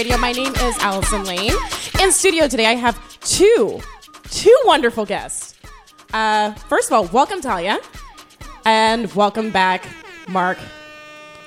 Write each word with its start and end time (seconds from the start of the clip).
Radio. 0.00 0.16
My 0.16 0.32
name 0.32 0.54
is 0.54 0.78
Allison 0.78 1.24
Lane. 1.24 1.52
In 2.00 2.10
studio 2.10 2.48
today, 2.48 2.64
I 2.64 2.72
have 2.74 2.96
two, 3.20 3.82
two 4.30 4.56
wonderful 4.64 5.04
guests. 5.04 5.56
Uh, 6.14 6.54
first 6.54 6.88
of 6.88 6.94
all, 6.94 7.04
welcome 7.12 7.42
Talia, 7.42 7.78
and 8.64 9.14
welcome 9.14 9.50
back, 9.50 9.86
Mark. 10.26 10.56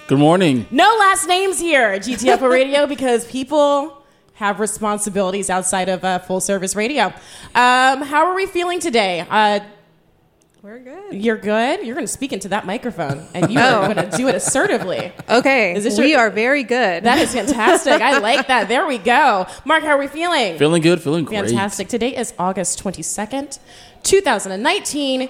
Good 0.05 0.19
morning. 0.19 0.67
No 0.69 0.85
last 0.99 1.27
names 1.27 1.59
here 1.59 1.93
at 1.93 2.03
GTFO 2.03 2.47
Radio 2.47 2.85
because 2.95 3.25
people 3.25 4.03
have 4.35 4.59
responsibilities 4.59 5.49
outside 5.49 5.89
of 5.89 6.03
uh, 6.03 6.19
full 6.19 6.39
service 6.39 6.75
radio. 6.75 7.05
Um, 7.55 8.03
how 8.03 8.27
are 8.27 8.35
we 8.35 8.45
feeling 8.45 8.79
today? 8.79 9.25
Uh, 9.27 9.61
We're 10.63 10.79
good. 10.79 11.13
you're 11.21 11.35
good. 11.35 11.85
You're 11.85 11.93
going 11.93 12.05
to 12.07 12.11
speak 12.11 12.31
into 12.31 12.47
that 12.47 12.65
microphone, 12.65 13.27
and 13.33 13.51
you 13.51 13.59
Oh. 13.59 13.81
are 13.81 13.93
going 13.93 14.09
to 14.09 14.15
do 14.15 14.29
it 14.29 14.35
assertively. 14.35 15.11
Okay, 15.29 15.75
Is 15.75 15.83
this 15.83 15.99
we 15.99 16.11
your- 16.11 16.21
are 16.21 16.29
very 16.29 16.63
good. 16.63 17.03
That 17.03 17.17
is 17.17 17.33
fantastic. 17.33 18.01
I 18.01 18.19
like 18.19 18.47
that. 18.47 18.69
There 18.69 18.87
we 18.87 18.97
go. 18.97 19.45
Mark, 19.65 19.83
how 19.83 19.89
are 19.89 19.97
we 19.97 20.07
feeling? 20.07 20.57
Feeling 20.57 20.81
good, 20.81 21.01
feeling 21.01 21.25
great. 21.25 21.47
Fantastic. 21.47 21.89
Today 21.89 22.15
is 22.15 22.33
August 22.39 22.81
22nd, 22.81 23.59
2019. 24.03 25.29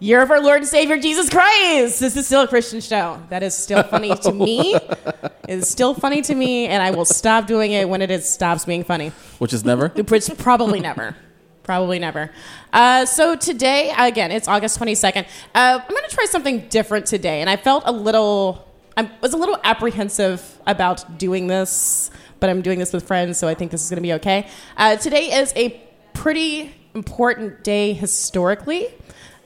Year 0.00 0.20
of 0.22 0.32
our 0.32 0.40
Lord 0.42 0.58
and 0.62 0.66
Savior 0.66 0.98
Jesus 0.98 1.30
Christ. 1.30 2.00
This 2.00 2.16
is 2.16 2.26
still 2.26 2.42
a 2.42 2.48
Christian 2.48 2.80
show. 2.80 3.22
That 3.28 3.44
is 3.44 3.54
still 3.54 3.84
funny 3.84 4.12
to 4.16 4.32
me. 4.46 4.74
It 4.74 5.30
is 5.60 5.68
still 5.68 5.94
funny 5.94 6.20
to 6.22 6.34
me, 6.34 6.66
and 6.66 6.82
I 6.82 6.90
will 6.90 7.04
stop 7.04 7.46
doing 7.46 7.70
it 7.70 7.88
when 7.88 8.02
it 8.02 8.10
is 8.10 8.28
stops 8.28 8.64
being 8.64 8.82
funny. 8.82 9.10
Which 9.38 9.52
is 9.52 9.64
never. 9.64 9.90
Which 9.90 10.28
probably 10.38 10.80
never. 10.80 11.14
Probably 11.62 12.00
never. 12.00 12.30
Uh, 12.72 13.06
so 13.06 13.36
today, 13.36 13.92
again, 13.96 14.32
it's 14.32 14.48
August 14.48 14.80
22nd. 14.80 15.24
Uh, 15.54 15.78
I'm 15.80 15.88
going 15.88 16.08
to 16.08 16.14
try 16.14 16.24
something 16.24 16.68
different 16.68 17.06
today. 17.06 17.40
And 17.40 17.48
I 17.48 17.56
felt 17.56 17.84
a 17.86 17.92
little, 17.92 18.68
I 18.96 19.08
was 19.20 19.32
a 19.32 19.36
little 19.36 19.58
apprehensive 19.62 20.58
about 20.66 21.18
doing 21.18 21.46
this, 21.46 22.10
but 22.40 22.50
I'm 22.50 22.62
doing 22.62 22.80
this 22.80 22.92
with 22.92 23.06
friends, 23.06 23.38
so 23.38 23.46
I 23.46 23.54
think 23.54 23.70
this 23.70 23.84
is 23.84 23.90
going 23.90 23.98
to 23.98 24.02
be 24.02 24.12
okay. 24.14 24.48
Uh, 24.76 24.96
today 24.96 25.32
is 25.40 25.52
a 25.54 25.80
pretty 26.14 26.74
important 26.94 27.62
day 27.62 27.92
historically. 27.92 28.88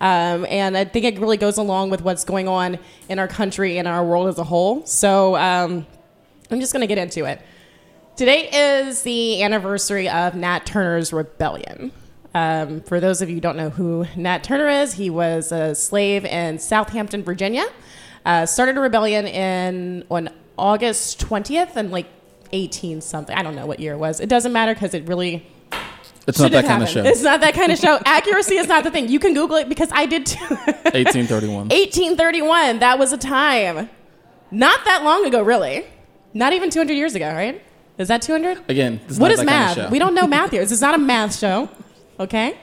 Um, 0.00 0.46
and 0.46 0.76
I 0.76 0.84
think 0.84 1.04
it 1.04 1.18
really 1.18 1.36
goes 1.36 1.58
along 1.58 1.90
with 1.90 2.02
what's 2.02 2.24
going 2.24 2.48
on 2.48 2.78
in 3.08 3.18
our 3.18 3.28
country 3.28 3.78
and 3.78 3.86
our 3.86 4.04
world 4.04 4.28
as 4.28 4.38
a 4.38 4.44
whole. 4.44 4.84
So 4.86 5.36
um, 5.36 5.86
I'm 6.50 6.60
just 6.60 6.72
going 6.72 6.82
to 6.82 6.86
get 6.86 6.98
into 6.98 7.24
it. 7.26 7.40
Today 8.16 8.48
is 8.80 9.02
the 9.02 9.42
anniversary 9.42 10.08
of 10.08 10.34
Nat 10.34 10.64
Turner's 10.64 11.12
rebellion. 11.12 11.92
Um, 12.36 12.82
for 12.82 13.00
those 13.00 13.22
of 13.22 13.30
you 13.30 13.36
who 13.36 13.40
don't 13.40 13.56
know 13.56 13.70
who 13.70 14.04
Nat 14.14 14.44
Turner 14.44 14.68
is, 14.68 14.92
he 14.92 15.08
was 15.08 15.52
a 15.52 15.74
slave 15.74 16.26
in 16.26 16.58
Southampton, 16.58 17.22
Virginia. 17.22 17.64
Uh, 18.26 18.44
started 18.44 18.76
a 18.76 18.80
rebellion 18.80 19.26
in 19.26 20.04
on 20.10 20.28
August 20.58 21.18
20th 21.26 21.76
and 21.76 21.90
like 21.90 22.06
18 22.52 23.00
something. 23.00 23.34
I 23.34 23.42
don't 23.42 23.54
know 23.54 23.64
what 23.64 23.80
year 23.80 23.94
it 23.94 23.98
was. 23.98 24.20
It 24.20 24.28
doesn't 24.28 24.52
matter 24.52 24.74
because 24.74 24.92
it 24.92 25.08
really 25.08 25.46
It's 26.26 26.38
not 26.38 26.46
should 26.46 26.52
that 26.52 26.66
kind 26.66 26.82
of 26.82 26.90
show. 26.90 27.04
It's 27.04 27.22
not 27.22 27.40
that 27.40 27.54
kind 27.54 27.72
of 27.72 27.78
show. 27.78 27.98
Accuracy 28.04 28.56
is 28.56 28.68
not 28.68 28.84
the 28.84 28.90
thing. 28.90 29.08
You 29.08 29.18
can 29.18 29.32
Google 29.32 29.56
it 29.56 29.68
because 29.70 29.88
I 29.92 30.04
did 30.04 30.26
too. 30.26 30.44
1831. 30.44 31.68
1831. 31.68 32.78
That 32.80 32.98
was 32.98 33.12
a 33.14 33.18
time. 33.18 33.88
Not 34.50 34.84
that 34.84 35.04
long 35.04 35.24
ago, 35.24 35.42
really. 35.42 35.86
Not 36.34 36.52
even 36.52 36.68
200 36.68 36.92
years 36.92 37.14
ago, 37.14 37.32
right? 37.32 37.62
Is 37.96 38.08
that 38.08 38.20
200? 38.20 38.68
Again, 38.68 39.00
this 39.04 39.12
is 39.12 39.20
What 39.20 39.28
not 39.28 39.32
is 39.32 39.38
that 39.40 39.46
kind 39.46 39.70
of 39.70 39.76
math? 39.78 39.86
show. 39.86 39.90
we 39.90 39.98
don't 39.98 40.14
know 40.14 40.26
math 40.26 40.50
here. 40.56 40.60
This 40.60 40.72
is 40.72 40.82
not 40.82 40.94
a 40.94 40.98
math 40.98 41.38
show, 41.38 41.70
okay? 42.20 42.56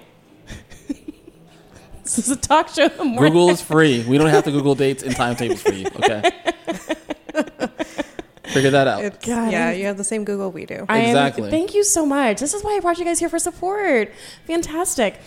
this 2.04 2.18
is 2.20 2.30
a 2.30 2.36
talk 2.36 2.70
show. 2.70 2.86
in 2.86 2.98
the 2.98 3.04
morning. 3.06 3.32
Google 3.34 3.50
is 3.50 3.62
free. 3.62 4.04
We 4.08 4.18
don't 4.18 4.30
have 4.30 4.44
to 4.46 4.52
Google 4.52 4.76
dates 4.76 5.04
and 5.04 5.16
timetables 5.16 5.62
for 5.62 5.74
you. 5.74 5.88
Okay. 5.88 6.32
Figure 8.46 8.70
that 8.72 8.88
out. 8.88 9.04
It's, 9.04 9.26
God, 9.26 9.52
yeah, 9.52 9.68
I'm- 9.70 9.80
you 9.80 9.86
have 9.86 9.98
the 9.98 10.04
same 10.04 10.26
Google 10.26 10.52
we 10.52 10.66
do. 10.66 10.86
I 10.88 11.00
am- 11.00 11.06
Exactly. 11.10 11.50
thank 11.50 11.74
you 11.74 11.84
so 11.84 12.06
much. 12.06 12.40
This 12.40 12.54
is 12.54 12.64
why 12.64 12.76
I 12.76 12.80
brought 12.82 13.00
you 13.00 13.06
guys 13.06 13.20
here 13.20 13.30
for 13.30 13.40
support. 13.40 14.12
Fantastic. 14.46 15.20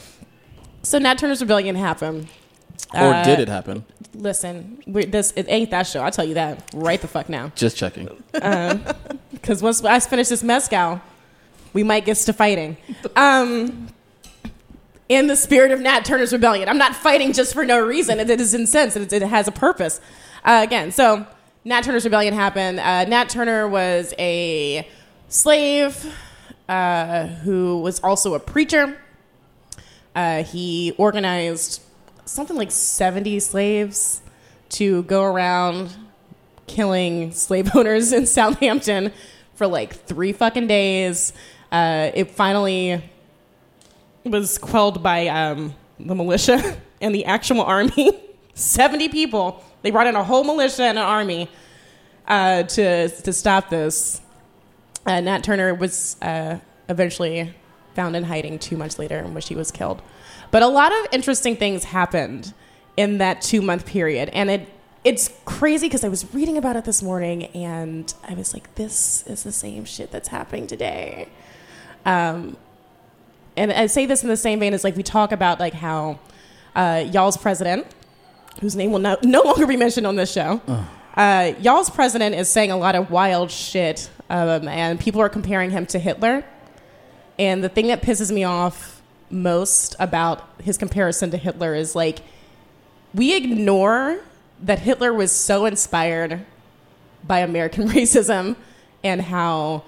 So 0.82 0.98
Nat 0.98 1.18
Turner's 1.18 1.40
rebellion 1.40 1.74
happened. 1.74 2.28
or 2.94 3.14
Uh, 3.14 3.24
did 3.24 3.40
it 3.40 3.48
happen? 3.48 3.84
Listen, 4.14 4.80
we, 4.86 5.06
this 5.06 5.32
it 5.34 5.46
ain't 5.48 5.70
that 5.72 5.88
show. 5.88 6.02
I'll 6.02 6.12
tell 6.12 6.24
you 6.24 6.34
that 6.34 6.70
right 6.72 7.00
the 7.00 7.08
fuck 7.08 7.28
now. 7.28 7.50
Just 7.56 7.76
checking. 7.76 8.08
Because 8.32 9.60
once 9.62 9.82
I 9.84 9.98
finish 9.98 10.28
this 10.28 10.44
mezcal, 10.44 11.00
we 11.72 11.82
might 11.82 12.04
get 12.04 12.16
to 12.18 12.32
fighting. 12.32 12.76
Um, 13.16 13.88
in 15.08 15.26
the 15.26 15.36
spirit 15.36 15.70
of 15.70 15.80
Nat 15.80 16.04
Turner's 16.04 16.32
rebellion, 16.32 16.68
I'm 16.68 16.78
not 16.78 16.94
fighting 16.94 17.32
just 17.32 17.54
for 17.54 17.64
no 17.64 17.78
reason. 17.84 18.18
It, 18.20 18.30
it 18.30 18.40
is 18.40 18.54
incensed. 18.54 18.96
It, 18.96 19.12
it 19.12 19.22
has 19.22 19.46
a 19.46 19.52
purpose. 19.52 20.00
Uh, 20.44 20.60
again, 20.62 20.92
so 20.92 21.26
Nat 21.64 21.82
Turner's 21.82 22.04
rebellion 22.04 22.34
happened. 22.34 22.80
Uh, 22.80 23.04
Nat 23.04 23.28
Turner 23.28 23.68
was 23.68 24.14
a 24.18 24.88
slave 25.28 26.14
uh, 26.68 27.26
who 27.26 27.80
was 27.80 28.00
also 28.00 28.34
a 28.34 28.40
preacher. 28.40 28.98
Uh, 30.14 30.42
he 30.42 30.94
organized 30.98 31.82
something 32.24 32.56
like 32.56 32.70
70 32.70 33.40
slaves 33.40 34.22
to 34.70 35.02
go 35.04 35.22
around 35.22 35.94
killing 36.66 37.32
slave 37.32 37.70
owners 37.74 38.12
in 38.12 38.26
Southampton 38.26 39.12
for 39.54 39.66
like 39.66 39.94
three 39.94 40.32
fucking 40.32 40.66
days. 40.66 41.32
Uh, 41.70 42.10
it 42.14 42.30
finally 42.30 43.02
was 44.30 44.58
quelled 44.58 45.02
by 45.02 45.28
um, 45.28 45.74
the 45.98 46.14
militia 46.14 46.76
and 47.00 47.14
the 47.14 47.24
actual 47.24 47.62
army. 47.62 48.22
70 48.54 49.10
people. 49.10 49.62
They 49.82 49.90
brought 49.90 50.06
in 50.06 50.16
a 50.16 50.24
whole 50.24 50.42
militia 50.42 50.84
and 50.84 50.98
an 50.98 51.04
army 51.04 51.48
uh, 52.26 52.64
to, 52.64 53.08
to 53.08 53.32
stop 53.32 53.68
this. 53.68 54.20
Uh, 55.04 55.20
Nat 55.20 55.44
Turner 55.44 55.74
was 55.74 56.16
uh, 56.22 56.58
eventually 56.88 57.54
found 57.94 58.16
in 58.16 58.24
hiding 58.24 58.58
two 58.58 58.76
months 58.76 58.98
later 58.98 59.18
in 59.18 59.34
which 59.34 59.48
he 59.48 59.54
was 59.54 59.70
killed. 59.70 60.02
But 60.50 60.62
a 60.62 60.66
lot 60.68 60.90
of 60.90 61.06
interesting 61.12 61.56
things 61.56 61.84
happened 61.84 62.54
in 62.96 63.18
that 63.18 63.42
two 63.42 63.60
month 63.60 63.86
period. 63.86 64.30
And 64.30 64.50
it 64.50 64.68
it's 65.04 65.30
crazy 65.44 65.86
because 65.86 66.02
I 66.02 66.08
was 66.08 66.34
reading 66.34 66.58
about 66.58 66.74
it 66.74 66.84
this 66.84 67.00
morning 67.00 67.44
and 67.46 68.12
I 68.28 68.34
was 68.34 68.52
like, 68.52 68.74
this 68.74 69.22
is 69.28 69.44
the 69.44 69.52
same 69.52 69.84
shit 69.84 70.10
that's 70.10 70.28
happening 70.28 70.66
today. 70.66 71.28
Um, 72.04 72.56
and 73.56 73.72
I 73.72 73.86
say 73.86 74.06
this 74.06 74.22
in 74.22 74.28
the 74.28 74.36
same 74.36 74.60
vein 74.60 74.74
as 74.74 74.84
like 74.84 74.96
we 74.96 75.02
talk 75.02 75.32
about 75.32 75.60
like 75.60 75.74
how 75.74 76.18
uh, 76.74 77.04
y'all's 77.10 77.36
president, 77.36 77.86
whose 78.60 78.76
name 78.76 78.92
will 78.92 78.98
no, 78.98 79.16
no 79.22 79.42
longer 79.42 79.66
be 79.66 79.76
mentioned 79.76 80.06
on 80.06 80.16
this 80.16 80.32
show, 80.32 80.60
uh, 81.16 81.52
y'all's 81.60 81.90
president 81.90 82.34
is 82.34 82.48
saying 82.48 82.70
a 82.70 82.76
lot 82.76 82.94
of 82.94 83.10
wild 83.10 83.50
shit, 83.50 84.10
um, 84.28 84.68
and 84.68 85.00
people 85.00 85.20
are 85.20 85.28
comparing 85.28 85.70
him 85.70 85.86
to 85.86 85.98
Hitler. 85.98 86.44
And 87.38 87.64
the 87.64 87.68
thing 87.68 87.86
that 87.88 88.02
pisses 88.02 88.30
me 88.30 88.44
off 88.44 89.02
most 89.30 89.96
about 89.98 90.48
his 90.62 90.78
comparison 90.78 91.30
to 91.30 91.36
Hitler 91.36 91.74
is 91.74 91.94
like 91.94 92.20
we 93.14 93.34
ignore 93.34 94.20
that 94.62 94.78
Hitler 94.80 95.12
was 95.12 95.32
so 95.32 95.64
inspired 95.64 96.44
by 97.24 97.40
American 97.40 97.88
racism 97.88 98.56
and 99.02 99.22
how 99.22 99.84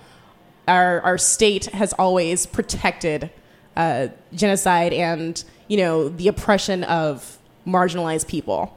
our 0.67 1.01
our 1.03 1.19
state 1.19 1.67
has 1.67 1.93
always 1.95 2.47
protected 2.47 3.31
uh, 3.79 4.09
genocide 4.35 4.93
and 4.93 5.43
you 5.69 5.79
know 5.79 6.11
the 6.11 6.29
oppression 6.29 6.85
of 6.85 7.39
marginalized 7.67 8.29
people. 8.29 8.77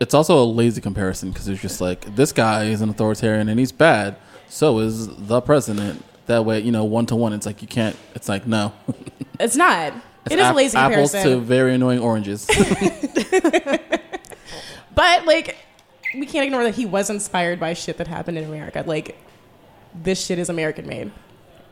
It's 0.00 0.12
also 0.12 0.42
a 0.42 0.44
lazy 0.44 0.82
comparison 0.82 1.30
because 1.30 1.48
it's 1.48 1.62
just 1.62 1.80
like 1.80 2.14
this 2.14 2.32
guy 2.32 2.64
is 2.64 2.82
an 2.82 2.90
authoritarian 2.90 3.48
and 3.48 3.58
he's 3.58 3.72
bad. 3.72 4.16
So 4.48 4.80
is 4.80 5.08
the 5.08 5.40
president. 5.40 6.04
That 6.26 6.44
way, 6.44 6.60
you 6.60 6.70
know, 6.70 6.84
one 6.84 7.06
to 7.06 7.16
one, 7.16 7.32
it's 7.32 7.46
like 7.46 7.62
you 7.62 7.68
can't. 7.68 7.96
It's 8.14 8.28
like 8.28 8.46
no. 8.46 8.74
It's 9.40 9.54
not. 9.54 9.92
It's 10.26 10.34
it 10.34 10.40
is 10.40 10.48
a 10.48 10.52
lazy 10.52 10.76
apples 10.76 11.12
comparison. 11.12 11.38
to 11.38 11.44
very 11.44 11.76
annoying 11.76 12.00
oranges. 12.00 12.44
But 14.98 15.26
like, 15.26 15.56
we 16.12 16.26
can't 16.26 16.44
ignore 16.44 16.64
that 16.64 16.74
he 16.74 16.84
was 16.84 17.08
inspired 17.08 17.60
by 17.60 17.74
shit 17.74 17.98
that 17.98 18.08
happened 18.08 18.36
in 18.36 18.42
America. 18.42 18.82
Like, 18.84 19.16
this 19.94 20.26
shit 20.26 20.40
is 20.40 20.48
American 20.48 20.88
made. 20.88 21.12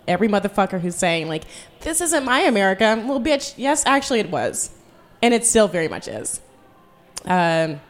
Every 0.09 0.29
motherfucker 0.29 0.81
who's 0.81 0.97
saying 0.97 1.29
like, 1.29 1.45
"This 1.81 2.01
isn't 2.01 2.25
my 2.25 2.41
America," 2.41 3.03
well, 3.07 3.21
bitch, 3.21 3.55
yes, 3.57 3.85
actually, 3.87 4.21
it 4.21 4.31
was, 4.31 4.71
and 5.23 5.35
it 5.35 5.45
still 5.45 5.69
very 5.69 5.89
much 5.89 6.09
is. 6.09 6.41
Um, 7.25 7.81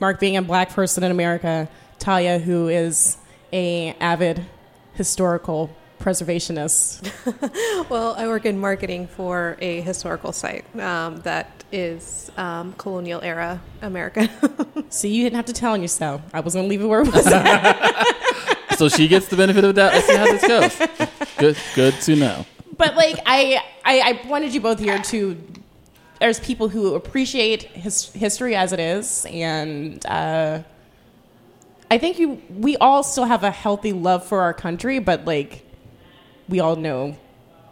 Mark 0.00 0.18
being 0.18 0.36
a 0.36 0.42
black 0.42 0.70
person 0.70 1.04
in 1.04 1.10
America, 1.10 1.68
Talia, 1.98 2.38
who 2.38 2.68
is 2.68 3.16
a 3.52 3.94
avid 4.00 4.44
historical 4.94 5.70
preservationist. 6.00 7.10
Well, 7.88 8.14
I 8.16 8.26
work 8.26 8.46
in 8.46 8.58
marketing 8.58 9.06
for 9.06 9.56
a 9.60 9.80
historical 9.82 10.32
site 10.32 10.64
um, 10.80 11.16
that 11.22 11.64
is 11.70 12.30
um, 12.36 12.72
colonial 12.74 13.20
era 13.22 13.60
America. 13.82 14.28
So 14.88 15.08
you 15.08 15.22
didn't 15.22 15.36
have 15.36 15.46
to 15.46 15.54
tell 15.54 15.72
on 15.72 15.80
yourself. 15.80 16.20
I 16.34 16.40
was 16.40 16.54
gonna 16.54 16.68
leave 16.68 16.82
it 16.82 16.86
where 16.86 17.00
it 17.00 17.12
was. 17.12 17.24
so 18.76 18.88
she 18.88 19.08
gets 19.08 19.28
the 19.28 19.36
benefit 19.36 19.64
of 19.64 19.74
that. 19.76 19.92
Let's 19.94 20.06
see 20.06 20.16
how 20.16 20.24
this 20.24 20.46
goes. 20.46 21.28
Good, 21.38 21.56
good 21.74 21.94
to 22.02 22.16
know. 22.16 22.46
but 22.76 22.94
like 22.96 23.18
I, 23.26 23.62
I 23.84 24.00
I 24.00 24.28
wanted 24.28 24.54
you 24.54 24.60
both 24.60 24.78
here 24.78 24.98
to 24.98 25.36
there's 26.20 26.38
people 26.38 26.68
who 26.68 26.94
appreciate 26.94 27.64
his, 27.64 28.10
history 28.12 28.54
as 28.54 28.72
it 28.72 28.78
is 28.80 29.26
and 29.30 30.04
uh, 30.06 30.62
I 31.90 31.98
think 31.98 32.18
you 32.18 32.40
we 32.48 32.76
all 32.76 33.02
still 33.02 33.24
have 33.24 33.42
a 33.44 33.50
healthy 33.50 33.92
love 33.92 34.24
for 34.24 34.40
our 34.42 34.54
country 34.54 34.98
but 35.00 35.24
like 35.24 35.64
we 36.48 36.60
all 36.60 36.76
know 36.76 37.16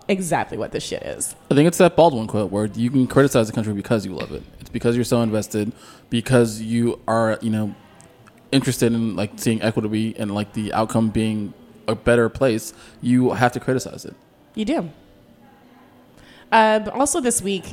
exactly 0.09 0.59
what 0.59 0.73
this 0.73 0.83
shit 0.85 1.03
is 1.05 1.35
I 1.51 1.55
think 1.55 1.69
it's 1.69 1.79
that 1.79 1.95
Baldwin 1.97 2.27
quote 2.27 2.51
where 2.51 2.67
you 2.67 2.91
can 2.91 3.07
criticize 3.07 3.47
the 3.47 3.53
country 3.53 3.73
because 3.73 4.05
you 4.05 4.13
love 4.15 4.33
it. 4.33 4.43
It's 4.61 4.71
because 4.71 4.97
you're 4.97 5.05
so 5.05 5.23
invested, 5.23 5.73
because 6.11 6.61
you 6.61 7.01
are, 7.07 7.39
you 7.41 7.51
know, 7.51 7.75
interested 8.53 8.93
in 8.93 9.17
like 9.17 9.33
seeing 9.37 9.63
equity 9.63 10.15
and 10.19 10.35
like 10.35 10.53
the 10.55 10.73
outcome 10.73 11.11
being 11.11 11.55
a 11.89 11.95
better 11.95 12.29
place. 12.29 12.73
You 13.01 13.31
have 13.33 13.53
to 13.53 13.61
criticize 13.61 14.05
it. 14.05 14.15
you 14.55 14.65
do 14.65 14.91
uh, 16.53 16.81
also 16.93 17.21
this 17.21 17.41
week 17.41 17.65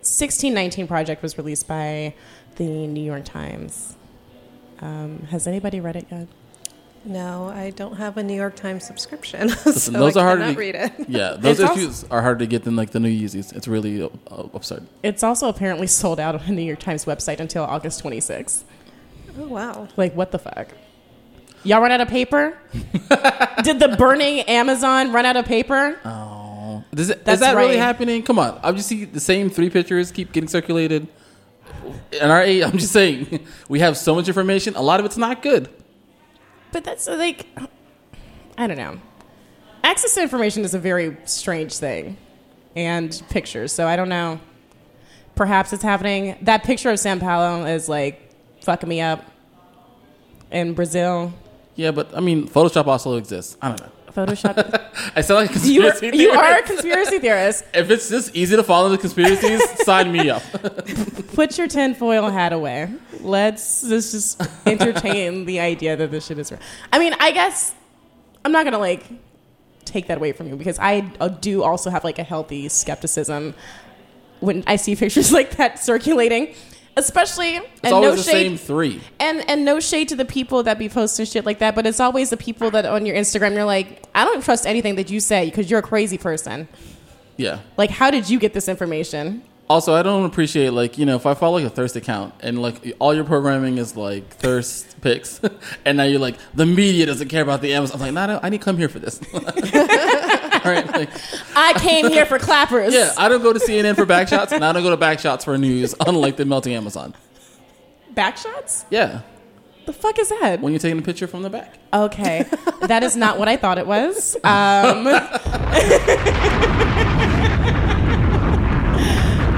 1619 0.00 0.86
project 0.88 1.22
was 1.22 1.38
released 1.38 1.66
by 1.68 2.14
the 2.56 2.64
New 2.64 3.02
York 3.02 3.24
Times 3.24 3.94
um, 4.80 5.26
has 5.30 5.46
anybody 5.46 5.80
read 5.80 5.96
it 5.96 6.06
yet 6.10 6.26
no, 7.08 7.46
I 7.54 7.70
don't 7.70 7.94
have 7.98 8.16
a 8.16 8.22
New 8.24 8.34
York 8.34 8.56
Times 8.56 8.84
subscription, 8.84 9.46
Listen, 9.64 9.72
so 9.74 9.90
those 9.92 10.16
I 10.16 10.22
are 10.22 10.24
hard 10.26 10.38
cannot 10.40 10.52
to 10.54 10.58
read 10.58 10.74
it. 10.74 10.92
Yeah, 11.08 11.36
those 11.38 11.60
It's 11.60 11.68
also- 11.70 11.80
issues 11.80 12.04
are 12.10 12.20
harder 12.20 12.40
to 12.40 12.46
get 12.48 12.64
than 12.64 12.74
like 12.74 12.90
the 12.90 12.98
new 12.98 13.08
Yeezys. 13.08 13.54
It's 13.54 13.68
really 13.68 14.02
uh, 14.02 14.08
absurd. 14.52 14.88
It's 15.04 15.22
also 15.22 15.48
apparently 15.48 15.86
sold 15.86 16.18
out 16.18 16.34
on 16.34 16.44
the 16.46 16.50
New 16.52 16.62
York 16.62 16.80
Times 16.80 17.04
website 17.04 17.38
until 17.38 17.62
August 17.62 18.02
26th. 18.02 18.64
Oh 19.38 19.48
wow! 19.48 19.88
Like, 19.96 20.14
what 20.14 20.30
the 20.32 20.38
fuck? 20.38 20.68
Y'all 21.62 21.80
run 21.80 21.90
out 21.90 22.00
of 22.00 22.08
paper? 22.08 22.56
Did 23.62 23.80
the 23.80 23.96
burning 23.98 24.40
Amazon 24.42 25.12
run 25.12 25.26
out 25.26 25.36
of 25.36 25.46
paper? 25.46 25.98
Oh, 26.04 26.84
Does 26.94 27.10
it, 27.10 27.18
is 27.18 27.24
That's 27.24 27.40
that 27.40 27.56
really 27.56 27.70
right. 27.70 27.78
happening? 27.78 28.22
Come 28.22 28.38
on, 28.38 28.60
I 28.62 28.70
just 28.72 28.88
see 28.88 29.04
the 29.04 29.20
same 29.20 29.50
three 29.50 29.68
pictures 29.68 30.12
keep 30.12 30.32
getting 30.32 30.48
circulated. 30.48 31.08
In 32.12 32.30
our 32.30 32.42
age, 32.42 32.62
I'm 32.66 32.78
just 32.78 32.92
saying 32.92 33.44
we 33.68 33.80
have 33.80 33.96
so 33.96 34.14
much 34.14 34.28
information. 34.28 34.76
A 34.76 34.82
lot 34.82 35.00
of 35.00 35.06
it's 35.06 35.16
not 35.16 35.42
good. 35.42 35.68
But 36.72 36.84
that's 36.84 37.08
uh, 37.08 37.16
like, 37.16 37.46
I 38.56 38.66
don't 38.66 38.76
know. 38.78 39.00
Access 39.82 40.14
to 40.14 40.22
information 40.22 40.64
is 40.64 40.74
a 40.74 40.78
very 40.78 41.16
strange 41.24 41.76
thing, 41.76 42.16
and 42.74 43.22
pictures. 43.28 43.72
So 43.72 43.86
I 43.86 43.96
don't 43.96 44.08
know. 44.08 44.40
Perhaps 45.34 45.72
it's 45.72 45.82
happening. 45.82 46.38
That 46.42 46.64
picture 46.64 46.90
of 46.90 46.98
San 46.98 47.20
Paulo 47.20 47.66
is 47.66 47.88
like 47.88 48.25
fucking 48.66 48.88
me 48.88 49.00
up. 49.00 49.24
In 50.50 50.74
Brazil, 50.74 51.32
Yeah, 51.74 51.90
but 51.90 52.16
I 52.16 52.20
mean, 52.20 52.48
Photoshop 52.48 52.86
also 52.86 53.16
exists. 53.16 53.56
I 53.60 53.68
don't 53.68 53.80
know. 53.80 53.92
Photoshop. 54.12 54.56
I 55.16 55.20
sound 55.22 55.48
like 55.48 55.56
a 55.56 55.58
you, 55.68 55.82
are, 55.82 55.90
conspiracy 55.90 56.18
you 56.18 56.30
are 56.30 56.58
a 56.58 56.62
conspiracy 56.62 57.18
theorist. 57.18 57.64
If 57.74 57.90
it's 57.90 58.08
just 58.08 58.34
easy 58.34 58.54
to 58.54 58.62
follow 58.62 58.88
the 58.88 58.98
conspiracies, 58.98 59.60
sign 59.84 60.12
me 60.12 60.30
up. 60.30 60.42
put 61.34 61.58
your 61.58 61.66
tinfoil 61.66 62.30
hat 62.30 62.52
away. 62.52 62.88
Let's 63.20 63.82
let's 63.84 64.12
just 64.12 64.40
entertain 64.66 65.46
the 65.46 65.58
idea 65.60 65.96
that 65.96 66.10
this 66.10 66.26
shit 66.26 66.38
is 66.38 66.50
real. 66.52 66.60
I 66.92 66.98
mean, 66.98 67.14
I 67.18 67.32
guess 67.32 67.74
I'm 68.44 68.52
not 68.52 68.64
gonna 68.64 68.78
like 68.78 69.04
take 69.84 70.06
that 70.06 70.18
away 70.18 70.32
from 70.32 70.46
you 70.48 70.56
because 70.56 70.78
I 70.78 71.10
uh, 71.20 71.28
do 71.28 71.62
also 71.62 71.90
have 71.90 72.04
like 72.04 72.18
a 72.18 72.24
healthy 72.24 72.68
skepticism 72.68 73.54
when 74.40 74.62
I 74.66 74.76
see 74.76 74.94
pictures 74.96 75.32
like 75.32 75.56
that 75.56 75.78
circulating, 75.78 76.54
especially 76.96 77.56
It's 77.56 77.66
and 77.84 77.92
always 77.92 78.10
no 78.10 78.16
the 78.16 78.22
shade 78.22 78.48
same 78.48 78.56
three. 78.58 79.00
and 79.20 79.48
and 79.48 79.64
no 79.64 79.80
shade 79.80 80.08
to 80.08 80.16
the 80.16 80.24
people 80.24 80.62
that 80.64 80.78
be 80.78 80.88
posting 80.88 81.26
shit 81.26 81.44
like 81.44 81.58
that, 81.60 81.74
but 81.74 81.86
it's 81.86 82.00
always 82.00 82.30
the 82.30 82.36
people 82.36 82.70
that 82.72 82.84
on 82.86 83.06
your 83.06 83.16
Instagram 83.16 83.54
you're 83.54 83.64
like, 83.64 84.02
I 84.14 84.24
don't 84.24 84.42
trust 84.42 84.66
anything 84.66 84.96
that 84.96 85.10
you 85.10 85.20
say 85.20 85.46
because 85.46 85.70
you're 85.70 85.80
a 85.80 85.82
crazy 85.82 86.18
person. 86.18 86.68
Yeah. 87.36 87.60
Like, 87.76 87.90
how 87.90 88.10
did 88.10 88.30
you 88.30 88.38
get 88.38 88.54
this 88.54 88.68
information? 88.68 89.42
Also, 89.68 89.94
I 89.94 90.02
don't 90.04 90.24
appreciate 90.24 90.70
like 90.70 90.96
you 90.96 91.04
know 91.04 91.16
if 91.16 91.26
I 91.26 91.34
follow 91.34 91.58
like 91.58 91.66
a 91.66 91.70
thirst 91.70 91.96
account 91.96 92.32
and 92.40 92.62
like 92.62 92.94
all 93.00 93.12
your 93.12 93.24
programming 93.24 93.78
is 93.78 93.96
like 93.96 94.28
thirst 94.28 95.00
pics, 95.00 95.40
and 95.84 95.96
now 95.98 96.04
you're 96.04 96.20
like 96.20 96.36
the 96.54 96.64
media 96.66 97.04
doesn't 97.04 97.28
care 97.28 97.42
about 97.42 97.62
the 97.62 97.74
Amazon. 97.74 97.96
I'm 97.96 98.02
like, 98.06 98.12
nah, 98.14 98.26
no, 98.26 98.40
I 98.44 98.48
need 98.48 98.58
to 98.58 98.64
come 98.64 98.78
here 98.78 98.88
for 98.88 99.00
this. 99.00 99.18
all 100.66 100.72
right, 100.72 100.86
like, 100.94 101.10
I 101.56 101.72
came 101.78 102.08
here 102.08 102.26
for 102.26 102.38
clappers. 102.38 102.92
yeah, 102.92 103.12
I 103.16 103.28
don't 103.28 103.42
go 103.42 103.52
to 103.52 103.58
CNN 103.60 103.94
for 103.94 104.04
backshots, 104.06 104.52
and 104.52 104.64
I 104.64 104.72
don't 104.72 104.82
go 104.82 104.90
to 104.90 104.96
backshots 104.96 105.44
for 105.44 105.56
news. 105.56 105.94
Unlike 106.06 106.36
the 106.36 106.44
melting 106.44 106.74
Amazon. 106.74 107.14
Backshots? 108.14 108.84
Yeah, 108.90 109.20
The 109.84 109.92
fuck 109.92 110.18
is 110.18 110.28
that? 110.30 110.60
when 110.60 110.72
you're 110.72 110.80
taking 110.80 110.98
a 110.98 111.02
picture 111.02 111.26
from 111.26 111.42
the 111.42 111.50
back. 111.50 111.78
Okay, 111.92 112.44
that 112.82 113.02
is 113.02 113.16
not 113.16 113.38
what 113.38 113.48
I 113.48 113.56
thought 113.56 113.78
it 113.78 113.86
was. 113.86 114.34
Um, 114.42 115.06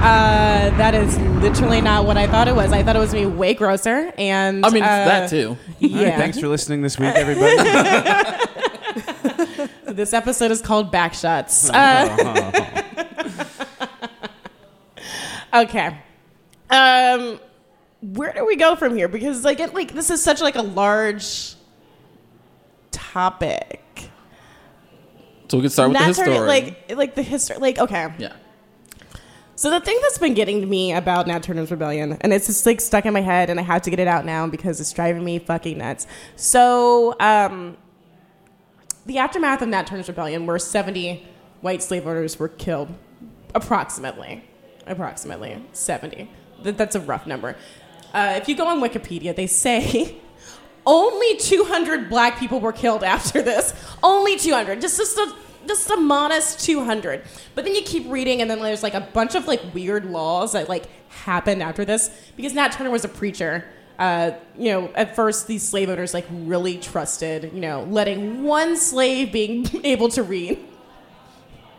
uh, 0.01 0.71
that 0.79 0.95
is 0.95 1.19
literally 1.43 1.81
not 1.81 2.05
what 2.07 2.17
I 2.17 2.27
thought 2.27 2.47
it 2.49 2.55
was. 2.55 2.73
I 2.73 2.83
thought 2.83 2.97
it 2.97 3.01
was 3.01 3.13
gonna 3.13 3.27
be 3.29 3.33
way 3.33 3.55
grosser. 3.55 4.13
And 4.17 4.65
I 4.65 4.71
mean, 4.71 4.83
uh, 4.83 4.87
that 4.87 5.31
too. 5.31 5.49
All 5.51 5.57
right, 5.81 5.91
Yeah. 5.91 6.17
thanks 6.17 6.39
for 6.39 6.49
listening 6.49 6.83
this 6.83 6.99
week, 6.99 7.15
everybody. 7.15 7.57
This 9.89 10.13
episode 10.13 10.51
is 10.51 10.61
called 10.61 10.93
Backshots. 10.93 11.71
Uh, 15.51 15.65
okay. 15.65 15.99
Um, 16.71 17.41
where 18.03 18.33
do 18.33 18.45
we 18.45 18.57
go 18.57 18.77
from 18.77 18.97
here? 18.97 19.09
Because 19.09 19.45
like, 19.45 19.61
it, 19.61 19.75
like 19.75 19.93
this 19.93 20.11
is 20.11 20.23
such 20.23 20.41
like 20.41 20.57
a 20.57 20.63
large 20.63 21.55
topic. 22.91 24.11
So 25.49 25.57
we 25.57 25.63
can 25.63 25.71
start 25.71 25.91
with 25.91 25.99
the 25.99 26.13
turn 26.25 26.47
like 26.47 26.93
like 26.95 27.15
the 27.15 27.23
history. 27.23 27.57
Like 27.57 27.79
okay. 27.79 28.13
yeah. 28.19 28.35
So 29.57 29.71
the 29.71 29.81
thing 29.81 29.99
that's 30.03 30.19
been 30.19 30.35
getting 30.35 30.61
to 30.61 30.67
me 30.67 30.93
about 30.93 31.27
Nat 31.27 31.43
Turner's 31.43 31.71
Rebellion, 31.71 32.17
and 32.21 32.33
it's 32.33 32.47
just 32.47 32.65
like 32.65 32.81
stuck 32.81 33.07
in 33.07 33.13
my 33.13 33.23
head, 33.23 33.51
and 33.51 33.59
I 33.59 33.63
have 33.63 33.83
to 33.83 33.91
get 33.91 33.99
it 33.99 34.07
out 34.07 34.25
now 34.25 34.47
because 34.47 34.81
it's 34.81 34.93
driving 34.93 35.25
me 35.25 35.39
fucking 35.39 35.79
nuts. 35.79 36.07
So, 36.37 37.17
um, 37.19 37.77
the 39.09 39.17
aftermath 39.17 39.63
of 39.63 39.69
Nat 39.69 39.87
Turner's 39.87 40.07
Rebellion, 40.07 40.45
where 40.45 40.59
70 40.59 41.27
white 41.63 41.83
slave 41.83 42.07
owners 42.07 42.39
were 42.39 42.49
killed, 42.49 42.91
approximately, 43.55 44.45
approximately 44.87 45.65
70. 45.73 46.31
That, 46.63 46.77
that's 46.77 46.95
a 46.95 47.01
rough 47.01 47.27
number. 47.27 47.57
Uh, 48.13 48.35
if 48.37 48.49
you 48.49 48.55
go 48.55 48.67
on 48.67 48.81
Wikipedia, 48.81 49.35
they 49.35 49.47
say 49.47 50.19
only 50.87 51.37
200 51.39 52.11
black 52.11 52.39
people 52.39 52.61
were 52.61 52.73
killed 52.73 53.03
after 53.03 53.41
this. 53.41 53.73
Only 54.03 54.37
200. 54.37 54.81
Just, 54.81 54.99
just 54.99 55.17
a 55.17 55.35
just 55.67 55.91
a 55.91 55.97
modest 55.97 56.61
200. 56.65 57.23
But 57.55 57.65
then 57.65 57.75
you 57.75 57.83
keep 57.83 58.11
reading, 58.11 58.41
and 58.41 58.51
then 58.51 58.61
there's 58.61 58.83
like 58.83 58.95
a 58.95 59.01
bunch 59.01 59.35
of 59.35 59.47
like 59.47 59.75
weird 59.75 60.07
laws 60.07 60.53
that 60.53 60.69
like 60.69 60.87
happened 61.11 61.63
after 61.63 61.85
this 61.85 62.11
because 62.37 62.55
Nat 62.55 62.73
Turner 62.73 62.91
was 62.91 63.05
a 63.05 63.09
preacher. 63.09 63.65
Uh, 63.99 64.31
you 64.57 64.71
know, 64.71 64.91
at 64.95 65.17
first 65.17 65.49
these 65.49 65.67
slave 65.69 65.89
owners 65.89 66.15
like 66.15 66.27
really 66.31 66.79
trusted, 66.79 67.53
you 67.53 67.61
know, 67.61 67.83
letting 67.85 68.45
one 68.45 68.77
slave 68.77 69.33
being 69.33 69.67
able 69.85 70.09
to 70.09 70.23
read 70.23 70.59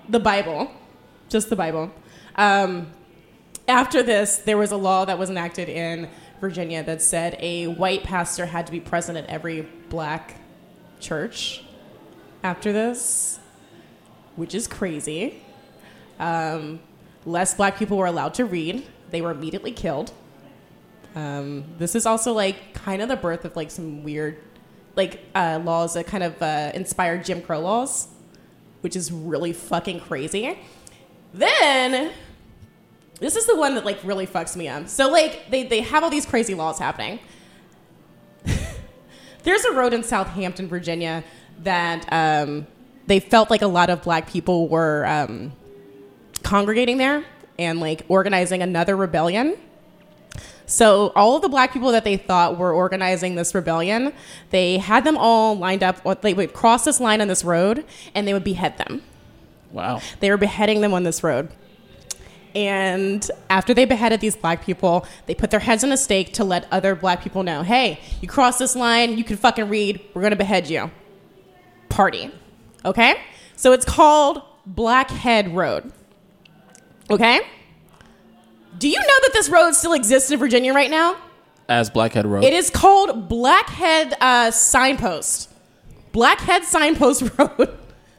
the 0.10 0.20
Bible, 0.20 0.70
just 1.30 1.50
the 1.50 1.56
Bible. 1.56 1.92
Um, 2.36 2.92
after 3.68 4.04
this, 4.04 4.40
there 4.40 4.58
was 4.58 4.72
a 4.72 4.78
law 4.78 5.06
that 5.06 5.18
was 5.18 5.30
enacted 5.30 5.70
in 5.70 6.10
Virginia 6.42 6.84
that 6.84 7.02
said 7.02 7.38
a 7.40 7.68
white 7.68 8.04
pastor 8.04 8.46
had 8.46 8.66
to 8.66 8.72
be 8.72 8.80
present 8.80 9.18
at 9.18 9.26
every 9.28 9.62
black 9.90 10.42
church 11.00 11.64
after 12.44 12.74
this, 12.74 13.40
which 14.36 14.56
is 14.56 14.68
crazy. 14.68 15.42
Um, 16.20 16.80
less 17.26 17.54
black 17.54 17.78
people 17.78 17.98
were 17.98 18.08
allowed 18.08 18.34
to 18.36 18.46
read, 18.46 18.86
they 19.12 19.22
were 19.22 19.32
immediately 19.32 19.72
killed. 19.72 20.12
Um, 21.16 21.64
this 21.78 21.96
is 21.96 22.06
also 22.06 22.34
like 22.34 22.74
kind 22.74 23.02
of 23.02 23.10
the 23.10 23.16
birth 23.16 23.46
of 23.46 23.56
like 23.56 23.72
some 23.72 24.04
weird 24.04 24.38
like 24.96 25.22
uh, 25.34 25.60
laws 25.64 25.94
that 25.94 26.08
kind 26.08 26.24
of 26.24 26.42
uh, 26.42 26.72
inspired 26.74 27.26
Jim 27.26 27.42
Crow 27.42 27.60
laws, 27.62 28.08
which 28.82 28.96
is 28.96 29.12
really 29.12 29.54
fucking 29.54 30.02
crazy. 30.02 30.58
Then 31.34 32.12
this 33.20 33.36
is 33.36 33.46
the 33.46 33.56
one 33.56 33.76
that 33.76 33.86
like 33.86 34.00
really 34.04 34.28
fucks 34.28 34.56
me 34.56 34.68
up. 34.68 34.88
So 34.88 35.10
like 35.10 35.50
they, 35.50 35.64
they 35.64 35.82
have 35.82 36.04
all 36.04 36.10
these 36.10 36.26
crazy 36.26 36.54
laws 36.54 36.80
happening. 36.80 37.20
There's 39.44 39.64
a 39.66 39.72
road 39.74 39.94
in 39.94 40.04
Southampton, 40.04 40.68
Virginia 40.68 41.24
that 41.60 42.06
um, 42.12 42.68
they 43.08 43.20
felt 43.20 43.50
like 43.50 43.62
a 43.62 43.68
lot 43.68 43.90
of 43.90 44.02
black 44.02 44.30
people 44.30 44.68
were 44.68 45.06
um, 45.06 45.52
congregating 46.44 46.98
there 46.98 47.26
and 47.58 47.80
like 47.80 48.06
organizing 48.08 48.62
another 48.62 48.96
rebellion. 48.96 49.58
So 50.70 51.12
all 51.16 51.36
of 51.36 51.42
the 51.42 51.50
black 51.50 51.74
people 51.74 51.92
that 51.92 52.04
they 52.04 52.16
thought 52.16 52.60
were 52.60 52.72
organizing 52.72 53.34
this 53.34 53.56
rebellion, 53.56 54.14
they 54.52 54.78
had 54.78 55.04
them 55.04 55.18
all 55.18 55.58
lined 55.58 55.82
up. 55.82 56.22
They 56.22 56.36
would 56.36 56.54
cross 56.54 56.86
this 56.86 57.00
line 57.00 57.22
on 57.22 57.28
this 57.28 57.44
road, 57.44 57.84
and 58.14 58.28
they 58.28 58.34
would 58.34 58.44
behead 58.44 58.78
them. 58.78 59.02
Wow. 59.72 60.00
They 60.20 60.30
were 60.30 60.38
beheading 60.38 60.82
them 60.82 60.94
on 60.94 61.04
this 61.04 61.24
road. 61.24 61.50
And 62.54 63.30
after 63.50 63.74
they 63.74 63.86
beheaded 63.86 64.20
these 64.20 64.36
black 64.36 64.64
people, 64.64 65.08
they 65.26 65.34
put 65.34 65.50
their 65.50 65.60
heads 65.60 65.84
on 65.84 65.92
a 65.92 65.98
stake 65.98 66.34
to 66.34 66.44
let 66.44 66.68
other 66.72 66.94
black 66.96 67.24
people 67.24 67.42
know, 67.42 67.64
hey, 67.64 68.00
you 68.22 68.28
cross 68.28 68.60
this 68.60 68.76
line, 68.76 69.18
you 69.18 69.24
can 69.24 69.38
fucking 69.38 69.70
read, 69.70 70.00
we're 70.14 70.22
gonna 70.22 70.36
behead 70.36 70.70
you. 70.70 70.92
Party. 71.90 72.32
Okay? 72.86 73.16
So 73.56 73.72
it's 73.72 73.86
called 73.86 74.44
Blackhead 74.68 75.56
Road. 75.56 75.92
Okay? 77.10 77.42
Do 78.78 78.88
you 78.88 79.00
know 79.00 79.06
that 79.06 79.32
this 79.34 79.50
road 79.50 79.72
still 79.74 79.94
exists 79.94 80.32
in 80.32 80.40
Virginia 80.40 80.74
right 80.74 80.90
now? 80.90 81.18
As 81.68 81.90
Blackhead 81.90 82.26
Road. 82.26 82.44
It 82.44 82.54
is 82.54 82.70
called 82.70 83.30
Blackhead 83.30 84.16
uh, 84.22 84.52
Signpost. 84.52 85.52
Blackhead 86.12 86.64
Signpost 86.64 87.24
Road 87.38 87.78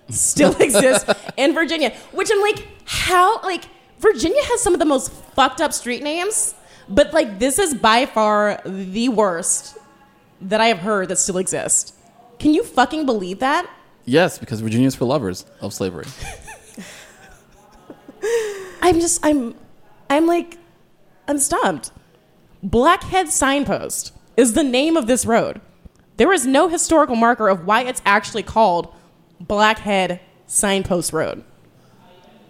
still 0.08 0.54
exists 0.56 1.12
in 1.36 1.54
Virginia, 1.54 1.90
which 2.12 2.30
I'm 2.32 2.40
like, 2.40 2.66
how? 2.84 3.40
Like, 3.42 3.64
Virginia 3.98 4.42
has 4.44 4.60
some 4.60 4.72
of 4.72 4.78
the 4.78 4.86
most 4.86 5.12
fucked 5.12 5.60
up 5.60 5.72
street 5.72 6.02
names, 6.02 6.54
but 6.88 7.12
like, 7.12 7.38
this 7.38 7.58
is 7.58 7.74
by 7.74 8.06
far 8.06 8.60
the 8.64 9.08
worst 9.08 9.76
that 10.40 10.60
I 10.60 10.66
have 10.66 10.78
heard 10.78 11.08
that 11.08 11.16
still 11.16 11.38
exists. 11.38 11.92
Can 12.38 12.54
you 12.54 12.64
fucking 12.64 13.04
believe 13.04 13.40
that? 13.40 13.68
Yes, 14.04 14.38
because 14.38 14.60
Virginia's 14.60 14.94
for 14.94 15.04
lovers 15.04 15.44
of 15.60 15.74
slavery. 15.74 16.06
I'm 18.82 18.98
just, 18.98 19.24
I'm, 19.24 19.54
I'm 20.10 20.26
like, 20.26 20.58
I'm 21.28 21.38
stumped. 21.38 21.92
Blackhead 22.62 23.30
Signpost 23.30 24.12
is 24.36 24.52
the 24.52 24.64
name 24.64 24.96
of 24.96 25.06
this 25.06 25.24
road. 25.24 25.60
There 26.16 26.32
is 26.32 26.44
no 26.44 26.68
historical 26.68 27.16
marker 27.16 27.48
of 27.48 27.64
why 27.64 27.84
it's 27.84 28.02
actually 28.04 28.42
called 28.42 28.92
Blackhead 29.40 30.20
Signpost 30.46 31.12
Road. 31.12 31.44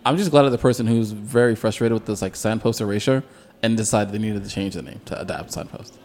I'm 0.05 0.17
just 0.17 0.31
glad 0.31 0.43
that 0.43 0.51
the 0.51 0.59
person 0.59 0.87
who's 0.87 1.13
very 1.13 1.55
frustrated 1.55 1.93
with 1.93 2.07
this 2.07 2.23
like 2.23 2.35
signpost 2.35 2.81
erasure 2.81 3.23
and 3.63 3.77
decided 3.77 4.15
they 4.15 4.19
needed 4.19 4.43
to 4.43 4.51
change 4.51 4.75
the 4.75 4.83
name 4.83 5.01
to 5.05 5.21
adapt 5.21 5.53
signpost. 5.53 5.99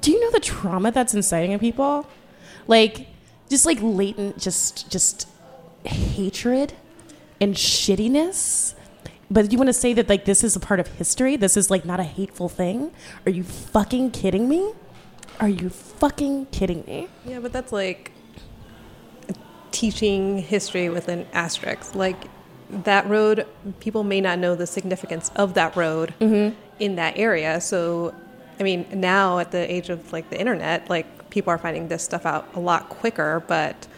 Do 0.00 0.12
you 0.12 0.20
know 0.20 0.30
the 0.30 0.40
trauma 0.40 0.92
that's 0.92 1.12
inciting 1.12 1.52
in 1.52 1.58
people? 1.58 2.06
Like, 2.68 3.08
just 3.50 3.66
like 3.66 3.78
latent, 3.82 4.38
just 4.38 4.90
just 4.90 5.28
hatred 5.84 6.72
and 7.40 7.54
shittiness. 7.54 8.74
But 9.34 9.50
you 9.50 9.58
want 9.58 9.66
to 9.66 9.72
say 9.74 9.92
that 9.94 10.08
like 10.08 10.26
this 10.26 10.44
is 10.44 10.54
a 10.54 10.60
part 10.60 10.78
of 10.78 10.86
history? 10.86 11.34
This 11.34 11.56
is 11.56 11.68
like 11.68 11.84
not 11.84 11.98
a 11.98 12.04
hateful 12.04 12.48
thing? 12.48 12.92
Are 13.26 13.32
you 13.32 13.42
fucking 13.42 14.12
kidding 14.12 14.48
me? 14.48 14.72
Are 15.40 15.48
you 15.48 15.70
fucking 15.70 16.46
kidding 16.46 16.84
me? 16.86 17.08
Yeah, 17.26 17.40
but 17.40 17.52
that's 17.52 17.72
like 17.72 18.12
teaching 19.72 20.38
history 20.38 20.88
with 20.88 21.08
an 21.08 21.26
asterisk. 21.32 21.96
Like 21.96 22.28
that 22.70 23.08
road, 23.08 23.44
people 23.80 24.04
may 24.04 24.20
not 24.20 24.38
know 24.38 24.54
the 24.54 24.68
significance 24.68 25.32
of 25.34 25.54
that 25.54 25.74
road 25.74 26.14
mm-hmm. 26.20 26.54
in 26.78 26.94
that 26.94 27.18
area. 27.18 27.60
So, 27.60 28.14
I 28.60 28.62
mean, 28.62 28.86
now 28.94 29.40
at 29.40 29.50
the 29.50 29.68
age 29.68 29.90
of 29.90 30.12
like 30.12 30.30
the 30.30 30.38
internet, 30.38 30.88
like 30.88 31.28
people 31.30 31.50
are 31.50 31.58
finding 31.58 31.88
this 31.88 32.04
stuff 32.04 32.24
out 32.24 32.54
a 32.54 32.60
lot 32.60 32.88
quicker. 32.88 33.42
But 33.48 33.88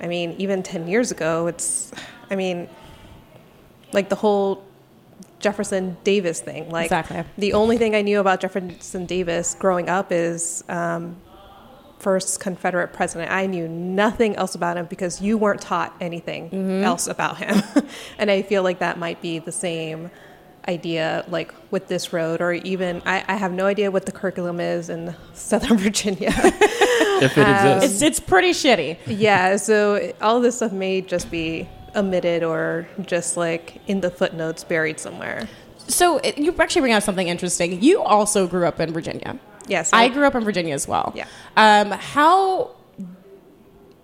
I 0.00 0.06
mean, 0.06 0.36
even 0.38 0.62
10 0.62 0.86
years 0.86 1.10
ago, 1.10 1.48
it's, 1.48 1.90
I 2.30 2.36
mean, 2.36 2.68
like 3.92 4.08
the 4.08 4.14
whole 4.14 4.67
Jefferson 5.40 5.96
Davis 6.04 6.40
thing. 6.40 6.68
Like 6.70 6.86
Exactly. 6.86 7.24
the 7.36 7.52
only 7.52 7.78
thing 7.78 7.94
I 7.94 8.02
knew 8.02 8.20
about 8.20 8.40
Jefferson 8.40 9.06
Davis 9.06 9.54
growing 9.58 9.88
up 9.88 10.10
is 10.10 10.64
um, 10.68 11.16
first 11.98 12.40
Confederate 12.40 12.92
president. 12.92 13.30
I 13.30 13.46
knew 13.46 13.68
nothing 13.68 14.36
else 14.36 14.54
about 14.54 14.76
him 14.76 14.86
because 14.86 15.20
you 15.20 15.38
weren't 15.38 15.60
taught 15.60 15.94
anything 16.00 16.82
else 16.84 17.06
about 17.06 17.38
him. 17.38 17.62
and 18.18 18.30
I 18.30 18.42
feel 18.42 18.62
like 18.62 18.78
that 18.80 18.98
might 18.98 19.20
be 19.22 19.38
the 19.38 19.52
same 19.52 20.10
idea 20.68 21.24
like 21.28 21.54
with 21.70 21.88
this 21.88 22.12
road 22.12 22.42
or 22.42 22.52
even 22.52 23.00
I, 23.06 23.24
I 23.26 23.36
have 23.36 23.52
no 23.52 23.64
idea 23.64 23.90
what 23.90 24.04
the 24.04 24.12
curriculum 24.12 24.60
is 24.60 24.90
in 24.90 25.14
southern 25.32 25.78
virginia 25.86 26.28
If 26.30 27.38
it 27.38 27.48
exists. 27.48 28.02
It's 28.02 28.02
it's 28.02 28.20
pretty 28.20 28.50
shitty. 28.50 28.98
yeah 29.06 29.56
so 29.56 30.12
all 30.20 30.40
this 30.42 30.56
stuff 30.56 30.72
may 30.72 31.00
just 31.00 31.30
be 31.30 31.66
omitted 31.96 32.42
or 32.42 32.88
just 33.06 33.36
like 33.36 33.80
in 33.86 34.00
the 34.00 34.10
footnotes 34.10 34.64
buried 34.64 34.98
somewhere 35.00 35.48
So 35.88 36.18
it, 36.18 36.38
you 36.38 36.54
actually 36.58 36.82
bring 36.82 36.92
out 36.92 37.02
something 37.02 37.28
interesting. 37.28 37.82
You 37.82 38.02
also 38.02 38.46
grew 38.46 38.66
up 38.66 38.78
in 38.80 38.92
Virginia. 38.92 39.38
yes 39.66 39.90
I 39.92 40.08
grew 40.08 40.26
up 40.26 40.34
in 40.34 40.44
Virginia 40.44 40.74
as 40.74 40.86
well. 40.86 41.12
Yeah. 41.16 41.26
Um, 41.56 41.90
how, 41.92 42.70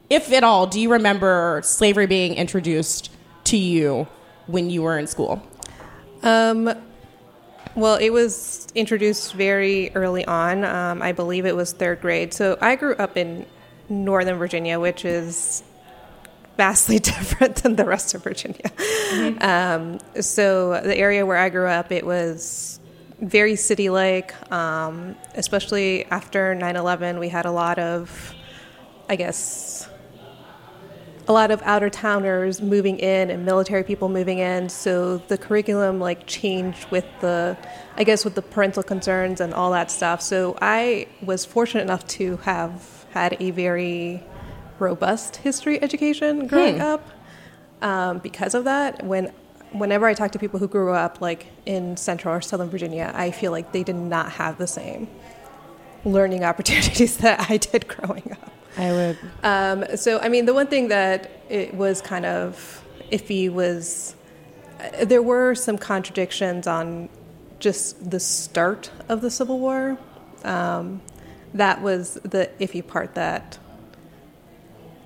if 0.08 0.32
at 0.32 0.44
all, 0.44 0.66
do 0.66 0.80
you 0.80 0.90
remember 0.92 1.60
slavery 1.64 2.06
being 2.06 2.34
introduced 2.34 3.10
to 3.44 3.56
you 3.56 4.06
when 4.46 4.70
you 4.70 4.82
were 4.82 4.98
in 4.98 5.06
school? 5.06 5.42
Um, 6.22 6.70
well, 7.74 7.96
it 7.96 8.10
was 8.10 8.68
introduced 8.74 9.34
very 9.34 9.90
early 9.94 10.24
on. 10.24 10.64
Um, 10.64 11.02
I 11.02 11.12
believe 11.12 11.44
it 11.44 11.56
was 11.56 11.72
third 11.72 12.00
grade. 12.00 12.32
So 12.32 12.56
I 12.60 12.76
grew 12.76 12.94
up 12.94 13.16
in 13.16 13.44
Northern 13.88 14.38
Virginia, 14.38 14.78
which 14.80 15.04
is 15.04 15.62
vastly 16.56 16.98
different 17.12 17.56
than 17.56 17.76
the 17.76 17.84
rest 17.84 18.14
of 18.14 18.22
Virginia. 18.22 18.70
Um, 19.40 19.98
so 20.20 20.80
the 20.80 20.96
area 20.96 21.24
where 21.26 21.36
I 21.36 21.48
grew 21.48 21.66
up, 21.66 21.92
it 21.92 22.06
was 22.06 22.80
very 23.20 23.56
city-like. 23.56 24.34
Um, 24.52 25.16
especially 25.34 26.04
after 26.06 26.54
9/11, 26.54 27.18
we 27.18 27.28
had 27.28 27.46
a 27.46 27.50
lot 27.50 27.78
of, 27.78 28.34
I 29.08 29.16
guess, 29.16 29.88
a 31.26 31.32
lot 31.32 31.50
of 31.50 31.62
outer 31.62 31.88
towners 31.88 32.60
moving 32.60 32.98
in 32.98 33.30
and 33.30 33.46
military 33.46 33.82
people 33.82 34.08
moving 34.10 34.38
in 34.38 34.68
so 34.68 35.18
the 35.28 35.38
curriculum 35.38 35.98
like 35.98 36.26
changed 36.26 36.90
with 36.90 37.06
the 37.20 37.56
i 37.96 38.04
guess 38.04 38.26
with 38.26 38.34
the 38.34 38.42
parental 38.42 38.82
concerns 38.82 39.40
and 39.40 39.54
all 39.54 39.70
that 39.70 39.90
stuff 39.90 40.20
so 40.20 40.54
i 40.60 41.06
was 41.22 41.46
fortunate 41.46 41.80
enough 41.80 42.06
to 42.06 42.36
have 42.38 43.06
had 43.12 43.36
a 43.40 43.50
very 43.52 44.22
robust 44.78 45.36
history 45.36 45.82
education 45.82 46.46
growing 46.46 46.80
up 46.80 47.08
um, 47.82 48.18
because 48.18 48.54
of 48.54 48.64
that 48.64 49.04
when 49.04 49.32
whenever 49.72 50.06
i 50.06 50.14
talk 50.14 50.30
to 50.30 50.38
people 50.38 50.58
who 50.58 50.68
grew 50.68 50.92
up 50.92 51.20
like 51.20 51.46
in 51.66 51.96
central 51.96 52.34
or 52.34 52.40
southern 52.40 52.70
virginia 52.70 53.12
i 53.14 53.30
feel 53.30 53.50
like 53.52 53.72
they 53.72 53.82
did 53.82 53.96
not 53.96 54.32
have 54.32 54.58
the 54.58 54.66
same 54.66 55.08
learning 56.04 56.44
opportunities 56.50 57.18
that 57.18 57.50
i 57.50 57.56
did 57.56 57.86
growing 57.88 58.32
up 58.32 58.54
I 58.76 58.92
would. 58.92 59.18
um, 59.42 59.96
so, 59.96 60.18
I 60.18 60.28
mean, 60.28 60.46
the 60.46 60.54
one 60.54 60.66
thing 60.66 60.88
that 60.88 61.30
it 61.48 61.74
was 61.74 62.00
kind 62.00 62.26
of 62.26 62.84
iffy 63.12 63.50
was 63.50 64.16
uh, 64.80 65.04
there 65.04 65.22
were 65.22 65.54
some 65.54 65.78
contradictions 65.78 66.66
on 66.66 67.08
just 67.60 68.10
the 68.10 68.20
start 68.20 68.90
of 69.08 69.20
the 69.20 69.30
Civil 69.30 69.58
War. 69.60 69.98
Um, 70.42 71.00
that 71.54 71.82
was 71.82 72.14
the 72.14 72.50
iffy 72.58 72.86
part 72.86 73.14
that 73.14 73.58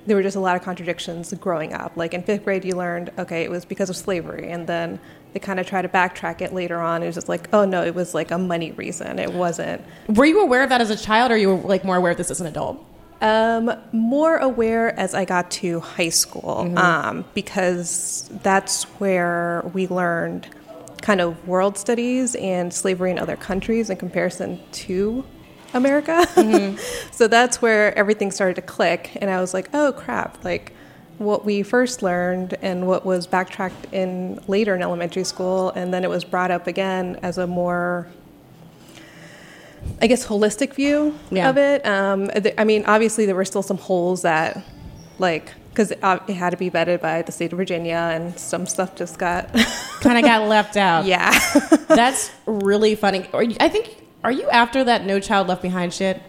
there 0.09 0.17
were 0.17 0.23
just 0.23 0.37
a 0.37 0.41
lot 0.41 0.57
of 0.57 0.63
contradictions 0.63 1.33
growing 1.35 1.75
up. 1.75 1.97
Like 1.97 2.15
in 2.15 2.23
fifth 2.23 2.45
grade, 2.45 2.65
you 2.65 2.75
learned, 2.75 3.11
okay, 3.19 3.43
it 3.43 3.51
was 3.51 3.65
because 3.65 3.91
of 3.91 3.97
slavery. 3.97 4.51
And 4.51 4.67
then 4.67 4.99
they 5.33 5.39
kind 5.39 5.61
of 5.61 5.67
try 5.67 5.83
to 5.83 5.89
backtrack 5.89 6.41
it 6.41 6.53
later 6.53 6.81
on. 6.81 7.03
It 7.03 7.07
was 7.07 7.15
just 7.15 7.29
like, 7.29 7.49
oh 7.53 7.65
no, 7.65 7.85
it 7.85 7.95
was 7.95 8.15
like 8.15 8.31
a 8.31 8.39
money 8.39 8.73
reason. 8.73 9.19
It 9.19 9.33
wasn't. 9.33 9.85
Were 10.09 10.25
you 10.25 10.41
aware 10.41 10.63
of 10.63 10.71
that 10.71 10.81
as 10.81 10.91
a 10.91 10.97
child, 10.97 11.31
or 11.31 11.37
you 11.37 11.55
were 11.55 11.69
like 11.69 11.85
more 11.85 11.97
aware 11.97 12.13
of 12.13 12.17
this 12.17 12.31
as 12.31 12.41
an 12.41 12.47
adult? 12.47 12.85
Um, 13.21 13.73
more 13.93 14.37
aware 14.39 14.99
as 14.99 15.15
I 15.15 15.25
got 15.25 15.51
to 15.53 15.81
high 15.81 16.09
school 16.09 16.73
um, 16.79 17.25
because 17.35 18.31
that's 18.43 18.85
where 19.01 19.69
we 19.75 19.89
learned 19.89 20.49
kind 21.03 21.21
of 21.21 21.47
world 21.47 21.77
studies 21.77 22.35
and 22.37 22.73
slavery 22.73 23.11
in 23.11 23.19
other 23.19 23.37
countries 23.37 23.91
in 23.91 23.97
comparison 23.97 24.61
to 24.73 25.25
America. 25.75 26.27
so 27.13 27.29
that's 27.29 27.61
where 27.63 27.97
everything 27.99 28.31
started 28.31 28.55
to 28.57 28.63
click, 28.63 29.17
and 29.21 29.31
I 29.31 29.41
was 29.41 29.53
like, 29.55 29.69
oh 29.75 29.93
crap, 29.93 30.45
like 30.45 30.73
what 31.19 31.45
we 31.45 31.63
first 31.65 32.03
learned 32.03 32.55
and 32.63 32.87
what 32.87 33.05
was 33.05 33.27
backtracked 33.27 33.93
in 33.93 34.41
later 34.47 34.75
in 34.77 34.83
elementary 34.83 35.25
school, 35.25 35.71
and 35.71 35.93
then 35.93 36.05
it 36.05 36.11
was 36.11 36.25
brought 36.25 36.51
up 36.51 36.67
again 36.67 37.19
as 37.23 37.39
a 37.39 37.47
more 37.47 38.07
I 40.03 40.07
guess 40.07 40.27
holistic 40.27 40.75
view 40.75 41.15
Yeah. 41.31 41.49
of 41.51 41.57
it. 41.57 41.87
Um, 41.87 42.29
th- 42.29 42.55
I 42.59 42.65
mean, 42.65 42.85
obviously 42.87 43.27
there 43.27 43.35
were 43.35 43.45
still 43.45 43.63
some 43.63 43.79
holes 43.79 44.23
that 44.23 44.63
like 45.19 45.53
because 45.71 45.93
uh, 46.03 46.19
it 46.27 46.35
had 46.35 46.51
to 46.51 46.57
be 46.57 46.71
vetted 46.71 47.01
by 47.01 47.23
the 47.23 47.31
state 47.33 47.53
of 47.53 47.59
Virginia, 47.59 48.11
and 48.13 48.37
some 48.39 48.67
stuff 48.67 48.97
just 48.97 49.19
got 49.19 49.53
kind 50.01 50.19
of 50.19 50.25
got 50.25 50.49
left 50.49 50.77
out. 50.89 51.05
yeah. 51.05 51.31
That's 51.89 52.33
really 52.47 52.95
funny. 52.97 53.29
Or 53.33 53.45
I 53.61 53.69
think 53.69 53.97
are 54.29 54.33
you 54.33 54.47
after 54.51 54.85
that 54.85 55.07
No 55.07 55.21
Child 55.21 55.49
Left 55.49 55.63
Behind 55.63 55.91
shit? 55.91 56.21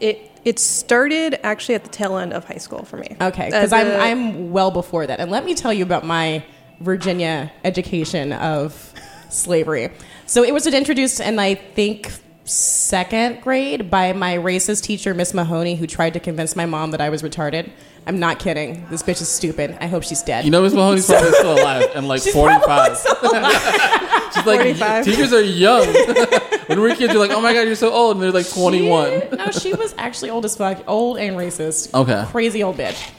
it 0.00 0.30
it 0.46 0.58
started 0.58 1.38
actually 1.44 1.74
at 1.74 1.84
the 1.84 1.90
tail 1.90 2.16
end 2.16 2.32
of 2.32 2.44
high 2.44 2.56
school 2.56 2.84
for 2.84 2.96
me. 2.96 3.16
Okay, 3.20 3.46
because 3.46 3.70
I'm 3.70 4.00
I'm 4.00 4.50
well 4.50 4.70
before 4.70 5.06
that, 5.06 5.20
and 5.20 5.30
let 5.30 5.44
me 5.44 5.54
tell 5.54 5.72
you 5.72 5.84
about 5.84 6.06
my 6.06 6.42
Virginia 6.80 7.52
education 7.62 8.32
of 8.32 8.94
slavery. 9.28 9.90
So 10.24 10.42
it 10.42 10.54
was 10.54 10.66
introduced 10.66 11.20
in 11.20 11.38
I 11.38 11.54
think 11.54 12.10
second 12.44 13.42
grade 13.42 13.90
by 13.90 14.14
my 14.14 14.38
racist 14.38 14.82
teacher, 14.84 15.12
Miss 15.12 15.34
Mahoney, 15.34 15.76
who 15.76 15.86
tried 15.86 16.14
to 16.14 16.20
convince 16.20 16.56
my 16.56 16.64
mom 16.64 16.92
that 16.92 17.00
I 17.02 17.10
was 17.10 17.22
retarded. 17.22 17.70
I'm 18.06 18.18
not 18.18 18.38
kidding. 18.38 18.86
This 18.90 19.02
bitch 19.02 19.22
is 19.22 19.28
stupid. 19.28 19.78
I 19.80 19.86
hope 19.86 20.02
she's 20.02 20.22
dead. 20.22 20.44
You 20.44 20.50
know, 20.50 20.62
Miss 20.62 20.74
Mahoney's 20.74 21.06
probably 21.06 21.32
still 21.32 21.54
alive 21.58 21.90
and 21.94 22.06
like 22.06 22.22
She's 22.22 22.34
45. 22.34 22.98
She's 24.34 24.46
like, 24.46 24.60
45. 24.60 25.04
teachers 25.04 25.32
are 25.32 25.40
young. 25.42 25.86
when 26.66 26.80
we 26.80 26.88
were 26.88 26.94
kids, 26.94 27.12
you're 27.12 27.22
like, 27.22 27.30
oh 27.30 27.40
my 27.40 27.54
God, 27.54 27.62
you're 27.62 27.76
so 27.76 27.90
old. 27.92 28.16
And 28.16 28.22
they're 28.22 28.32
like 28.32 28.48
21. 28.50 29.20
She- 29.30 29.36
no, 29.36 29.50
she 29.50 29.72
was 29.74 29.94
actually 29.96 30.30
old 30.30 30.44
as 30.44 30.56
fuck, 30.56 30.82
old 30.86 31.18
and 31.18 31.36
racist. 31.36 31.94
Okay. 31.94 32.24
crazy 32.30 32.62
old 32.62 32.76
bitch. 32.76 33.10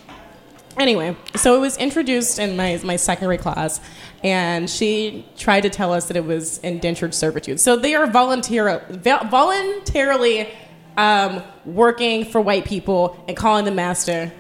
Anyway, 0.78 1.16
so 1.36 1.56
it 1.56 1.60
was 1.60 1.78
introduced 1.78 2.38
in 2.38 2.58
my 2.58 2.78
my 2.84 2.98
second 2.98 3.28
grade 3.28 3.40
class, 3.40 3.80
and 4.26 4.70
she 4.70 5.26
tried 5.38 5.62
to 5.62 5.70
tell 5.70 5.94
us 5.94 6.10
that 6.10 6.18
it 6.18 6.26
was 6.26 6.58
indentured 6.60 7.16
servitude. 7.16 7.62
So 7.62 7.78
they 7.78 7.96
are 7.96 8.06
volunteer 8.08 8.84
vo- 8.90 9.24
voluntarily 9.30 10.50
um, 10.98 11.42
working 11.64 12.26
for 12.26 12.42
white 12.42 12.66
people 12.66 13.24
and 13.30 13.38
calling 13.38 13.64
the 13.64 13.72
master 13.72 14.34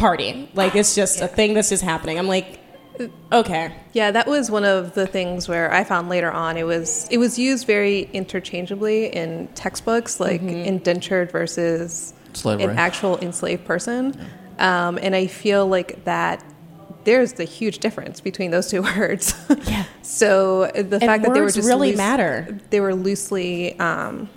party. 0.00 0.48
Like 0.54 0.74
it's 0.74 0.94
just 0.94 1.20
a 1.20 1.28
thing 1.28 1.54
that's 1.54 1.68
just 1.68 1.82
happening. 1.84 2.18
I'm 2.18 2.26
like, 2.26 2.58
okay. 3.32 3.72
Yeah, 3.92 4.10
that 4.10 4.26
was 4.26 4.50
one 4.50 4.64
of 4.64 4.94
the 4.94 5.06
things 5.06 5.48
where 5.48 5.72
I 5.72 5.84
found 5.84 6.08
later 6.08 6.30
on 6.30 6.56
it 6.56 6.64
was 6.64 7.06
it 7.10 7.18
was 7.18 7.38
used 7.38 7.66
very 7.66 8.02
interchangeably 8.12 9.06
in 9.14 9.48
textbooks, 9.54 10.18
like 10.20 10.42
indentured 10.42 11.30
versus 11.30 12.14
Slavery. 12.32 12.64
an 12.64 12.78
actual 12.78 13.18
enslaved 13.18 13.64
person. 13.64 14.18
Um, 14.58 14.98
and 15.00 15.14
I 15.14 15.26
feel 15.26 15.66
like 15.66 16.04
that 16.04 16.44
there's 17.04 17.32
the 17.34 17.44
huge 17.44 17.78
difference 17.78 18.20
between 18.20 18.50
those 18.50 18.68
two 18.68 18.82
words. 18.98 19.34
Yeah. 19.66 19.84
so 20.02 20.66
the 20.74 21.00
fact 21.00 21.24
that 21.24 21.32
they 21.34 21.40
were 21.40 21.50
just 21.50 21.66
really 21.68 21.90
loose- 21.90 21.96
matter. 21.96 22.58
They 22.70 22.80
were 22.80 22.94
loosely 22.94 23.78
um, 23.78 24.28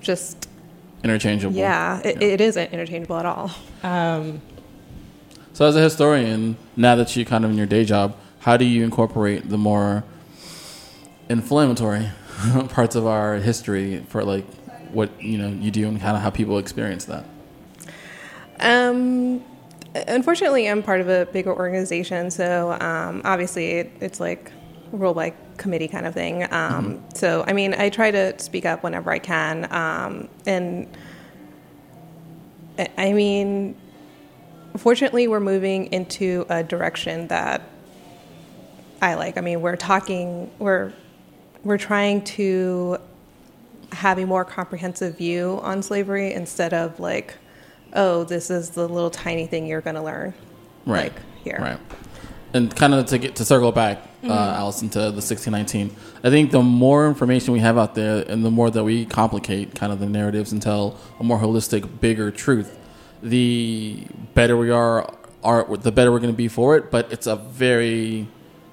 just 0.00 0.48
Interchangeable. 1.02 1.56
yeah, 1.56 2.00
it, 2.04 2.22
it 2.22 2.40
isn't 2.40 2.72
interchangeable 2.72 3.16
at 3.16 3.26
all. 3.26 3.50
Um, 3.82 4.40
So, 5.62 5.68
as 5.68 5.76
a 5.76 5.80
historian, 5.80 6.56
now 6.74 6.96
that 6.96 7.14
you're 7.14 7.24
kind 7.24 7.44
of 7.44 7.52
in 7.52 7.56
your 7.56 7.68
day 7.68 7.84
job, 7.84 8.16
how 8.40 8.56
do 8.56 8.64
you 8.64 8.82
incorporate 8.82 9.48
the 9.48 9.56
more 9.56 10.02
inflammatory 11.28 12.10
parts 12.70 12.96
of 12.96 13.06
our 13.06 13.36
history 13.36 14.04
for 14.08 14.24
like 14.24 14.44
what 14.90 15.22
you 15.22 15.38
know 15.38 15.46
you 15.46 15.70
do 15.70 15.86
and 15.86 16.00
kind 16.00 16.16
of 16.16 16.22
how 16.24 16.30
people 16.30 16.58
experience 16.58 17.04
that? 17.04 17.24
Um, 18.58 19.44
unfortunately, 19.94 20.68
I'm 20.68 20.82
part 20.82 21.00
of 21.00 21.08
a 21.08 21.26
bigger 21.26 21.54
organization, 21.54 22.32
so 22.32 22.72
um, 22.80 23.22
obviously 23.24 23.70
it, 23.70 23.92
it's 24.00 24.18
like 24.18 24.50
a 24.92 24.96
rule 24.96 25.14
by 25.14 25.32
committee 25.58 25.86
kind 25.86 26.06
of 26.06 26.14
thing. 26.14 26.52
Um, 26.52 27.04
So, 27.14 27.44
I 27.46 27.52
mean, 27.52 27.72
I 27.74 27.88
try 27.88 28.10
to 28.10 28.36
speak 28.40 28.66
up 28.66 28.82
whenever 28.82 29.12
I 29.12 29.20
can, 29.20 29.72
um, 29.72 30.28
and 30.44 30.88
I 32.98 33.12
mean, 33.12 33.76
fortunately, 34.76 35.28
we're 35.28 35.40
moving 35.40 35.86
into 35.92 36.46
a 36.48 36.62
direction 36.62 37.28
that 37.28 37.62
I 39.00 39.14
like. 39.14 39.36
I 39.36 39.40
mean, 39.40 39.60
we're 39.60 39.76
talking, 39.76 40.50
we're 40.58 40.92
we're 41.64 41.78
trying 41.78 42.22
to 42.24 42.98
have 43.92 44.18
a 44.18 44.26
more 44.26 44.44
comprehensive 44.44 45.16
view 45.18 45.60
on 45.62 45.82
slavery 45.82 46.32
instead 46.32 46.74
of 46.74 46.98
like, 46.98 47.36
oh, 47.92 48.24
this 48.24 48.50
is 48.50 48.70
the 48.70 48.88
little 48.88 49.10
tiny 49.10 49.46
thing 49.46 49.66
you're 49.66 49.80
going 49.80 49.96
to 49.96 50.02
learn. 50.02 50.34
Right. 50.86 51.12
Like 51.12 51.22
here. 51.44 51.58
Right. 51.60 51.78
And 52.54 52.74
kind 52.74 52.94
of 52.94 53.06
to 53.06 53.18
get 53.18 53.36
to 53.36 53.44
circle 53.44 53.72
back, 53.72 54.02
uh, 54.24 54.54
Allison, 54.56 54.90
to 54.90 54.98
the 54.98 55.22
1619. 55.22 55.94
I 56.22 56.30
think 56.30 56.50
the 56.50 56.62
more 56.62 57.06
information 57.06 57.54
we 57.54 57.60
have 57.60 57.78
out 57.78 57.94
there, 57.94 58.24
and 58.28 58.44
the 58.44 58.50
more 58.50 58.70
that 58.70 58.84
we 58.84 59.06
complicate 59.06 59.74
kind 59.74 59.92
of 59.92 60.00
the 60.00 60.06
narratives 60.06 60.52
and 60.52 60.60
tell 60.60 60.98
a 61.18 61.24
more 61.24 61.38
holistic, 61.38 62.00
bigger 62.00 62.30
truth, 62.30 62.78
the 63.22 64.06
better 64.34 64.56
we 64.56 64.70
are. 64.70 65.12
Are 65.44 65.76
the 65.76 65.90
better 65.90 66.12
we're 66.12 66.20
going 66.20 66.32
to 66.32 66.36
be 66.36 66.46
for 66.46 66.76
it? 66.76 66.90
But 66.90 67.12
it's 67.12 67.26
a 67.26 67.34
very, 67.34 68.28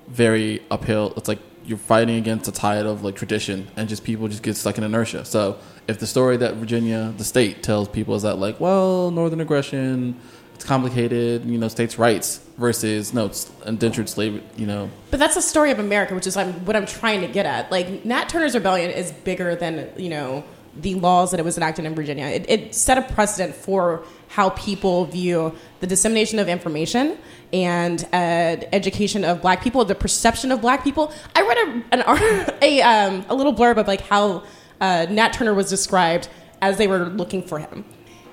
very 0.07 0.61
uphill. 0.69 1.13
It's 1.17 1.27
like 1.27 1.39
you're 1.65 1.79
fighting 1.79 2.17
against 2.17 2.47
a 2.47 2.51
tide 2.51 2.85
of 2.85 3.03
like 3.03 3.15
tradition, 3.15 3.67
and 3.75 3.89
just 3.89 4.03
people 4.03 4.27
just 4.27 4.43
get 4.43 4.55
stuck 4.55 4.77
in 4.77 4.83
inertia. 4.83 5.25
So 5.25 5.57
if 5.87 5.99
the 5.99 6.07
story 6.07 6.37
that 6.37 6.55
Virginia, 6.55 7.13
the 7.17 7.23
state, 7.23 7.63
tells 7.63 7.87
people 7.87 8.15
is 8.15 8.23
that 8.23 8.37
like, 8.37 8.59
well, 8.59 9.09
Northern 9.09 9.41
aggression, 9.41 10.19
it's 10.53 10.65
complicated, 10.65 11.45
you 11.45 11.57
know, 11.57 11.67
states' 11.67 11.97
rights 11.97 12.41
versus 12.57 13.13
no, 13.13 13.31
indentured 13.65 14.09
slave, 14.09 14.43
you 14.57 14.65
know, 14.65 14.89
But 15.09 15.19
that's 15.19 15.35
the 15.35 15.41
story 15.41 15.71
of 15.71 15.79
America, 15.79 16.13
which 16.13 16.27
is 16.27 16.35
what 16.35 16.75
I'm 16.75 16.85
trying 16.85 17.21
to 17.21 17.27
get 17.27 17.45
at. 17.45 17.71
Like 17.71 18.03
Nat 18.03 18.29
Turner's 18.29 18.55
rebellion 18.55 18.91
is 18.91 19.11
bigger 19.11 19.55
than 19.55 19.89
you 19.95 20.09
know 20.09 20.43
the 20.75 20.95
laws 20.95 21.31
that 21.31 21.39
it 21.39 21.43
was 21.43 21.57
enacted 21.57 21.85
in 21.85 21.95
Virginia. 21.95 22.25
It, 22.25 22.49
it 22.49 22.75
set 22.75 22.97
a 22.97 23.01
precedent 23.01 23.55
for 23.55 24.03
how 24.29 24.51
people 24.51 25.05
view 25.05 25.53
the 25.79 25.87
dissemination 25.87 26.39
of 26.39 26.47
information 26.47 27.17
and 27.51 28.07
uh, 28.13 28.57
education 28.71 29.25
of 29.25 29.41
Black 29.41 29.61
people, 29.61 29.83
the 29.83 29.95
perception 29.95 30.51
of 30.51 30.61
Black 30.61 30.83
people. 30.83 31.11
I 31.35 31.41
read 31.41 31.57
a 31.57 31.83
an, 31.93 32.53
a, 32.61 32.81
um, 32.81 33.25
a 33.27 33.35
little 33.35 33.53
blurb 33.53 33.77
of 33.77 33.87
like 33.87 34.01
how 34.01 34.43
uh, 34.79 35.07
Nat 35.09 35.33
Turner 35.33 35.53
was 35.53 35.69
described 35.69 36.29
as 36.61 36.77
they 36.77 36.87
were 36.87 37.05
looking 37.05 37.41
for 37.41 37.59
him. 37.59 37.83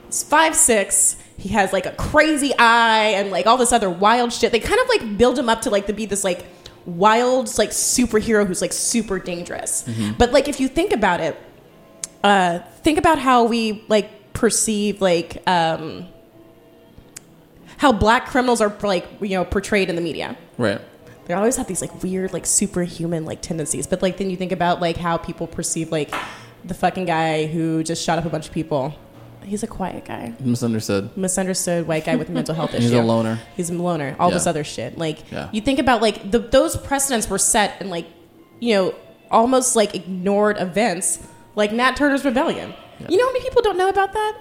He's 0.06 0.22
five 0.22 0.54
six. 0.54 1.16
He 1.38 1.48
has 1.50 1.72
like 1.72 1.86
a 1.86 1.92
crazy 1.92 2.52
eye 2.58 3.08
and 3.16 3.30
like 3.30 3.46
all 3.46 3.56
this 3.56 3.72
other 3.72 3.90
wild 3.90 4.32
shit. 4.32 4.52
They 4.52 4.60
kind 4.60 4.80
of 4.80 4.88
like 4.88 5.18
build 5.18 5.38
him 5.38 5.48
up 5.48 5.62
to 5.62 5.70
like 5.70 5.86
to 5.86 5.92
be 5.92 6.06
this 6.06 6.24
like 6.24 6.46
wild 6.84 7.56
like 7.58 7.70
superhero 7.70 8.46
who's 8.46 8.60
like 8.62 8.72
super 8.72 9.18
dangerous. 9.18 9.84
But 10.18 10.32
like 10.32 10.46
if 10.48 10.60
you 10.60 10.68
think 10.68 10.92
about 10.92 11.20
it, 11.20 11.38
uh, 12.22 12.60
think 12.82 12.98
about 12.98 13.18
how 13.18 13.44
we 13.44 13.84
like 13.88 14.10
perceive 14.36 15.00
like 15.00 15.42
um, 15.48 16.06
how 17.78 17.90
black 17.92 18.26
criminals 18.26 18.60
are 18.60 18.74
like 18.82 19.06
you 19.20 19.30
know 19.30 19.44
portrayed 19.44 19.88
in 19.88 19.96
the 19.96 20.02
media. 20.02 20.36
Right? 20.58 20.80
they 21.26 21.34
always 21.34 21.56
have 21.56 21.66
these 21.66 21.80
like 21.80 22.04
weird 22.04 22.32
like 22.32 22.46
superhuman 22.46 23.24
like 23.24 23.42
tendencies. 23.42 23.86
But 23.88 24.00
like 24.00 24.16
then 24.16 24.30
you 24.30 24.36
think 24.36 24.52
about 24.52 24.80
like 24.80 24.96
how 24.96 25.16
people 25.16 25.48
perceive 25.48 25.90
like 25.90 26.14
the 26.64 26.74
fucking 26.74 27.04
guy 27.06 27.46
who 27.46 27.82
just 27.82 28.04
shot 28.04 28.18
up 28.18 28.24
a 28.24 28.28
bunch 28.30 28.46
of 28.46 28.52
people. 28.52 28.94
He's 29.42 29.62
a 29.64 29.66
quiet 29.66 30.04
guy. 30.04 30.34
Misunderstood. 30.40 31.16
misunderstood 31.16 31.86
white 31.88 32.04
guy 32.04 32.16
with 32.16 32.28
mental 32.30 32.54
health 32.54 32.74
issue 32.74 32.82
He's 32.82 32.92
a 32.92 33.02
loner. 33.02 33.40
he's 33.56 33.70
a 33.70 33.74
loner. 33.74 34.14
All 34.20 34.30
this 34.30 34.46
other 34.46 34.62
shit. 34.64 34.98
Like 34.98 35.30
Yeah. 35.32 35.48
you 35.52 35.60
think 35.60 35.78
about 35.80 36.00
like 36.02 36.30
the, 36.30 36.38
those 36.40 36.76
precedents 36.76 37.28
were 37.28 37.38
set 37.38 37.80
in 37.80 37.88
like 37.90 38.06
you 38.60 38.74
know 38.74 38.94
almost 39.30 39.74
like 39.76 39.94
ignored 39.96 40.58
events 40.60 41.26
like 41.56 41.72
nat 41.72 41.96
turner's 41.96 42.24
rebellion 42.24 42.72
you 43.08 43.16
know 43.16 43.26
how 43.26 43.32
many 43.32 43.44
people 43.44 43.62
don't 43.62 43.76
know 43.76 43.88
about 43.88 44.12
that 44.12 44.36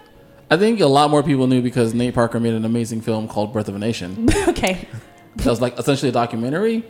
I 0.49 0.57
think 0.57 0.79
a 0.79 0.85
lot 0.85 1.09
more 1.09 1.23
people 1.23 1.47
knew 1.47 1.61
because 1.63 1.95
Nate 1.95 2.13
Parker 2.13 2.39
made 2.39 2.53
an 2.53 2.65
amazing 2.65 3.01
film 3.01 3.27
called 3.27 3.51
Birth 3.51 3.67
of 3.67 3.75
a 3.75 3.79
Nation. 3.79 4.29
okay 4.47 4.87
that 5.37 5.47
was 5.47 5.61
like 5.61 5.77
essentially 5.77 6.09
a 6.09 6.13
documentary, 6.13 6.83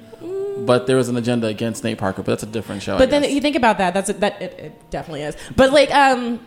but 0.59 0.87
there 0.87 0.95
was 0.97 1.09
an 1.09 1.17
agenda 1.17 1.47
against 1.47 1.83
Nate 1.83 1.97
Parker. 1.97 2.21
But 2.21 2.33
that's 2.33 2.43
a 2.43 2.47
different 2.47 2.83
show. 2.83 2.97
But 2.97 3.09
then 3.09 3.23
you 3.23 3.41
think 3.41 3.55
about 3.55 3.77
that. 3.79 3.93
That's 3.93 4.11
that. 4.13 4.41
It, 4.41 4.59
it 4.59 4.89
definitely 4.91 5.23
is. 5.23 5.35
But 5.55 5.71
like, 5.71 5.93
um, 5.93 6.45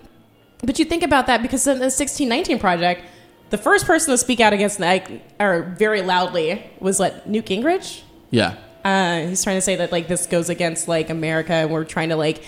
but 0.62 0.78
you 0.78 0.84
think 0.84 1.02
about 1.02 1.26
that 1.26 1.42
because 1.42 1.66
in 1.66 1.78
the 1.78 1.90
sixteen 1.90 2.28
nineteen 2.28 2.58
project, 2.58 3.02
the 3.50 3.58
first 3.58 3.86
person 3.86 4.12
to 4.12 4.18
speak 4.18 4.40
out 4.40 4.52
against 4.52 4.78
like 4.80 5.10
or 5.40 5.74
very 5.76 6.02
loudly 6.02 6.70
was 6.78 7.00
like 7.00 7.26
Newt 7.26 7.46
Gingrich. 7.46 8.02
yeah, 8.30 8.56
Uh, 8.84 9.26
he's 9.26 9.42
trying 9.42 9.56
to 9.56 9.62
say 9.62 9.76
that 9.76 9.90
like 9.90 10.06
this 10.08 10.26
goes 10.26 10.48
against 10.48 10.86
like 10.88 11.10
America, 11.10 11.52
and 11.52 11.70
we're 11.70 11.84
trying 11.84 12.10
to 12.10 12.16
like 12.16 12.42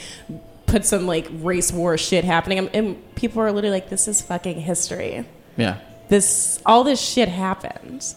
put 0.70 0.87
some 0.87 1.06
like 1.06 1.28
race 1.40 1.72
war 1.72 1.98
shit 1.98 2.24
happening, 2.24 2.59
and, 2.59 2.70
and 2.74 3.14
people 3.14 3.42
are 3.42 3.52
literally 3.52 3.74
like, 3.74 3.90
"This 3.90 4.09
is 4.09 4.22
fucking 4.22 4.61
history. 4.61 5.24
yeah. 5.56 5.78
This 6.09 6.61
all 6.64 6.85
this 6.85 7.00
shit 7.00 7.28
happened." 7.28 8.14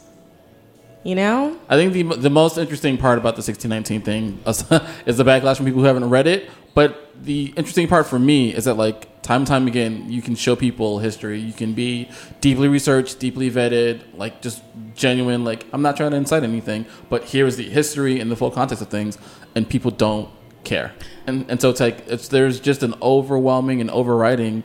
You 1.04 1.16
know? 1.16 1.60
I 1.68 1.76
think 1.76 1.92
the 1.92 2.04
the 2.04 2.30
most 2.30 2.58
interesting 2.58 2.98
part 2.98 3.18
about 3.18 3.36
the 3.36 3.42
1619 3.42 4.02
thing 4.02 4.40
is 5.06 5.18
the 5.18 5.24
backlash 5.26 5.58
from 5.58 5.66
people 5.66 5.82
who 5.82 5.88
haven't 5.88 6.10
read 6.10 6.28
it. 6.28 6.50
But 6.74 7.12
the 7.22 7.54
interesting 7.56 7.88
part 7.88 8.08
for 8.08 8.18
me 8.18 8.54
is 8.54 8.66
that 8.66 8.76
like 8.76 9.22
time 9.22 9.42
and 9.42 9.48
time 9.48 9.68
again, 9.68 10.10
you 10.10 10.22
can 10.22 10.36
show 10.36 10.56
people 10.56 11.00
history. 11.00 11.40
You 11.40 11.54
can 11.54 11.74
be 11.74 12.10
deeply 12.42 12.68
researched, 12.68 13.20
deeply 13.20 13.52
vetted, 13.52 14.02
like 14.16 14.42
just 14.42 14.64
genuine. 14.96 15.44
Like 15.44 15.66
I'm 15.74 15.82
not 15.82 15.98
trying 15.98 16.12
to 16.12 16.18
incite 16.18 16.44
anything, 16.44 16.86
but 17.10 17.26
here 17.26 17.46
is 17.46 17.58
the 17.58 17.70
history 17.70 18.20
and 18.20 18.32
the 18.32 18.36
full 18.36 18.52
context 18.52 18.82
of 18.82 18.88
things, 18.90 19.18
and 19.56 19.68
people 19.68 19.92
don't 19.92 20.30
care. 20.64 20.94
And 21.28 21.46
and 21.50 21.62
so 21.62 21.70
it's 21.70 21.80
like 21.80 22.08
it's 22.08 22.28
there's 22.28 22.60
just 22.60 22.84
an 22.84 22.96
overwhelming 23.02 23.82
and 23.82 23.90
overriding 23.92 24.64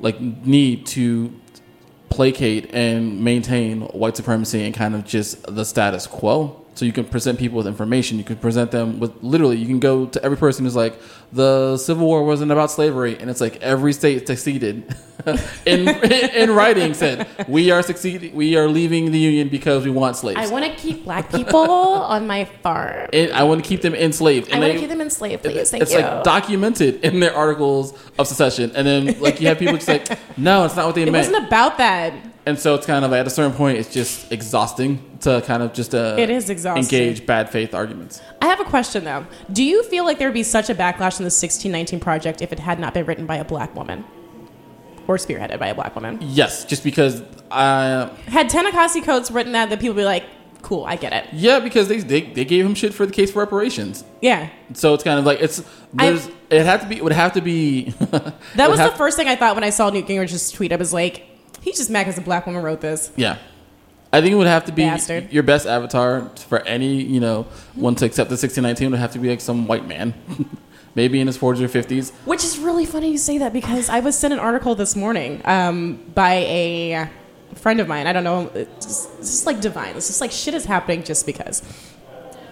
like 0.00 0.20
need 0.20 0.86
to 0.86 1.32
placate 2.08 2.72
and 2.74 3.22
maintain 3.22 3.82
white 3.82 4.16
supremacy 4.16 4.64
and 4.64 4.74
kind 4.74 4.94
of 4.94 5.04
just 5.04 5.42
the 5.42 5.64
status 5.64 6.06
quo. 6.06 6.65
So 6.76 6.84
you 6.84 6.92
can 6.92 7.06
present 7.06 7.38
people 7.38 7.56
with 7.56 7.66
information. 7.66 8.18
You 8.18 8.24
can 8.24 8.36
present 8.36 8.70
them 8.70 9.00
with 9.00 9.12
literally. 9.22 9.56
You 9.56 9.66
can 9.66 9.80
go 9.80 10.04
to 10.04 10.22
every 10.22 10.36
person 10.36 10.66
who's 10.66 10.76
like, 10.76 11.00
the 11.32 11.78
Civil 11.78 12.06
War 12.06 12.22
wasn't 12.22 12.52
about 12.52 12.70
slavery, 12.70 13.18
and 13.18 13.30
it's 13.30 13.40
like 13.40 13.56
every 13.62 13.94
state 13.94 14.26
succeeded 14.26 14.94
in 15.66 15.88
in 16.04 16.50
writing 16.50 16.92
said 16.92 17.26
we 17.48 17.70
are 17.70 17.82
succeeding. 17.82 18.34
We 18.34 18.56
are 18.56 18.68
leaving 18.68 19.10
the 19.10 19.18
union 19.18 19.48
because 19.48 19.86
we 19.86 19.90
want 19.90 20.16
slaves. 20.16 20.38
I 20.38 20.52
want 20.52 20.66
to 20.66 20.74
keep 20.76 21.04
black 21.04 21.32
people 21.32 21.58
on 22.14 22.26
my 22.26 22.44
farm. 22.44 23.08
and 23.10 23.32
I 23.32 23.44
want 23.44 23.64
to 23.64 23.68
keep 23.68 23.80
them 23.80 23.94
enslaved. 23.94 24.52
I 24.52 24.58
want 24.58 24.74
to 24.74 24.78
keep 24.78 24.90
them 24.90 25.00
enslaved, 25.00 25.44
please. 25.44 25.70
Thank 25.70 25.82
it's 25.82 25.94
you. 25.94 26.00
like 26.00 26.24
documented 26.24 27.02
in 27.02 27.20
their 27.20 27.34
articles 27.34 27.98
of 28.18 28.26
secession, 28.26 28.70
and 28.76 28.86
then 28.86 29.18
like 29.18 29.40
you 29.40 29.48
have 29.48 29.58
people 29.58 29.74
just 29.76 29.88
like, 29.88 30.06
no, 30.38 30.66
it's 30.66 30.76
not 30.76 30.84
what 30.84 30.94
they 30.94 31.02
it 31.04 31.10
meant. 31.10 31.26
wasn't 31.26 31.46
about 31.46 31.78
that. 31.78 32.12
And 32.46 32.58
so 32.58 32.76
it's 32.76 32.86
kind 32.86 33.04
of 33.04 33.12
at 33.12 33.26
a 33.26 33.30
certain 33.30 33.52
point, 33.56 33.76
it's 33.78 33.92
just 33.92 34.30
exhausting 34.30 35.00
to 35.22 35.42
kind 35.46 35.64
of 35.64 35.72
just 35.72 35.94
uh, 35.96 36.14
It 36.16 36.30
is 36.30 36.48
exhausting. 36.48 36.84
engage 36.84 37.26
bad 37.26 37.50
faith 37.50 37.74
arguments. 37.74 38.22
I 38.40 38.46
have 38.46 38.60
a 38.60 38.64
question 38.64 39.02
though. 39.04 39.26
Do 39.52 39.64
you 39.64 39.82
feel 39.82 40.04
like 40.04 40.18
there 40.18 40.28
would 40.28 40.34
be 40.34 40.44
such 40.44 40.70
a 40.70 40.74
backlash 40.74 41.18
in 41.18 41.24
the 41.24 41.34
1619 41.34 41.98
project 41.98 42.40
if 42.42 42.52
it 42.52 42.60
had 42.60 42.78
not 42.78 42.94
been 42.94 43.04
written 43.04 43.26
by 43.26 43.36
a 43.36 43.44
black 43.44 43.74
woman? 43.74 44.04
Or 45.08 45.16
spearheaded 45.16 45.58
by 45.58 45.68
a 45.68 45.74
black 45.74 45.94
woman? 45.96 46.18
Yes, 46.20 46.64
just 46.64 46.84
because 46.84 47.22
I 47.50 48.10
Had 48.26 48.48
Ta-Nehisi 48.48 49.02
Coates 49.04 49.30
written 49.30 49.52
that, 49.52 49.70
that 49.70 49.80
people 49.80 49.94
would 49.94 50.00
be 50.00 50.04
like, 50.04 50.24
cool, 50.62 50.84
I 50.84 50.96
get 50.96 51.12
it. 51.12 51.26
yeah, 51.32 51.60
because 51.60 51.86
they, 51.88 51.98
they 51.98 52.20
they 52.22 52.44
gave 52.44 52.64
him 52.66 52.74
shit 52.74 52.92
for 52.92 53.06
the 53.06 53.12
case 53.12 53.30
for 53.32 53.38
reparations. 53.40 54.02
Yeah. 54.20 54.50
So 54.74 54.94
it's 54.94 55.04
kind 55.04 55.18
of 55.18 55.24
like 55.24 55.40
it's 55.40 55.62
there's 55.94 56.28
it 56.50 56.64
had 56.64 56.80
to 56.80 56.88
be 56.88 56.96
it 56.96 57.04
would 57.04 57.12
have 57.12 57.32
to 57.34 57.40
be 57.40 57.90
That 58.56 58.68
was 58.70 58.78
the 58.80 58.92
first 58.96 59.16
thing 59.16 59.28
I 59.28 59.36
thought 59.36 59.54
when 59.54 59.62
I 59.64 59.70
saw 59.70 59.90
Newt 59.90 60.06
Gingrich's 60.06 60.50
tweet. 60.50 60.72
I 60.72 60.76
was 60.76 60.92
like, 60.92 61.24
he's 61.66 61.76
just 61.76 61.90
mad 61.90 62.04
because 62.04 62.16
a 62.16 62.22
black 62.22 62.46
woman 62.46 62.62
wrote 62.62 62.80
this. 62.80 63.10
Yeah. 63.16 63.38
I 64.12 64.20
think 64.20 64.32
it 64.32 64.36
would 64.36 64.46
have 64.46 64.64
to 64.66 64.72
be 64.72 64.84
Bastard. 64.84 65.32
your 65.32 65.42
best 65.42 65.66
avatar 65.66 66.30
for 66.36 66.60
any, 66.60 67.02
you 67.02 67.18
know, 67.18 67.42
one 67.74 67.96
to 67.96 68.06
accept 68.06 68.30
the 68.30 68.34
1619 68.34 68.92
would 68.92 69.00
have 69.00 69.12
to 69.12 69.18
be 69.18 69.28
like 69.28 69.40
some 69.40 69.66
white 69.66 69.86
man. 69.86 70.14
Maybe 70.94 71.20
in 71.20 71.26
his 71.26 71.36
40s 71.36 71.60
or 71.60 71.68
50s. 71.68 72.12
Which 72.24 72.42
is 72.42 72.56
really 72.56 72.86
funny 72.86 73.10
you 73.10 73.18
say 73.18 73.36
that 73.38 73.52
because 73.52 73.90
I 73.90 74.00
was 74.00 74.16
sent 74.16 74.32
an 74.32 74.38
article 74.38 74.74
this 74.74 74.96
morning 74.96 75.42
um, 75.44 75.96
by 76.14 76.34
a 76.34 77.10
friend 77.56 77.80
of 77.80 77.88
mine. 77.88 78.06
I 78.06 78.14
don't 78.14 78.24
know. 78.24 78.50
It's 78.54 79.06
just, 79.18 79.44
like 79.44 79.60
divine. 79.60 79.96
It's 79.96 80.06
just 80.06 80.22
like 80.22 80.30
shit 80.30 80.54
is 80.54 80.64
happening 80.64 81.02
just 81.02 81.26
because. 81.26 81.62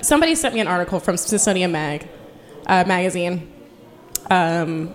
Somebody 0.02 0.34
sent 0.34 0.54
me 0.54 0.60
an 0.60 0.66
article 0.66 1.00
from 1.00 1.16
Smithsonian 1.16 1.72
Mag 1.72 2.06
uh, 2.66 2.84
magazine. 2.86 3.50
Um, 4.28 4.94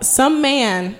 some 0.00 0.42
man 0.42 0.96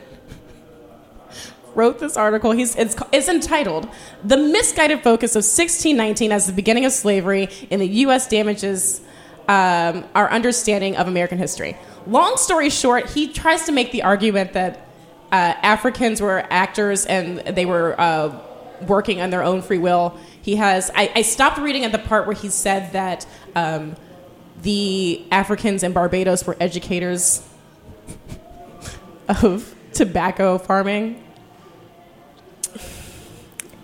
wrote 1.78 2.00
this 2.00 2.16
article. 2.16 2.50
He's 2.50 2.74
it's, 2.76 2.96
it's 3.12 3.28
entitled 3.28 3.88
"The 4.24 4.36
Misguided 4.36 5.02
Focus 5.02 5.32
of 5.32 5.44
1619 5.44 6.32
as 6.32 6.46
the 6.46 6.52
Beginning 6.52 6.84
of 6.84 6.92
Slavery 6.92 7.48
in 7.70 7.78
the 7.78 7.88
U.S. 8.04 8.26
Damages 8.26 9.00
um, 9.46 10.04
Our 10.14 10.28
Understanding 10.30 10.96
of 10.96 11.06
American 11.06 11.38
History." 11.38 11.76
Long 12.06 12.36
story 12.36 12.68
short, 12.68 13.08
he 13.10 13.32
tries 13.32 13.64
to 13.64 13.72
make 13.72 13.92
the 13.92 14.02
argument 14.02 14.54
that 14.54 14.88
uh, 15.30 15.54
Africans 15.62 16.20
were 16.20 16.44
actors 16.50 17.06
and 17.06 17.38
they 17.38 17.64
were 17.64 17.98
uh, 18.00 18.38
working 18.86 19.20
on 19.20 19.30
their 19.30 19.42
own 19.42 19.62
free 19.62 19.78
will. 19.78 20.18
He 20.42 20.56
has. 20.56 20.90
I, 20.94 21.12
I 21.14 21.22
stopped 21.22 21.58
reading 21.58 21.84
at 21.84 21.92
the 21.92 21.98
part 21.98 22.26
where 22.26 22.36
he 22.36 22.48
said 22.48 22.92
that 22.92 23.26
um, 23.54 23.94
the 24.62 25.24
Africans 25.30 25.82
in 25.82 25.92
Barbados 25.92 26.44
were 26.44 26.56
educators 26.58 27.46
of 29.28 29.74
tobacco 29.92 30.58
farming. 30.58 31.22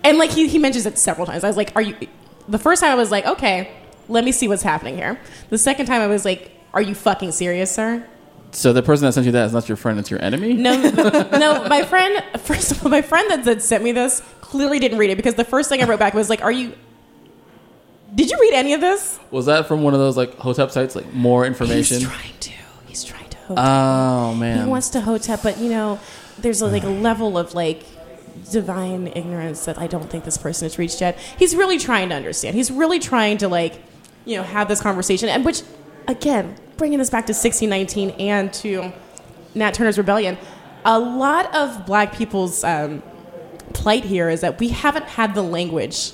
And 0.05 0.17
like 0.17 0.29
he, 0.29 0.47
he 0.47 0.59
mentions 0.59 0.85
it 0.85 0.97
several 0.97 1.25
times. 1.25 1.43
I 1.43 1.47
was 1.47 1.57
like, 1.57 1.71
are 1.75 1.81
you 1.81 1.95
the 2.47 2.59
first 2.59 2.81
time 2.81 2.91
I 2.91 2.95
was 2.95 3.11
like, 3.11 3.25
okay, 3.25 3.71
let 4.07 4.23
me 4.23 4.31
see 4.31 4.47
what's 4.47 4.63
happening 4.63 4.95
here. 4.95 5.19
The 5.49 5.57
second 5.57 5.87
time 5.87 6.01
I 6.01 6.07
was 6.07 6.25
like, 6.25 6.51
are 6.73 6.81
you 6.81 6.93
fucking 6.93 7.31
serious, 7.31 7.71
sir? 7.71 8.07
So 8.51 8.71
the 8.71 8.83
person 8.83 9.05
that 9.05 9.13
sent 9.13 9.25
you 9.25 9.31
that 9.33 9.47
is 9.47 9.53
not 9.53 9.67
your 9.67 9.75
friend, 9.75 9.99
it's 9.99 10.09
your 10.09 10.21
enemy? 10.21 10.53
No, 10.53 10.75
no. 10.79 11.67
My 11.67 11.83
friend, 11.83 12.23
first 12.39 12.71
of 12.71 12.85
all, 12.85 12.91
my 12.91 13.01
friend 13.01 13.29
that, 13.31 13.43
that 13.45 13.61
sent 13.61 13.83
me 13.83 13.91
this 13.91 14.21
clearly 14.41 14.79
didn't 14.79 14.97
read 14.97 15.09
it 15.09 15.15
because 15.17 15.35
the 15.35 15.43
first 15.43 15.69
thing 15.69 15.81
I 15.81 15.85
wrote 15.85 15.99
back 15.99 16.13
was 16.13 16.29
like, 16.29 16.41
"Are 16.41 16.51
you? 16.51 16.73
Did 18.13 18.29
you 18.29 18.37
read 18.39 18.53
any 18.53 18.73
of 18.73 18.79
this?" 18.79 19.19
Was 19.31 19.47
that 19.47 19.67
from 19.67 19.83
one 19.83 19.93
of 19.93 19.99
those 19.99 20.15
like 20.15 20.37
hotep 20.37 20.71
sites, 20.71 20.95
like 20.95 21.11
more 21.13 21.45
information? 21.45 21.97
He's 21.97 22.07
trying 22.07 22.37
to. 22.39 22.51
He's 22.85 23.03
trying 23.03 23.29
to. 23.29 23.37
Hotep. 23.37 23.65
Oh 23.65 24.35
man. 24.35 24.63
he 24.63 24.69
wants 24.69 24.89
to 24.89 25.01
hotep, 25.01 25.41
but 25.43 25.57
you 25.57 25.69
know, 25.69 25.99
there's 26.37 26.61
a, 26.61 26.67
like 26.67 26.83
a 26.83 26.89
level 26.89 27.37
of 27.37 27.53
like 27.53 27.83
divine 28.51 29.07
ignorance 29.07 29.65
that 29.65 29.77
I 29.77 29.87
don't 29.87 30.09
think 30.09 30.23
this 30.23 30.37
person 30.37 30.65
has 30.65 30.77
reached 30.77 31.01
yet. 31.01 31.17
He's 31.37 31.55
really 31.55 31.77
trying 31.77 32.09
to 32.09 32.15
understand. 32.15 32.55
He's 32.55 32.71
really 32.71 32.99
trying 32.99 33.37
to 33.39 33.47
like, 33.47 33.81
you 34.25 34.37
know, 34.37 34.43
have 34.43 34.67
this 34.67 34.81
conversation, 34.81 35.29
and 35.29 35.45
which, 35.45 35.61
again, 36.07 36.55
bringing 36.77 36.99
this 36.99 37.09
back 37.09 37.25
to 37.27 37.33
1619 37.33 38.11
and 38.19 38.53
to 38.53 38.91
Nat 39.53 39.73
Turner's 39.73 39.97
Rebellion, 39.97 40.37
a 40.83 40.99
lot 40.99 41.53
of 41.55 41.85
Black 41.85 42.15
people's 42.15 42.63
um, 42.63 43.01
plight 43.73 44.03
here 44.03 44.29
is 44.29 44.41
that 44.41 44.59
we 44.59 44.69
haven't 44.69 45.05
had 45.05 45.35
the 45.35 45.41
language 45.41 46.11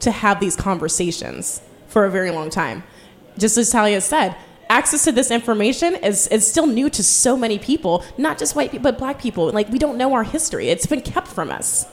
to 0.00 0.10
have 0.10 0.40
these 0.40 0.56
conversations 0.56 1.62
for 1.88 2.04
a 2.04 2.10
very 2.10 2.30
long 2.30 2.50
time. 2.50 2.82
Just 3.38 3.56
as 3.56 3.70
Talia 3.70 4.00
said, 4.00 4.36
access 4.74 5.04
to 5.04 5.12
this 5.12 5.30
information 5.30 5.94
is, 5.94 6.26
is 6.26 6.46
still 6.46 6.66
new 6.66 6.90
to 6.90 7.02
so 7.02 7.36
many 7.36 7.58
people, 7.58 8.04
not 8.18 8.38
just 8.38 8.56
white 8.56 8.72
people, 8.72 8.82
but 8.82 8.98
black 8.98 9.20
people. 9.20 9.50
Like, 9.50 9.68
we 9.68 9.78
don't 9.78 9.96
know 9.96 10.12
our 10.14 10.24
history, 10.24 10.68
it's 10.68 10.86
been 10.86 11.00
kept 11.00 11.28
from 11.28 11.50
us. 11.50 11.86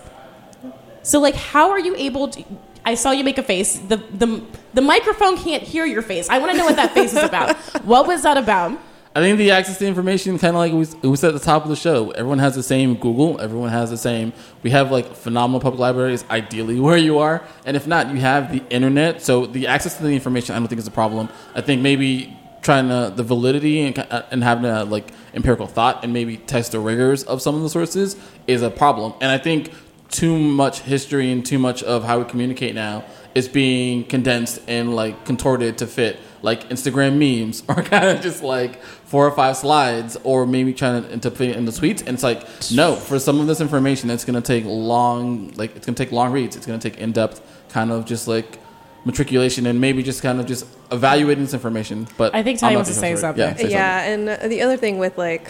So, 1.03 1.19
like, 1.19 1.35
how 1.35 1.69
are 1.69 1.79
you 1.79 1.95
able 1.95 2.27
to? 2.29 2.43
I 2.83 2.95
saw 2.95 3.11
you 3.11 3.23
make 3.23 3.37
a 3.37 3.43
face. 3.43 3.77
The, 3.77 3.97
the, 3.97 4.43
the 4.73 4.81
microphone 4.81 5.37
can't 5.37 5.61
hear 5.61 5.85
your 5.85 6.01
face. 6.01 6.27
I 6.29 6.39
want 6.39 6.51
to 6.51 6.57
know 6.57 6.65
what 6.65 6.77
that 6.77 6.93
face 6.93 7.13
is 7.13 7.23
about. 7.23 7.55
What 7.83 8.07
was 8.07 8.23
that 8.23 8.37
about? 8.37 8.79
I 9.15 9.19
think 9.19 9.37
the 9.37 9.51
access 9.51 9.77
to 9.79 9.85
information, 9.85 10.39
kind 10.39 10.55
of 10.55 10.59
like 10.59 10.71
we, 10.71 11.09
we 11.09 11.17
said 11.17 11.29
at 11.29 11.39
the 11.39 11.45
top 11.45 11.63
of 11.63 11.69
the 11.69 11.75
show, 11.75 12.11
everyone 12.11 12.39
has 12.39 12.55
the 12.55 12.63
same 12.63 12.95
Google. 12.95 13.39
Everyone 13.41 13.69
has 13.69 13.89
the 13.89 13.97
same. 13.97 14.33
We 14.63 14.71
have 14.71 14.91
like 14.91 15.15
phenomenal 15.15 15.59
public 15.59 15.79
libraries, 15.79 16.23
ideally 16.29 16.79
where 16.79 16.97
you 16.97 17.19
are, 17.19 17.43
and 17.65 17.75
if 17.75 17.85
not, 17.87 18.09
you 18.09 18.21
have 18.21 18.51
the 18.51 18.63
internet. 18.69 19.21
So 19.21 19.45
the 19.45 19.67
access 19.67 19.97
to 19.97 20.03
the 20.03 20.13
information, 20.13 20.55
I 20.55 20.59
don't 20.59 20.67
think 20.67 20.79
is 20.79 20.87
a 20.87 20.91
problem. 20.91 21.29
I 21.53 21.61
think 21.61 21.81
maybe 21.81 22.37
trying 22.61 22.89
to 22.89 23.11
the 23.15 23.23
validity 23.23 23.81
and, 23.81 23.97
uh, 23.97 24.23
and 24.31 24.43
having 24.43 24.65
a 24.65 24.83
like 24.85 25.11
empirical 25.33 25.67
thought 25.67 26.03
and 26.03 26.13
maybe 26.13 26.37
test 26.37 26.73
the 26.73 26.79
rigors 26.79 27.23
of 27.23 27.41
some 27.41 27.55
of 27.55 27.61
the 27.61 27.69
sources 27.69 28.15
is 28.47 28.61
a 28.61 28.69
problem. 28.69 29.13
And 29.21 29.31
I 29.31 29.37
think 29.37 29.71
too 30.09 30.37
much 30.37 30.81
history 30.81 31.31
and 31.31 31.45
too 31.45 31.57
much 31.57 31.81
of 31.83 32.03
how 32.03 32.19
we 32.19 32.25
communicate 32.25 32.75
now 32.75 33.05
is 33.33 33.47
being 33.47 34.03
condensed 34.03 34.61
and 34.67 34.93
like 34.93 35.25
contorted 35.25 35.77
to 35.77 35.87
fit 35.87 36.19
like 36.41 36.69
Instagram 36.69 37.17
memes 37.17 37.63
or 37.69 37.75
kind 37.75 38.05
of 38.05 38.21
just 38.21 38.43
like 38.43 38.81
four 38.83 39.25
or 39.25 39.31
five 39.31 39.55
slides 39.55 40.17
or 40.23 40.45
maybe 40.45 40.73
trying 40.73 41.03
to, 41.03 41.17
to 41.17 41.31
fit 41.31 41.49
it 41.49 41.55
in 41.55 41.65
the 41.65 41.71
tweets. 41.71 41.99
And 41.99 42.09
it's 42.09 42.23
like, 42.23 42.45
no, 42.71 42.95
for 42.95 43.19
some 43.19 43.39
of 43.39 43.47
this 43.47 43.61
information, 43.61 44.09
it's 44.09 44.25
going 44.25 44.41
to 44.41 44.45
take 44.45 44.65
long, 44.65 45.51
like 45.55 45.75
it's 45.75 45.85
going 45.85 45.95
to 45.95 46.03
take 46.03 46.11
long 46.11 46.31
reads. 46.31 46.55
It's 46.55 46.65
going 46.65 46.79
to 46.79 46.89
take 46.89 46.99
in-depth 46.99 47.69
kind 47.69 47.91
of 47.91 48.05
just 48.05 48.27
like 48.27 48.59
matriculation 49.05 49.65
and 49.65 49.81
maybe 49.81 50.03
just 50.03 50.21
kind 50.21 50.39
of 50.39 50.45
just 50.45 50.65
evaluating 50.91 51.43
this 51.43 51.53
information. 51.53 52.07
But 52.17 52.35
I 52.35 52.43
think 52.43 52.57
I'm 52.57 52.61
Tanya 52.61 52.77
wants 52.77 52.89
to 52.91 52.95
say 52.95 53.15
something. 53.15 53.41
Yeah, 53.41 53.55
say 53.55 53.69
yeah, 53.69 54.01
and 54.03 54.29
uh, 54.29 54.47
the 54.47 54.61
other 54.61 54.77
thing 54.77 54.99
with 54.99 55.17
like, 55.17 55.49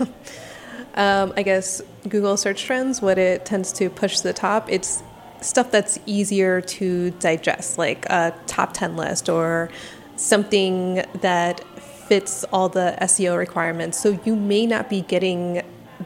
um, 0.94 1.32
I 1.36 1.42
guess 1.42 1.82
Google 2.08 2.36
search 2.36 2.64
trends, 2.64 3.02
what 3.02 3.18
it 3.18 3.44
tends 3.44 3.72
to 3.74 3.90
push 3.90 4.18
to 4.18 4.22
the 4.24 4.32
top, 4.32 4.70
it's 4.70 5.02
stuff 5.40 5.70
that's 5.70 5.98
easier 6.06 6.60
to 6.60 7.10
digest, 7.12 7.78
like 7.78 8.06
a 8.06 8.34
top 8.46 8.72
ten 8.72 8.96
list 8.96 9.28
or 9.28 9.70
something 10.16 11.04
that 11.20 11.62
fits 12.08 12.44
all 12.52 12.68
the 12.68 12.96
SEO 13.02 13.36
requirements. 13.38 14.00
So 14.00 14.18
you 14.24 14.34
may 14.34 14.66
not 14.66 14.88
be 14.88 15.02
getting 15.02 15.62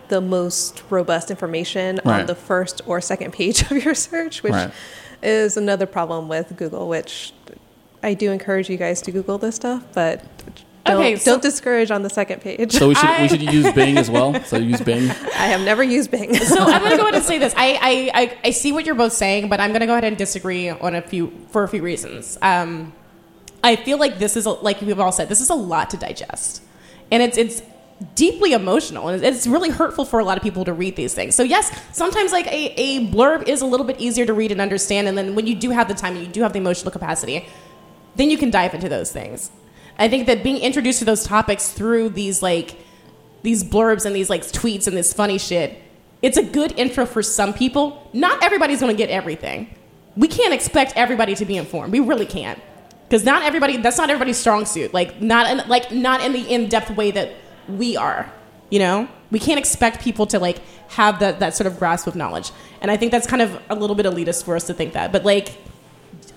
the 0.08 0.20
most 0.20 0.82
robust 0.90 1.30
information 1.30 2.00
Right. 2.04 2.20
on 2.20 2.26
the 2.26 2.34
first 2.34 2.82
or 2.86 3.00
second 3.00 3.32
page 3.32 3.62
of 3.70 3.84
your 3.84 3.94
search, 3.94 4.42
which 4.42 4.52
Right. 4.52 4.70
Is 5.22 5.56
another 5.56 5.86
problem 5.86 6.28
with 6.28 6.56
Google, 6.56 6.88
which 6.88 7.32
I 8.02 8.14
do 8.14 8.30
encourage 8.32 8.68
you 8.68 8.76
guys 8.76 9.00
to 9.02 9.12
Google 9.12 9.38
this 9.38 9.56
stuff, 9.56 9.84
but 9.94 10.24
don't, 10.84 10.96
Okay, 10.98 11.16
so- 11.16 11.32
don't 11.32 11.42
discourage 11.42 11.90
on 11.92 12.02
the 12.02 12.10
second 12.10 12.40
page. 12.40 12.72
So 12.72 12.88
we 12.88 12.94
should 12.96 13.04
I- 13.08 13.22
we 13.22 13.28
should 13.28 13.42
use 13.42 13.72
Bing 13.72 13.96
as 13.98 14.10
well. 14.10 14.34
So 14.44 14.56
use 14.56 14.80
Bing. 14.80 15.08
I 15.10 15.46
have 15.46 15.60
never 15.60 15.82
used 15.84 16.10
Bing. 16.10 16.34
so 16.34 16.58
I'm 16.60 16.80
going 16.80 16.90
to 16.90 16.96
go 16.96 17.02
ahead 17.04 17.14
and 17.14 17.24
say 17.32 17.38
this. 17.38 17.54
I, 17.56 17.78
I, 17.80 18.10
I, 18.22 18.38
I 18.44 18.50
see 18.50 18.72
what 18.72 18.84
you're 18.84 18.96
both 18.96 19.12
saying, 19.12 19.48
but 19.48 19.60
I'm 19.60 19.70
going 19.70 19.80
to 19.80 19.86
go 19.86 19.92
ahead 19.92 20.04
and 20.04 20.16
disagree 20.16 20.68
on 20.68 20.94
a 20.96 21.02
few 21.02 21.32
for 21.50 21.62
a 21.62 21.68
few 21.68 21.82
reasons. 21.82 22.36
Um, 22.42 22.92
I 23.62 23.76
feel 23.76 23.98
like 23.98 24.18
this 24.18 24.36
is 24.36 24.46
a, 24.46 24.50
like 24.50 24.80
we've 24.80 24.98
all 24.98 25.12
said, 25.12 25.28
this 25.28 25.40
is 25.40 25.50
a 25.50 25.54
lot 25.54 25.90
to 25.90 25.96
digest, 25.96 26.62
and 27.12 27.22
it's 27.22 27.38
it's 27.38 27.62
deeply 28.14 28.52
emotional 28.52 29.08
and 29.08 29.22
it's 29.22 29.46
really 29.46 29.70
hurtful 29.70 30.04
for 30.04 30.20
a 30.20 30.24
lot 30.24 30.36
of 30.36 30.42
people 30.42 30.64
to 30.64 30.72
read 30.72 30.96
these 30.96 31.14
things. 31.14 31.34
So 31.34 31.42
yes, 31.42 31.70
sometimes 31.92 32.32
like 32.32 32.46
a, 32.46 32.74
a 32.76 33.06
blurb 33.08 33.48
is 33.48 33.62
a 33.62 33.66
little 33.66 33.86
bit 33.86 34.00
easier 34.00 34.26
to 34.26 34.32
read 34.32 34.52
and 34.52 34.60
understand, 34.60 35.08
and 35.08 35.16
then 35.16 35.34
when 35.34 35.46
you 35.46 35.54
do 35.54 35.70
have 35.70 35.88
the 35.88 35.94
time 35.94 36.16
and 36.16 36.26
you 36.26 36.32
do 36.32 36.42
have 36.42 36.52
the 36.52 36.58
emotional 36.58 36.90
capacity, 36.90 37.46
then 38.16 38.30
you 38.30 38.38
can 38.38 38.50
dive 38.50 38.74
into 38.74 38.88
those 38.88 39.12
things. 39.12 39.50
I 39.98 40.08
think 40.08 40.26
that 40.26 40.42
being 40.42 40.58
introduced 40.58 40.98
to 41.00 41.04
those 41.04 41.24
topics 41.24 41.70
through 41.70 42.10
these 42.10 42.42
like 42.42 42.76
these 43.42 43.64
blurbs 43.64 44.06
and 44.06 44.14
these 44.14 44.30
like 44.30 44.42
tweets 44.42 44.86
and 44.86 44.96
this 44.96 45.12
funny 45.12 45.38
shit 45.38 45.82
it's 46.22 46.36
a 46.36 46.42
good 46.42 46.72
intro 46.78 47.04
for 47.04 47.22
some 47.22 47.52
people. 47.52 48.08
Not 48.12 48.42
everybody's 48.42 48.80
going 48.80 48.94
to 48.94 48.96
get 48.96 49.10
everything. 49.10 49.74
We 50.16 50.28
can't 50.28 50.54
expect 50.54 50.92
everybody 50.94 51.34
to 51.34 51.44
be 51.44 51.56
informed. 51.56 51.92
We 51.92 52.00
really 52.00 52.26
can't. 52.26 52.60
Because 53.08 53.24
not 53.24 53.42
everybody, 53.42 53.76
that's 53.76 53.98
not 53.98 54.08
everybody's 54.08 54.38
strong 54.38 54.64
suit. 54.64 54.94
Like, 54.94 55.20
not 55.20 55.50
in, 55.50 55.68
like, 55.68 55.90
not 55.92 56.24
in 56.24 56.32
the 56.32 56.40
in 56.40 56.68
depth 56.68 56.90
way 56.90 57.10
that 57.10 57.32
we 57.68 57.96
are. 57.96 58.32
You 58.70 58.78
know? 58.78 59.08
We 59.30 59.38
can't 59.38 59.58
expect 59.58 60.02
people 60.02 60.26
to, 60.26 60.38
like, 60.38 60.58
have 60.88 61.18
that, 61.20 61.40
that 61.40 61.54
sort 61.54 61.66
of 61.66 61.78
grasp 61.78 62.06
of 62.06 62.14
knowledge. 62.14 62.50
And 62.80 62.90
I 62.90 62.96
think 62.96 63.12
that's 63.12 63.26
kind 63.26 63.42
of 63.42 63.60
a 63.70 63.74
little 63.74 63.96
bit 63.96 64.06
elitist 64.06 64.44
for 64.44 64.56
us 64.56 64.66
to 64.66 64.74
think 64.74 64.92
that. 64.92 65.12
But, 65.12 65.24
like, 65.24 65.56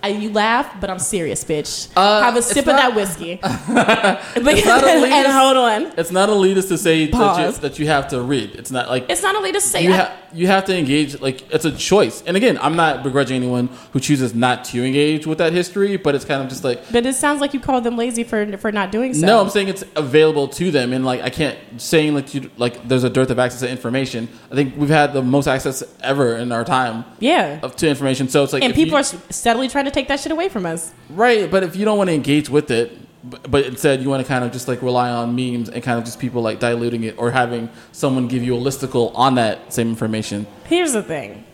I, 0.04 0.10
you 0.10 0.32
laugh, 0.32 0.80
but 0.80 0.90
I'm 0.90 1.00
serious, 1.00 1.44
bitch. 1.44 1.90
Uh, 1.96 2.22
have 2.22 2.36
a 2.36 2.42
sip 2.42 2.60
of 2.68 2.74
not- 2.76 2.78
that 2.78 2.96
whiskey. 2.96 3.40
not 3.44 4.24
and 4.36 5.28
hold 5.32 5.58
on. 5.58 5.94
It's 5.98 6.12
not 6.12 6.30
elitist 6.30 6.68
to 6.70 6.78
say 6.78 7.08
that 7.08 7.40
you, 7.56 7.60
that 7.62 7.80
you 7.80 7.88
have 7.88 8.08
to 8.10 8.22
read. 8.22 8.52
It's 8.56 8.72
not 8.72 8.88
like 8.90 9.10
It's 9.10 9.24
not 9.24 9.36
elitist 9.36 9.54
to 9.54 9.62
say 9.62 9.84
you 9.84 9.90
that. 9.90 10.10
have 10.10 10.20
you 10.36 10.48
have 10.48 10.66
to 10.66 10.78
engage. 10.78 11.20
Like 11.22 11.50
it's 11.54 11.66
a 11.66 11.72
choice. 11.72 12.22
And 12.28 12.36
again, 12.36 12.60
I'm 12.62 12.76
not 12.76 13.04
begrudging 13.04 13.38
anyone 13.38 13.70
who 13.94 14.00
chooses 14.00 14.36
not 14.36 14.66
to 14.66 14.84
engage 14.84 15.26
with 15.26 15.38
that 15.38 15.54
history, 15.54 15.96
but 15.98 16.14
it's 16.14 16.26
kind 16.26 16.44
of 16.44 16.50
just 16.50 16.64
like 16.64 16.92
But 16.92 17.06
it 17.06 17.16
sounds 17.16 17.40
like 17.42 17.54
you 17.54 17.60
called 17.60 17.84
them 17.84 17.98
lazy 17.98 18.24
for 18.24 18.58
for 18.58 18.72
not 18.72 18.92
doing 18.92 19.14
so. 19.14 19.26
no. 19.26 19.42
I'm 19.42 19.50
saying 19.50 19.70
it's 19.70 19.84
available 19.96 20.48
to 20.50 20.72
them, 20.72 20.94
and 20.94 21.06
like 21.06 21.22
I 21.22 21.30
can't 21.30 21.58
saying 21.82 22.14
like 22.14 22.34
you 22.34 22.52
like 22.58 22.88
there's 22.88 23.04
a 23.04 23.10
dearth 23.10 23.30
of 23.32 23.40
access 23.40 23.62
to 23.62 23.70
information. 23.70 24.28
I 24.52 24.56
think 24.56 24.76
we've 24.78 24.90
had 24.90 25.14
the 25.14 25.22
most 25.22 25.48
access 25.48 25.84
ever 26.02 26.36
in 26.36 26.52
our 26.52 26.64
time 26.66 27.06
yeah. 27.20 27.60
of 27.64 27.76
to 27.78 27.88
information. 27.88 28.28
So 28.30 28.44
it's 28.44 28.54
like 28.54 28.64
And 28.64 28.74
people 28.74 28.92
you- 28.92 28.98
are 28.98 29.04
steadily 29.32 29.68
trying 29.70 29.85
to 29.86 29.92
take 29.92 30.08
that 30.08 30.20
shit 30.20 30.32
away 30.32 30.50
from 30.50 30.66
us. 30.66 30.94
Right, 31.10 31.50
but 31.50 31.64
if 31.64 31.76
you 31.76 31.86
don't 31.86 31.98
want 31.98 32.10
to 32.10 32.14
engage 32.14 32.50
with 32.50 32.72
it, 32.72 32.92
but, 33.24 33.50
but 33.50 33.66
instead 33.66 34.02
you 34.02 34.10
want 34.10 34.24
to 34.24 34.28
kind 34.28 34.44
of 34.44 34.52
just 34.52 34.68
like 34.68 34.82
rely 34.82 35.10
on 35.10 35.36
memes 35.36 35.70
and 35.70 35.84
kind 35.84 35.98
of 35.98 36.06
just 36.06 36.20
people 36.20 36.42
like 36.42 36.60
diluting 36.60 37.04
it 37.04 37.16
or 37.18 37.32
having 37.32 37.70
someone 37.92 38.28
give 38.28 38.44
you 38.44 38.56
a 38.56 38.60
listicle 38.60 39.12
on 39.16 39.36
that 39.36 39.74
same 39.74 39.90
information. 39.90 40.46
Here's 40.66 40.94
the 40.94 41.04
thing. 41.04 41.46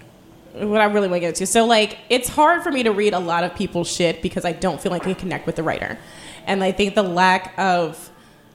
What 0.54 0.82
I 0.82 0.86
really 0.86 1.08
want 1.08 1.22
to 1.22 1.28
get 1.28 1.36
to. 1.36 1.48
So, 1.48 1.66
like, 1.66 1.98
it's 2.10 2.28
hard 2.28 2.62
for 2.62 2.72
me 2.72 2.84
to 2.84 2.92
read 2.92 3.14
a 3.14 3.20
lot 3.20 3.46
of 3.46 3.56
people's 3.56 3.90
shit 3.90 4.22
because 4.22 4.44
I 4.44 4.52
don't 4.52 4.82
feel 4.82 4.92
like 4.92 5.04
I 5.04 5.14
can 5.14 5.16
connect 5.16 5.46
with 5.46 5.56
the 5.56 5.64
writer. 5.64 5.98
And 6.46 6.62
I 6.62 6.74
think 6.74 6.94
the 6.96 7.04
lack 7.04 7.58
of 7.58 8.10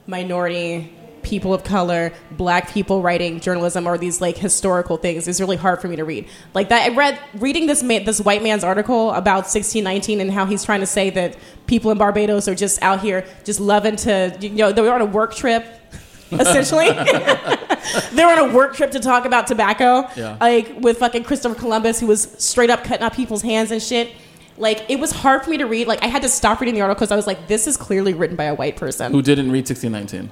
minority, 0.05 0.95
people 1.27 1.53
of 1.53 1.63
color, 1.63 2.13
black 2.31 2.71
people 2.71 3.01
writing 3.01 3.39
journalism 3.41 3.85
or 3.85 3.97
these 3.97 4.21
like 4.21 4.37
historical 4.37 4.95
things 4.97 5.27
is 5.27 5.41
really 5.41 5.57
hard 5.57 5.81
for 5.81 5.87
me 5.89 5.95
to 5.97 6.05
read. 6.05 6.25
Like 6.53 6.69
that, 6.69 6.89
I 6.91 6.95
read 6.95 7.19
reading 7.35 7.67
this 7.67 7.83
man, 7.83 8.05
this 8.05 8.21
white 8.21 8.41
man's 8.41 8.63
article 8.63 9.11
about 9.11 9.43
1619 9.43 10.21
and 10.21 10.31
how 10.31 10.45
he's 10.45 10.63
trying 10.63 10.79
to 10.79 10.85
say 10.85 11.09
that 11.11 11.35
people 11.67 11.91
in 11.91 11.97
Barbados 11.97 12.47
are 12.47 12.55
just 12.55 12.81
out 12.81 13.01
here 13.01 13.25
just 13.43 13.59
loving 13.59 13.97
to, 13.97 14.37
you 14.39 14.49
know, 14.51 14.71
they're 14.71 14.93
on 14.93 15.01
a 15.01 15.05
work 15.05 15.35
trip, 15.35 15.65
essentially. 16.31 16.89
they're 18.13 18.29
on 18.29 18.49
a 18.49 18.53
work 18.53 18.75
trip 18.75 18.91
to 18.91 18.99
talk 18.99 19.25
about 19.25 19.47
tobacco, 19.47 20.07
Yeah. 20.15 20.37
like 20.39 20.73
with 20.79 20.97
fucking 20.99 21.23
Christopher 21.25 21.55
Columbus, 21.55 21.99
who 21.99 22.07
was 22.07 22.21
straight 22.37 22.69
up 22.69 22.83
cutting 22.83 23.03
up 23.03 23.13
people's 23.15 23.41
hands 23.41 23.71
and 23.71 23.81
shit. 23.81 24.11
Like 24.57 24.85
it 24.89 24.99
was 24.99 25.11
hard 25.11 25.43
for 25.43 25.49
me 25.51 25.57
to 25.57 25.65
read. 25.65 25.87
Like 25.87 26.01
I 26.03 26.07
had 26.07 26.21
to 26.23 26.29
stop 26.29 26.59
reading 26.61 26.73
the 26.73 26.81
article 26.81 26.95
because 27.01 27.11
I 27.11 27.15
was 27.15 27.27
like, 27.27 27.47
this 27.47 27.67
is 27.67 27.77
clearly 27.77 28.13
written 28.13 28.35
by 28.35 28.45
a 28.45 28.55
white 28.55 28.75
person. 28.75 29.11
Who 29.11 29.21
didn't 29.21 29.51
read 29.51 29.67
1619? 29.69 30.31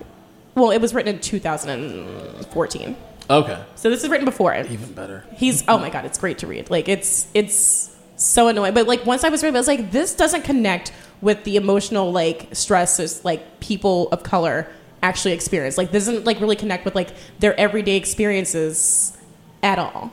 Well, 0.55 0.71
it 0.71 0.79
was 0.79 0.93
written 0.93 1.15
in 1.15 1.21
2014. 1.21 2.95
Okay, 3.27 3.63
So 3.75 3.89
this 3.89 4.03
is 4.03 4.09
written 4.09 4.25
before 4.25 4.53
it. 4.53 4.71
even 4.71 4.93
better. 4.93 5.23
He's 5.35 5.63
oh 5.67 5.77
my 5.79 5.89
god, 5.89 6.05
it's 6.05 6.17
great 6.19 6.37
to 6.39 6.47
read. 6.47 6.69
Like 6.69 6.87
it's 6.87 7.27
it's 7.33 7.95
so 8.17 8.47
annoying. 8.47 8.73
But 8.73 8.87
like 8.87 9.05
once 9.05 9.23
I 9.23 9.29
was 9.29 9.41
reading, 9.41 9.55
it, 9.55 9.57
I 9.57 9.61
was 9.61 9.67
like, 9.67 9.91
this 9.91 10.13
doesn't 10.15 10.43
connect 10.43 10.91
with 11.21 11.43
the 11.43 11.55
emotional 11.55 12.11
like 12.11 12.49
stresses 12.53 13.25
like 13.25 13.59
people 13.59 14.09
of 14.09 14.21
color 14.21 14.67
actually 15.01 15.33
experience. 15.33 15.77
Like 15.77 15.91
this 15.91 16.05
doesn't 16.05 16.25
like 16.25 16.39
really 16.39 16.55
connect 16.55 16.85
with 16.85 16.93
like 16.93 17.09
their 17.39 17.59
everyday 17.59 17.95
experiences 17.95 19.17
at 19.63 19.79
all. 19.79 20.11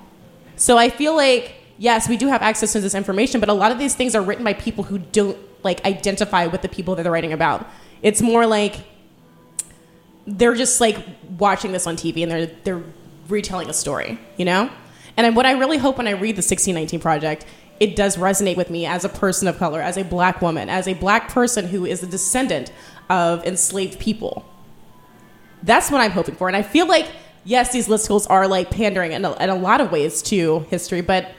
So 0.56 0.78
I 0.78 0.88
feel 0.88 1.14
like 1.14 1.54
yes, 1.76 2.08
we 2.08 2.16
do 2.16 2.28
have 2.28 2.40
access 2.40 2.72
to 2.72 2.80
this 2.80 2.94
information, 2.94 3.40
but 3.40 3.50
a 3.50 3.54
lot 3.54 3.72
of 3.72 3.78
these 3.78 3.94
things 3.94 4.14
are 4.14 4.22
written 4.22 4.44
by 4.44 4.54
people 4.54 4.84
who 4.84 4.98
don't 4.98 5.36
like 5.62 5.84
identify 5.84 6.46
with 6.46 6.62
the 6.62 6.68
people 6.68 6.94
that 6.94 7.02
they're 7.02 7.12
writing 7.12 7.32
about. 7.34 7.68
It's 8.00 8.22
more 8.22 8.46
like 8.46 8.76
they're 10.26 10.54
just 10.54 10.80
like 10.80 10.98
watching 11.38 11.72
this 11.72 11.86
on 11.86 11.96
TV 11.96 12.22
and 12.22 12.30
they're 12.30 12.46
they're 12.64 12.82
retelling 13.28 13.68
a 13.68 13.72
story, 13.72 14.18
you 14.36 14.44
know? 14.44 14.70
And 15.16 15.36
what 15.36 15.46
I 15.46 15.52
really 15.52 15.78
hope 15.78 15.98
when 15.98 16.08
I 16.08 16.12
read 16.12 16.36
the 16.36 16.42
1619 16.42 17.00
project, 17.00 17.44
it 17.80 17.96
does 17.96 18.16
resonate 18.16 18.56
with 18.56 18.70
me 18.70 18.86
as 18.86 19.04
a 19.04 19.08
person 19.08 19.48
of 19.48 19.58
color, 19.58 19.80
as 19.80 19.96
a 19.96 20.04
black 20.04 20.40
woman, 20.40 20.68
as 20.68 20.88
a 20.88 20.94
black 20.94 21.28
person 21.28 21.66
who 21.68 21.84
is 21.84 22.02
a 22.02 22.06
descendant 22.06 22.72
of 23.10 23.44
enslaved 23.44 23.98
people. 23.98 24.44
That's 25.62 25.90
what 25.90 26.00
I'm 26.00 26.12
hoping 26.12 26.34
for. 26.34 26.48
And 26.48 26.56
I 26.56 26.62
feel 26.62 26.86
like 26.86 27.08
yes, 27.44 27.72
these 27.72 27.88
listicles 27.88 28.26
are 28.30 28.46
like 28.46 28.70
pandering 28.70 29.12
in 29.12 29.24
a, 29.24 29.32
in 29.42 29.50
a 29.50 29.54
lot 29.54 29.80
of 29.80 29.92
ways 29.92 30.22
to 30.22 30.60
history, 30.70 31.00
but 31.00 31.30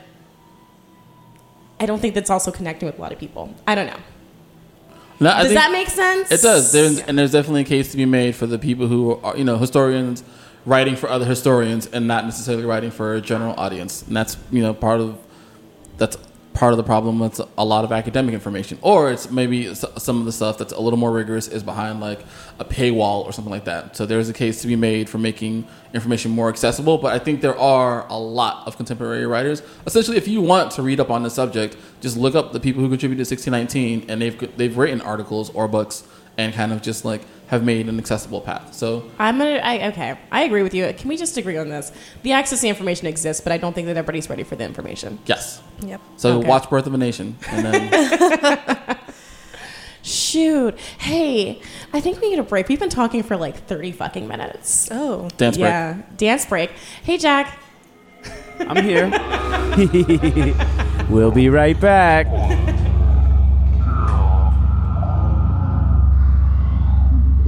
I 1.79 1.85
don't 1.85 1.99
think 1.99 2.15
that's 2.15 2.29
also 2.29 2.51
connecting 2.51 2.85
with 2.85 2.97
a 2.97 3.01
lot 3.01 3.11
of 3.11 3.19
people. 3.19 3.53
I 3.67 3.75
don't 3.75 3.87
know. 3.87 3.99
No, 5.19 5.31
Does 5.43 5.53
that 5.53 5.71
make 5.71 5.89
sense? 5.89 6.31
It 6.31 6.41
does. 6.41 6.71
There's, 6.71 6.99
And 6.99 7.17
there's 7.17 7.31
definitely 7.31 7.61
a 7.61 7.65
case 7.65 7.91
to 7.91 7.97
be 7.97 8.05
made 8.05 8.35
for 8.35 8.47
the 8.47 8.59
people 8.59 8.87
who 8.87 9.19
are, 9.23 9.37
you 9.37 9.43
know, 9.43 9.57
historians 9.57 10.23
writing 10.65 10.95
for 10.95 11.09
other 11.09 11.25
historians 11.25 11.87
and 11.87 12.07
not 12.07 12.25
necessarily 12.25 12.65
writing 12.65 12.91
for 12.91 13.15
a 13.15 13.21
general 13.21 13.53
audience. 13.57 14.03
And 14.03 14.15
that's, 14.15 14.37
you 14.51 14.61
know, 14.61 14.73
part 14.73 15.01
of 15.01 15.17
that's 15.97 16.17
part 16.53 16.71
of 16.71 16.77
the 16.77 16.83
problem 16.83 17.19
with 17.19 17.41
a 17.57 17.65
lot 17.65 17.83
of 17.83 17.91
academic 17.91 18.33
information. 18.33 18.77
Or 18.81 19.11
it's 19.11 19.29
maybe 19.29 19.73
some 19.73 20.19
of 20.19 20.25
the 20.25 20.31
stuff 20.31 20.57
that's 20.57 20.73
a 20.73 20.79
little 20.79 20.99
more 20.99 21.11
rigorous 21.11 21.47
is 21.47 21.63
behind 21.63 21.99
like 21.99 22.19
a 22.59 22.65
paywall 22.65 23.25
or 23.25 23.33
something 23.33 23.51
like 23.51 23.65
that. 23.65 23.95
So 23.95 24.05
there's 24.05 24.29
a 24.29 24.33
case 24.33 24.61
to 24.61 24.67
be 24.67 24.75
made 24.75 25.09
for 25.09 25.17
making 25.17 25.67
information 25.93 26.31
more 26.31 26.49
accessible. 26.49 26.97
But 26.97 27.13
I 27.13 27.19
think 27.19 27.41
there 27.41 27.57
are 27.57 28.07
a 28.07 28.17
lot 28.17 28.67
of 28.67 28.77
contemporary 28.77 29.25
writers. 29.25 29.63
Essentially, 29.85 30.17
if 30.17 30.27
you 30.27 30.41
want 30.41 30.71
to 30.73 30.83
read 30.83 30.99
up 30.99 31.09
on 31.09 31.23
the 31.23 31.29
subject, 31.29 31.75
just 32.01 32.17
look 32.17 32.35
up 32.35 32.53
the 32.53 32.59
people 32.59 32.81
who 32.81 32.89
contributed 32.89 33.25
to 33.25 33.35
1619 33.35 34.09
and 34.09 34.21
they've 34.21 34.57
they've 34.57 34.77
written 34.77 35.01
articles 35.01 35.49
or 35.51 35.67
books 35.67 36.03
and 36.37 36.53
kind 36.53 36.71
of 36.71 36.81
just 36.81 37.05
like 37.05 37.21
have 37.53 37.63
made 37.63 37.87
an 37.87 37.97
accessible 37.99 38.41
path. 38.41 38.73
So 38.73 39.09
I'm 39.19 39.37
gonna. 39.37 39.57
I, 39.63 39.87
okay, 39.89 40.17
I 40.31 40.43
agree 40.43 40.63
with 40.63 40.73
you. 40.73 40.91
Can 40.97 41.07
we 41.09 41.17
just 41.17 41.37
agree 41.37 41.57
on 41.57 41.69
this? 41.69 41.91
The 42.23 42.31
access 42.33 42.61
to 42.61 42.67
information 42.67 43.07
exists, 43.07 43.41
but 43.41 43.51
I 43.53 43.57
don't 43.57 43.73
think 43.73 43.87
that 43.87 43.95
everybody's 43.97 44.29
ready 44.29 44.43
for 44.43 44.55
the 44.55 44.63
information. 44.65 45.19
yes. 45.25 45.61
Yep. 45.81 46.01
So 46.17 46.39
Okay. 46.39 46.47
watch 46.47 46.69
Birth 46.69 46.87
of 46.87 46.93
a 46.93 46.97
Nation 46.97 47.37
and 47.49 47.65
then 47.65 48.97
Shoot. 50.01 50.77
Hey, 50.99 51.61
I 51.93 52.01
think 52.01 52.19
we 52.21 52.29
need 52.29 52.39
a 52.39 52.43
break. 52.43 52.67
We've 52.67 52.79
been 52.79 52.89
talking 52.89 53.23
for 53.23 53.37
like 53.37 53.55
30 53.67 53.93
fucking 53.93 54.27
minutes. 54.27 54.89
Oh. 54.91 55.29
dance 55.37 55.55
break. 55.57 55.69
yeah, 55.69 56.01
dance 56.17 56.45
break. 56.45 56.71
Hey, 57.03 57.17
Jack. 57.17 57.57
I'm 58.59 58.83
here. 58.83 59.09
we'll 61.09 61.31
be 61.31 61.47
right 61.49 61.79
back. 61.79 62.27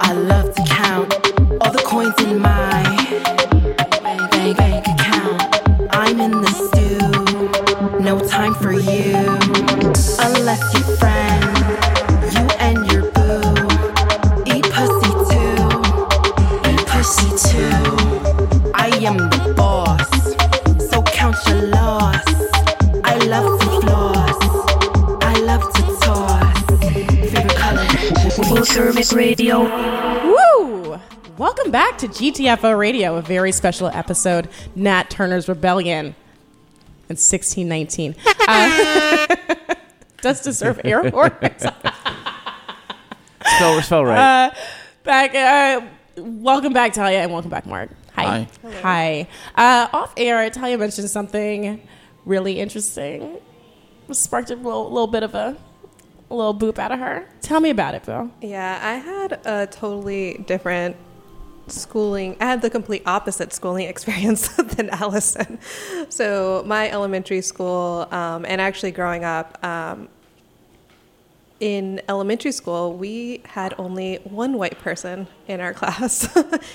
I 0.00 0.12
love 0.12 0.54
to 0.54 0.62
count 0.64 1.14
all 1.60 1.72
the 1.72 1.82
coins 1.84 2.14
in 2.26 2.38
my 2.38 2.82
bank, 4.56 4.86
account. 4.86 5.88
I'm 5.90 6.20
in 6.20 6.30
the 6.30 6.52
stew, 6.66 7.98
no 8.00 8.18
time 8.20 8.54
for 8.54 8.72
you. 8.72 9.16
Unless 10.18 10.78
friend, 10.98 11.11
to 32.02 32.08
GTFO 32.08 32.76
Radio, 32.76 33.14
a 33.14 33.22
very 33.22 33.52
special 33.52 33.86
episode, 33.86 34.48
Nat 34.74 35.08
Turner's 35.08 35.48
Rebellion 35.48 36.06
in 37.08 37.14
1619. 37.14 38.16
Uh, 38.48 39.36
does 40.20 40.42
deserve 40.42 40.80
air 40.82 41.08
horns. 41.10 41.64
Spell, 43.46 43.80
spell 43.82 44.04
right. 44.04 44.52
back, 45.04 45.32
uh, 45.36 45.86
welcome 46.16 46.72
back, 46.72 46.92
Talia, 46.92 47.18
and 47.18 47.30
welcome 47.30 47.50
back, 47.50 47.66
Mark. 47.66 47.88
Hi. 48.16 48.48
Hi. 48.64 48.80
Hi. 48.82 49.28
Uh, 49.54 49.88
off 49.96 50.12
air, 50.16 50.50
Talia 50.50 50.78
mentioned 50.78 51.08
something 51.08 51.86
really 52.24 52.58
interesting. 52.58 53.38
Sparked 54.10 54.50
a 54.50 54.56
little, 54.56 54.90
little 54.90 55.06
bit 55.06 55.22
of 55.22 55.36
a, 55.36 55.56
a 56.30 56.34
little 56.34 56.52
boop 56.52 56.80
out 56.80 56.90
of 56.90 56.98
her. 56.98 57.28
Tell 57.42 57.60
me 57.60 57.70
about 57.70 57.94
it, 57.94 58.04
Bill. 58.04 58.28
Yeah, 58.40 58.80
I 58.82 58.94
had 58.94 59.46
a 59.46 59.68
totally 59.68 60.42
different 60.48 60.96
schooling. 61.72 62.36
I 62.40 62.44
had 62.46 62.62
the 62.62 62.70
complete 62.70 63.02
opposite 63.06 63.52
schooling 63.52 63.88
experience 63.94 64.48
than 64.56 64.90
Allison. 64.90 65.58
So 66.08 66.62
my 66.66 66.90
elementary 66.90 67.40
school, 67.40 68.08
um, 68.10 68.44
and 68.46 68.60
actually 68.60 68.92
growing 68.92 69.24
up, 69.24 69.62
um, 69.64 70.08
in 71.60 72.02
elementary 72.08 72.50
school, 72.50 72.92
we 72.94 73.40
had 73.44 73.72
only 73.78 74.16
one 74.24 74.58
white 74.58 74.80
person 74.80 75.28
in 75.46 75.60
our 75.60 75.72
class, 75.80 76.28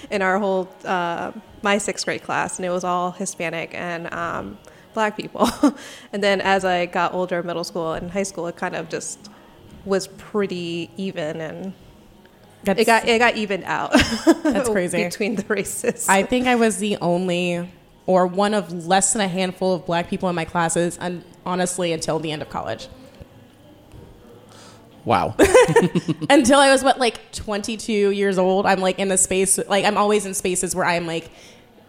in 0.10 0.22
our 0.22 0.40
whole 0.40 0.70
uh, 0.86 1.34
my 1.62 1.78
sixth 1.78 2.06
grade 2.06 2.24
class, 2.24 2.58
and 2.58 2.66
it 2.66 2.70
was 2.70 2.86
all 2.86 3.12
Hispanic 3.12 3.74
and 3.74 4.12
um, 4.14 4.58
black 4.94 5.18
people. 5.18 5.50
and 6.14 6.24
then 6.24 6.40
as 6.40 6.64
I 6.64 6.86
got 6.86 7.14
older, 7.14 7.44
middle 7.44 7.66
school 7.66 7.94
and 7.94 8.10
high 8.10 8.24
school, 8.24 8.48
it 8.48 8.56
kind 8.56 8.76
of 8.78 8.88
just 8.88 9.30
was 9.84 10.08
pretty 10.08 10.90
even, 10.96 11.42
and 11.42 11.74
That's, 12.64 12.80
it 12.80 12.86
got 12.86 13.08
it 13.08 13.20
got 13.20 13.38
evened 13.38 13.64
out. 13.66 13.94
That's 14.44 14.70
crazy. 14.72 15.04
between 15.04 15.36
the 15.36 15.46
races. 15.48 16.08
I 16.10 16.24
think 16.24 16.48
I 16.48 16.56
was 16.56 16.78
the 16.78 16.98
only 16.98 17.70
or 18.06 18.26
one 18.26 18.54
of 18.54 18.86
less 18.86 19.14
than 19.14 19.22
a 19.22 19.28
handful 19.28 19.74
of 19.74 19.86
black 19.86 20.10
people 20.10 20.30
in 20.30 20.36
my 20.36 20.46
classes, 20.46 20.98
and 21.00 21.24
honestly, 21.46 21.92
until 21.92 22.20
the 22.20 22.32
end 22.32 22.42
of 22.42 22.50
college. 22.50 22.88
Wow. 25.06 25.36
until 26.30 26.60
I 26.60 26.70
was 26.70 26.84
what 26.84 27.00
like 27.00 27.32
22 27.32 28.12
years 28.12 28.38
old. 28.38 28.66
I'm 28.66 28.82
like 28.82 29.00
in 29.00 29.08
the 29.08 29.18
space 29.18 29.58
like 29.70 29.86
I'm 29.86 29.96
always 29.98 30.26
in 30.26 30.34
spaces 30.34 30.76
where 30.76 30.84
I'm 30.84 31.08
like 31.08 31.32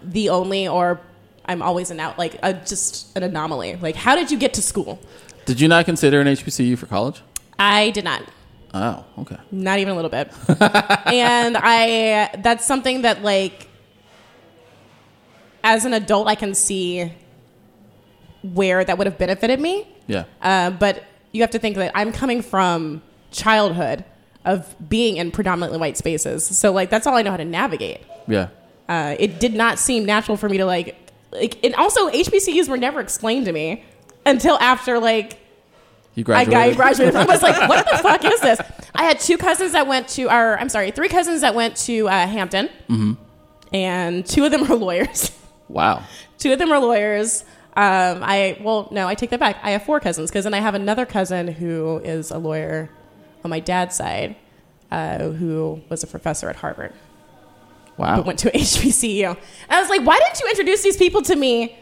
the 0.05 0.29
only 0.29 0.69
or 0.69 1.01
I'm 1.45 1.61
always 1.61 1.91
an 1.91 1.99
out 1.99 2.17
like 2.17 2.39
a, 2.45 2.53
just 2.53 3.17
an 3.17 3.25
anomaly. 3.25 3.75
Like 3.75 3.97
how 3.97 4.15
did 4.15 4.31
you 4.31 4.39
get 4.39 4.55
to 4.55 4.63
school? 4.63 5.01
Did 5.47 5.61
you 5.61 5.67
not 5.67 5.85
consider 5.85 6.21
an 6.21 6.29
HBCU 6.29 6.79
for 6.79 6.87
college? 6.87 7.23
I 7.59 7.91
did 7.91 8.05
not. 8.05 8.23
Oh, 8.75 9.05
okay. 9.19 9.39
Not 9.51 9.79
even 9.79 9.93
a 9.93 9.97
little 9.97 10.11
bit. 10.11 10.33
and 11.07 11.57
I 11.59 12.31
that's 12.39 12.67
something 12.67 13.03
that 13.03 13.23
like 13.23 13.69
as 15.65 15.85
an 15.85 15.95
adult 15.95 16.29
I 16.29 16.35
can 16.35 16.55
see 16.55 17.13
where 18.43 18.85
that 18.85 18.99
would 18.99 19.07
have 19.07 19.19
benefited 19.19 19.61
me. 19.61 19.87
Yeah. 20.07 20.25
Uh, 20.41 20.71
but 20.71 21.05
you 21.33 21.43
have 21.43 21.51
to 21.51 21.59
think 21.59 21.77
that 21.77 21.93
I'm 21.95 22.13
coming 22.13 22.43
from 22.43 23.03
childhood 23.31 24.05
of 24.45 24.75
being 24.89 25.17
in 25.17 25.31
predominantly 25.31 25.79
white 25.79 25.97
spaces. 25.97 26.45
So 26.45 26.73
like 26.73 26.91
that's 26.91 27.07
all 27.07 27.17
I 27.17 27.23
know 27.23 27.31
how 27.31 27.37
to 27.37 27.45
navigate. 27.45 28.03
Yeah. 28.27 28.49
Uh, 28.89 29.17
it 29.19 29.41
did 29.41 29.55
not 29.55 29.79
seem 29.79 30.05
natural 30.05 30.37
for 30.37 30.49
me 30.49 30.59
to 30.59 30.65
like 30.65 30.97
like 31.33 31.63
and 31.65 31.75
also 31.75 32.09
HBCUs 32.11 32.69
were 32.69 32.79
never 32.79 33.01
explained 33.01 33.47
to 33.47 33.53
me 33.53 33.85
until 34.25 34.59
after 34.59 34.99
like 34.99 35.39
You 36.19 36.23
I, 36.23 36.45
graduated. 36.45 36.73
I 36.73 36.75
graduated. 36.75 37.17
I 37.17 37.25
was 37.27 37.43
like, 37.43 37.69
what 37.69 37.87
the 37.89 37.99
fuck 38.03 38.25
is 38.25 38.41
this? 38.41 38.61
I 38.95 39.05
had 39.05 39.21
two 39.21 39.39
cousins 39.39 39.71
that 39.73 39.87
went 39.87 40.09
to, 40.09 40.25
or 40.25 40.59
I'm 40.59 40.69
sorry, 40.69 40.91
three 40.91 41.09
cousins 41.09 41.43
that 41.43 41.55
went 41.55 41.77
to 41.87 42.09
uh, 42.09 42.27
Hampton, 42.27 42.69
Mm-hmm. 42.89 43.13
and 43.73 44.27
two 44.27 44.45
of 44.45 44.51
them 44.51 44.65
are 44.71 44.75
lawyers. 44.75 45.31
Wow. 45.69 46.03
two 46.39 46.53
of 46.53 46.59
them 46.59 46.73
are 46.73 46.81
lawyers. 46.81 47.45
Um, 47.77 48.23
I 48.25 48.59
well, 48.61 48.89
no, 48.91 49.07
I 49.07 49.15
take 49.15 49.31
that 49.31 49.39
back. 49.39 49.59
I 49.63 49.71
have 49.73 49.85
four 49.85 50.01
cousins 50.01 50.31
because 50.31 50.43
then 50.45 50.55
I 50.55 50.59
have 50.61 50.75
another 50.75 51.07
cousin 51.07 51.47
who 51.47 51.99
is 51.99 52.31
a 52.33 52.39
lawyer 52.39 52.91
on 53.45 53.51
my 53.51 53.61
dad's 53.61 53.95
side, 53.95 54.35
uh, 54.91 55.19
who 55.29 55.81
was 55.89 56.03
a 56.03 56.07
professor 56.09 56.49
at 56.51 56.57
Harvard 56.57 56.93
Wow. 57.97 58.17
but 58.17 58.27
went 58.27 58.39
to 58.41 58.51
HBCU. 58.55 59.29
And 59.29 59.37
I 59.71 59.81
was 59.81 59.91
like, 59.91 60.05
why 60.05 60.19
didn't 60.19 60.41
you 60.41 60.49
introduce 60.49 60.83
these 60.83 60.97
people 60.97 61.23
to 61.23 61.37
me 61.37 61.79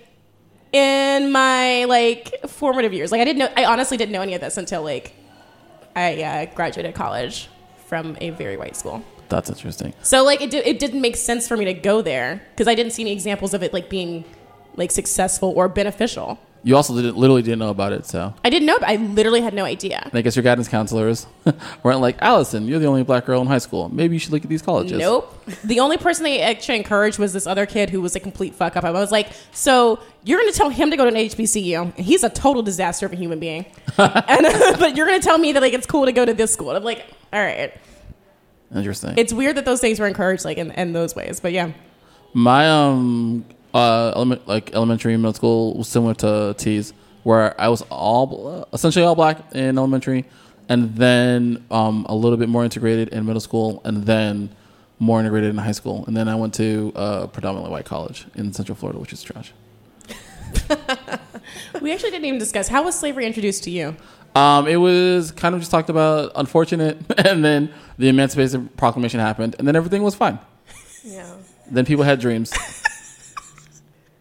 in 0.77 1.33
my 1.33 1.85
like 1.85 2.35
formative 2.47 2.93
years? 2.93 3.11
Like, 3.13 3.21
I 3.21 3.25
didn't 3.25 3.39
know. 3.39 3.49
I 3.57 3.65
honestly 3.65 3.97
didn't 3.97 4.13
know 4.13 4.23
any 4.23 4.35
of 4.35 4.41
this 4.41 4.57
until 4.57 4.83
like 4.83 5.15
I 5.95 6.23
uh, 6.23 6.55
graduated 6.55 6.95
college 6.95 7.49
from 7.87 8.17
a 8.21 8.31
very 8.31 8.57
white 8.57 8.77
school. 8.77 9.03
That's 9.29 9.49
interesting. 9.49 9.95
So 10.03 10.25
like 10.25 10.41
it, 10.41 10.51
did, 10.51 10.67
it 10.67 10.79
didn't 10.79 11.01
make 11.01 11.17
sense 11.17 11.49
for 11.49 11.57
me 11.57 11.65
to 11.65 11.75
go 11.75 12.03
there 12.03 12.43
because 12.51 12.69
I 12.69 12.75
didn't 12.75 12.93
see 12.93 13.03
any 13.03 13.13
examples 13.13 13.55
of 13.55 13.63
it 13.63 13.73
like 13.73 13.89
being 13.89 14.25
like 14.77 14.91
successful 14.91 15.53
or 15.57 15.69
beneficial. 15.69 16.39
You 16.67 16.75
also 16.75 16.97
didn't 16.97 17.17
literally 17.17 17.43
didn't 17.43 17.61
know 17.61 17.71
about 17.71 17.93
it, 17.93 18.07
so 18.07 18.35
I 18.45 18.51
didn't 18.51 18.67
know. 18.67 18.77
I 18.83 18.97
literally 18.97 19.41
had 19.41 19.55
no 19.55 19.65
idea. 19.65 20.01
and 20.03 20.13
I 20.13 20.21
guess 20.21 20.35
your 20.35 20.43
guidance 20.43 20.67
counselors 20.67 21.29
weren't 21.85 22.01
like, 22.01 22.17
Allison, 22.21 22.67
you're 22.67 22.81
the 22.81 22.87
only 22.87 23.05
black 23.05 23.25
girl 23.25 23.41
in 23.41 23.47
high 23.47 23.59
school. 23.59 23.89
Maybe 23.89 24.17
you 24.17 24.19
should 24.19 24.33
look 24.33 24.43
at 24.43 24.49
these 24.49 24.63
colleges. 24.63 24.99
Nope. 24.99 25.33
The 25.63 25.79
only 25.79 25.97
person 25.97 26.25
they 26.25 26.41
actually 26.41 26.79
encouraged 26.79 27.21
was 27.21 27.33
this 27.33 27.47
other 27.47 27.67
kid 27.67 27.91
who 27.91 28.01
was 28.01 28.17
a 28.17 28.21
complete 28.21 28.53
fuck 28.53 28.77
up. 28.77 28.83
I 28.83 28.91
was 28.91 29.13
like, 29.13 29.29
so 29.53 30.01
you're 30.25 30.41
going 30.41 30.51
to 30.51 30.59
tell 30.59 30.69
him 30.71 30.91
to 30.91 30.97
go 30.97 31.09
to 31.09 31.17
an 31.17 31.29
HBCU? 31.29 32.01
He's 32.01 32.25
a 32.25 32.31
total 32.31 32.65
disaster 32.65 33.07
of 33.07 33.13
a 33.13 33.17
human 33.17 33.39
being. 33.39 33.65
and, 33.97 34.47
but 34.81 34.97
you're 34.97 35.07
going 35.07 35.21
to 35.21 35.25
tell 35.25 35.39
me 35.39 35.53
that 35.53 35.61
like 35.63 35.73
it's 35.73 35.87
cool 35.87 36.07
to 36.07 36.13
go 36.13 36.25
to 36.25 36.35
this 36.35 36.53
school? 36.53 36.71
I'm 36.71 36.83
like, 36.83 37.07
all 37.33 37.41
right. 37.41 37.73
Interesting. 38.75 39.15
It's 39.17 39.33
weird 39.33 39.57
that 39.59 39.67
those 39.67 39.81
things 39.81 40.01
were 40.01 40.09
encouraged 40.09 40.45
like 40.45 40.59
in, 40.59 40.73
in 40.73 40.95
those 40.95 41.15
ways. 41.15 41.39
But 41.39 41.53
yeah. 41.53 41.71
My 42.35 42.69
um 42.69 43.45
uh 43.77 44.13
element 44.17 44.41
like 44.49 44.75
elementary 44.75 45.13
and 45.15 45.23
middle 45.23 45.35
school 45.35 45.77
was 45.79 45.89
similar 45.89 46.15
to 46.15 46.55
T's, 46.59 46.93
where 47.23 47.59
I 47.61 47.69
was 47.69 47.83
all 47.91 48.69
essentially 48.73 49.05
all 49.05 49.15
black 49.15 49.37
in 49.55 49.77
elementary, 49.79 50.25
and 50.69 50.95
then 50.97 51.65
um 51.71 52.07
a 52.09 52.15
little 52.15 52.39
bit 52.39 52.49
more 52.49 52.65
integrated 52.65 53.09
in 53.15 53.27
middle 53.27 53.41
school, 53.49 53.69
and 53.85 54.05
then 54.05 54.51
more 54.99 55.21
integrated 55.21 55.51
in 55.51 55.59
high 55.59 55.73
school, 55.81 56.05
and 56.07 56.17
then 56.17 56.27
I 56.29 56.37
went 56.37 56.55
to 56.55 56.93
a 56.95 57.29
predominantly 57.29 57.71
white 57.71 57.85
college 57.85 58.27
in 58.35 58.53
Central 58.53 58.77
Florida, 58.77 58.99
which 58.99 59.13
is 59.13 59.23
trash. 59.23 59.53
We 61.81 61.93
actually 61.93 62.11
didn't 62.11 62.25
even 62.27 62.39
discuss 62.39 62.69
how 62.69 62.83
was 62.85 62.99
slavery 62.99 63.27
introduced 63.27 63.65
to 63.65 63.71
you? 63.71 63.97
Um, 64.35 64.67
it 64.67 64.77
was 64.77 65.33
kind 65.33 65.55
of 65.55 65.61
just 65.61 65.71
talked 65.71 65.89
about 65.89 66.33
unfortunate, 66.35 66.99
and 67.27 67.45
then 67.45 67.73
the 67.99 68.09
Emancipation 68.09 68.69
Proclamation 68.77 69.21
happened, 69.21 69.57
and 69.59 69.67
then 69.67 69.77
everything 69.77 70.03
was 70.03 70.15
fine. 70.15 70.39
yeah. 71.05 71.31
Then 71.71 71.85
people 71.85 72.05
had 72.05 72.21
dreams. 72.21 72.53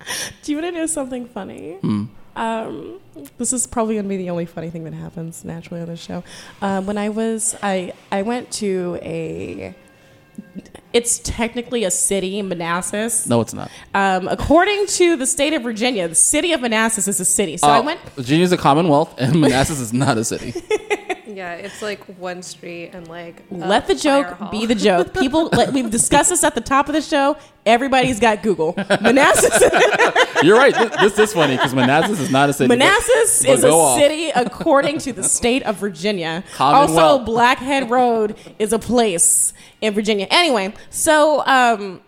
Do 0.43 0.51
you 0.51 0.57
want 0.61 0.73
to 0.73 0.79
know 0.79 0.85
something 0.85 1.25
funny? 1.27 1.77
Um, 2.35 2.99
this 3.37 3.53
is 3.53 3.65
probably 3.65 3.95
going 3.95 4.05
to 4.05 4.09
be 4.09 4.17
the 4.17 4.29
only 4.29 4.45
funny 4.45 4.69
thing 4.69 4.83
that 4.83 4.93
happens 4.93 5.45
naturally 5.45 5.81
on 5.81 5.87
this 5.87 6.01
show. 6.01 6.23
Um, 6.61 6.85
when 6.85 6.97
I 6.97 7.09
was, 7.09 7.55
I 7.63 7.93
I 8.11 8.21
went 8.23 8.51
to 8.53 8.99
a. 9.01 9.73
It's 10.91 11.19
technically 11.19 11.85
a 11.85 11.91
city, 11.91 12.41
Manassas. 12.41 13.25
No, 13.27 13.39
it's 13.41 13.53
not. 13.53 13.69
Um, 13.93 14.27
according 14.27 14.85
to 14.87 15.15
the 15.15 15.25
state 15.25 15.53
of 15.53 15.63
Virginia, 15.63 16.07
the 16.09 16.15
city 16.15 16.51
of 16.53 16.59
Manassas 16.61 17.07
is 17.07 17.19
a 17.21 17.25
city. 17.25 17.55
So 17.57 17.67
I 17.67 17.77
Uh, 17.79 17.83
went. 17.83 17.99
Virginia's 18.15 18.51
a 18.51 18.57
commonwealth, 18.57 19.13
and 19.17 19.39
Manassas 19.39 19.79
is 19.79 19.93
not 19.93 20.17
a 20.17 20.23
city. 20.25 20.53
Yeah, 21.35 21.55
it's 21.55 21.81
like 21.81 21.99
one 22.17 22.41
street 22.41 22.91
and 22.93 23.09
like 23.09 23.43
Let 23.51 23.87
the 23.87 23.95
joke 23.95 24.27
hall. 24.27 24.49
be 24.49 24.65
the 24.65 24.73
joke. 24.73 25.13
People, 25.19 25.49
let, 25.51 25.73
we've 25.73 25.91
discussed 25.91 26.29
this 26.29 26.45
at 26.45 26.55
the 26.55 26.61
top 26.61 26.87
of 26.87 26.93
the 26.93 27.01
show. 27.01 27.35
Everybody's 27.65 28.21
got 28.21 28.41
Google. 28.41 28.73
Manassas 29.01 29.61
You're 30.43 30.57
right. 30.57 30.73
This, 30.73 30.95
this 31.01 31.19
is 31.19 31.33
funny 31.33 31.57
because 31.57 31.75
Manassas 31.75 32.21
is 32.21 32.31
not 32.31 32.47
a 32.49 32.53
city. 32.53 32.69
Manassas 32.69 33.41
but 33.41 33.49
is 33.49 33.63
a 33.65 33.69
off. 33.69 33.99
city 33.99 34.29
according 34.29 34.99
to 34.99 35.11
the 35.11 35.23
state 35.39 35.63
of 35.63 35.75
Virginia. 35.75 36.41
Also, 36.57 37.19
Blackhead 37.25 37.89
Road 37.89 38.37
is 38.57 38.71
a 38.71 38.79
place 38.79 39.51
in 39.81 39.93
Virginia. 39.93 40.27
Anyway, 40.31 40.73
so 40.89 41.45
um, 41.45 41.99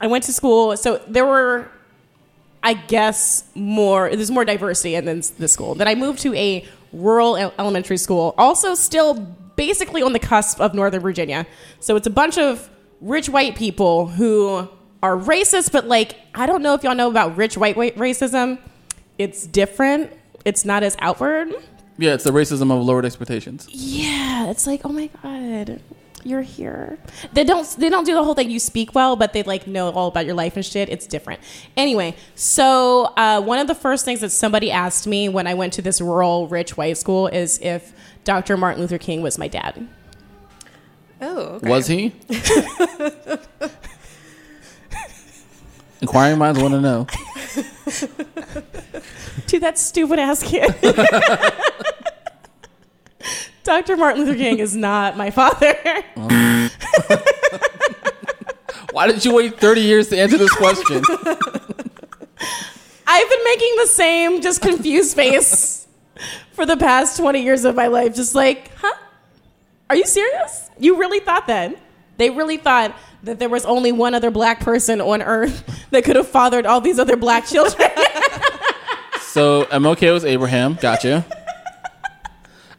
I 0.00 0.06
went 0.06 0.22
to 0.24 0.32
school. 0.32 0.76
So 0.76 1.02
there 1.08 1.26
were, 1.26 1.68
I 2.62 2.74
guess, 2.74 3.42
more. 3.56 4.08
There's 4.08 4.30
more 4.30 4.44
diversity 4.44 4.94
in 4.94 5.04
this, 5.04 5.30
this 5.30 5.52
school. 5.52 5.74
Then 5.74 5.88
I 5.88 5.96
moved 5.96 6.20
to 6.20 6.32
a 6.36 6.64
rural 6.92 7.36
elementary 7.36 7.96
school, 7.96 8.34
also 8.36 8.74
still 8.74 9.14
basically 9.56 10.02
on 10.02 10.12
the 10.12 10.18
cusp 10.18 10.60
of 10.60 10.74
Northern 10.74 11.00
Virginia. 11.00 11.46
So 11.80 11.96
it's 11.96 12.06
a 12.06 12.10
bunch 12.10 12.38
of 12.38 12.70
rich 13.00 13.28
white 13.28 13.56
people 13.56 14.06
who 14.06 14.68
are 15.02 15.16
racist, 15.16 15.72
but 15.72 15.86
like 15.86 16.16
I 16.34 16.46
don't 16.46 16.62
know 16.62 16.74
if 16.74 16.82
y'all 16.82 16.94
know 16.94 17.10
about 17.10 17.36
rich 17.36 17.56
white 17.56 17.76
white 17.76 17.96
racism. 17.96 18.58
It's 19.18 19.46
different. 19.46 20.12
It's 20.44 20.64
not 20.64 20.82
as 20.82 20.96
outward. 21.00 21.54
Yeah, 21.98 22.14
it's 22.14 22.24
the 22.24 22.30
racism 22.30 22.72
of 22.74 22.82
lowered 22.82 23.04
expectations. 23.04 23.68
Yeah, 23.70 24.50
it's 24.50 24.66
like, 24.66 24.80
oh 24.84 24.88
my 24.88 25.10
god, 25.22 25.80
you're 26.24 26.42
here. 26.42 26.98
They 27.32 27.44
don't 27.44 27.68
they 27.76 27.88
don't 27.88 28.04
do 28.04 28.14
the 28.14 28.24
whole 28.24 28.34
thing. 28.34 28.50
You 28.50 28.58
speak 28.58 28.94
well, 28.94 29.16
but 29.16 29.32
they 29.32 29.42
like 29.42 29.66
know 29.66 29.90
all 29.90 30.08
about 30.08 30.26
your 30.26 30.34
life 30.34 30.56
and 30.56 30.64
shit. 30.64 30.88
It's 30.88 31.06
different. 31.06 31.40
Anyway, 31.76 32.16
so 32.34 33.12
uh, 33.16 33.40
one 33.40 33.58
of 33.58 33.66
the 33.66 33.74
first 33.74 34.04
things 34.04 34.20
that 34.20 34.30
somebody 34.30 34.70
asked 34.70 35.06
me 35.06 35.28
when 35.28 35.46
I 35.46 35.54
went 35.54 35.72
to 35.74 35.82
this 35.82 36.00
rural 36.00 36.48
rich 36.48 36.76
white 36.76 36.98
school 36.98 37.26
is 37.26 37.58
if 37.60 37.92
Dr. 38.24 38.56
Martin 38.56 38.80
Luther 38.80 38.98
King 38.98 39.22
was 39.22 39.38
my 39.38 39.48
dad. 39.48 39.88
Oh, 41.20 41.38
okay. 41.38 41.68
Was 41.68 41.86
he? 41.86 42.14
Inquiring 46.00 46.38
minds 46.38 46.60
want 46.60 46.72
to 46.72 46.80
know. 46.80 47.04
to 49.46 49.60
that 49.60 49.78
stupid 49.78 50.18
ass 50.18 50.42
kid. 50.42 50.74
Dr. 53.62 53.96
Martin 53.96 54.24
Luther 54.24 54.36
King 54.36 54.58
is 54.58 54.74
not 54.76 55.16
my 55.16 55.30
father. 55.30 55.74
Why 56.14 56.70
Why 58.92 59.06
did 59.06 59.24
you 59.24 59.34
wait 59.34 59.58
30 59.60 59.80
years 59.82 60.08
to 60.08 60.18
answer 60.18 60.36
this 60.36 60.52
question? 60.52 61.02
I've 63.06 63.28
been 63.28 63.44
making 63.44 63.76
the 63.76 63.86
same 63.86 64.40
just 64.40 64.62
confused 64.62 65.14
face 65.14 65.86
for 66.52 66.66
the 66.66 66.76
past 66.76 67.16
20 67.18 67.42
years 67.42 67.64
of 67.64 67.74
my 67.76 67.86
life. 67.86 68.14
Just 68.14 68.34
like, 68.34 68.72
huh? 68.76 68.92
Are 69.88 69.96
you 69.96 70.06
serious? 70.06 70.70
You 70.78 70.98
really 70.98 71.20
thought 71.20 71.46
that? 71.46 71.76
They 72.16 72.30
really 72.30 72.56
thought 72.56 72.96
that 73.22 73.38
there 73.38 73.48
was 73.48 73.64
only 73.64 73.92
one 73.92 74.14
other 74.14 74.30
black 74.30 74.60
person 74.60 75.00
on 75.00 75.22
earth 75.22 75.86
that 75.90 76.04
could 76.04 76.16
have 76.16 76.28
fathered 76.28 76.66
all 76.66 76.80
these 76.80 76.98
other 76.98 77.16
black 77.16 77.46
children. 77.46 77.90
So 79.30 79.64
MLK 79.66 80.12
was 80.12 80.24
Abraham. 80.24 80.74
Gotcha. 80.74 81.24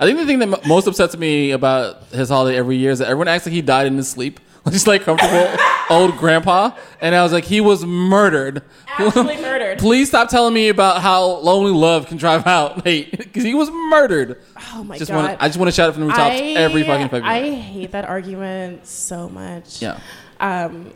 I 0.02 0.06
think 0.06 0.18
the 0.18 0.26
thing 0.26 0.39
that 0.39 0.47
mo- 0.47 0.60
most 0.66 0.88
upsets 0.88 1.16
me 1.16 1.52
about 1.52 2.08
his 2.08 2.30
holiday 2.30 2.58
every 2.58 2.76
year 2.76 2.89
is 2.89 2.99
that 2.99 3.06
everyone 3.06 3.28
acts 3.28 3.45
like 3.45 3.54
he 3.54 3.62
died 3.62 3.86
in 3.86 3.95
his 3.97 4.10
sleep. 4.10 4.39
Just 4.70 4.88
like 4.88 5.04
comfortable 5.04 5.47
old 5.91 6.18
grandpa. 6.18 6.72
And 6.99 7.14
I 7.16 7.22
was 7.24 7.32
like, 7.32 7.45
he 7.45 7.62
was 7.62 7.86
murdered. 7.86 8.64
Actually 8.88 9.38
murdered. 9.41 9.78
Please 9.78 10.08
stop 10.08 10.30
telling 10.30 10.56
me 10.56 10.70
about 10.70 11.02
how 11.02 11.24
lonely 11.38 11.72
love 11.72 12.08
can 12.08 12.18
drive 12.18 12.47
out 12.47 12.84
hate. 12.84 13.12
Because 13.12 13.43
he 13.43 13.54
was 13.54 13.70
murdered. 13.70 14.41
Oh 14.74 14.84
my 14.84 14.97
just 14.97 15.12
God. 15.12 15.18
Wanna, 15.18 15.38
I 15.39 15.47
just 15.47 15.60
want 15.60 15.68
to 15.70 15.76
shout 15.76 15.89
it 15.89 15.93
from 15.93 16.02
the 16.02 16.08
rooftops 16.08 16.36
every 16.36 16.84
fucking 16.84 17.10
February. 17.10 17.36
I 17.39 17.52
hate 17.56 17.91
that 17.91 18.06
argument 18.06 18.88
so 18.88 19.30
much. 19.30 19.82
yeah. 19.82 19.99
um, 20.39 20.91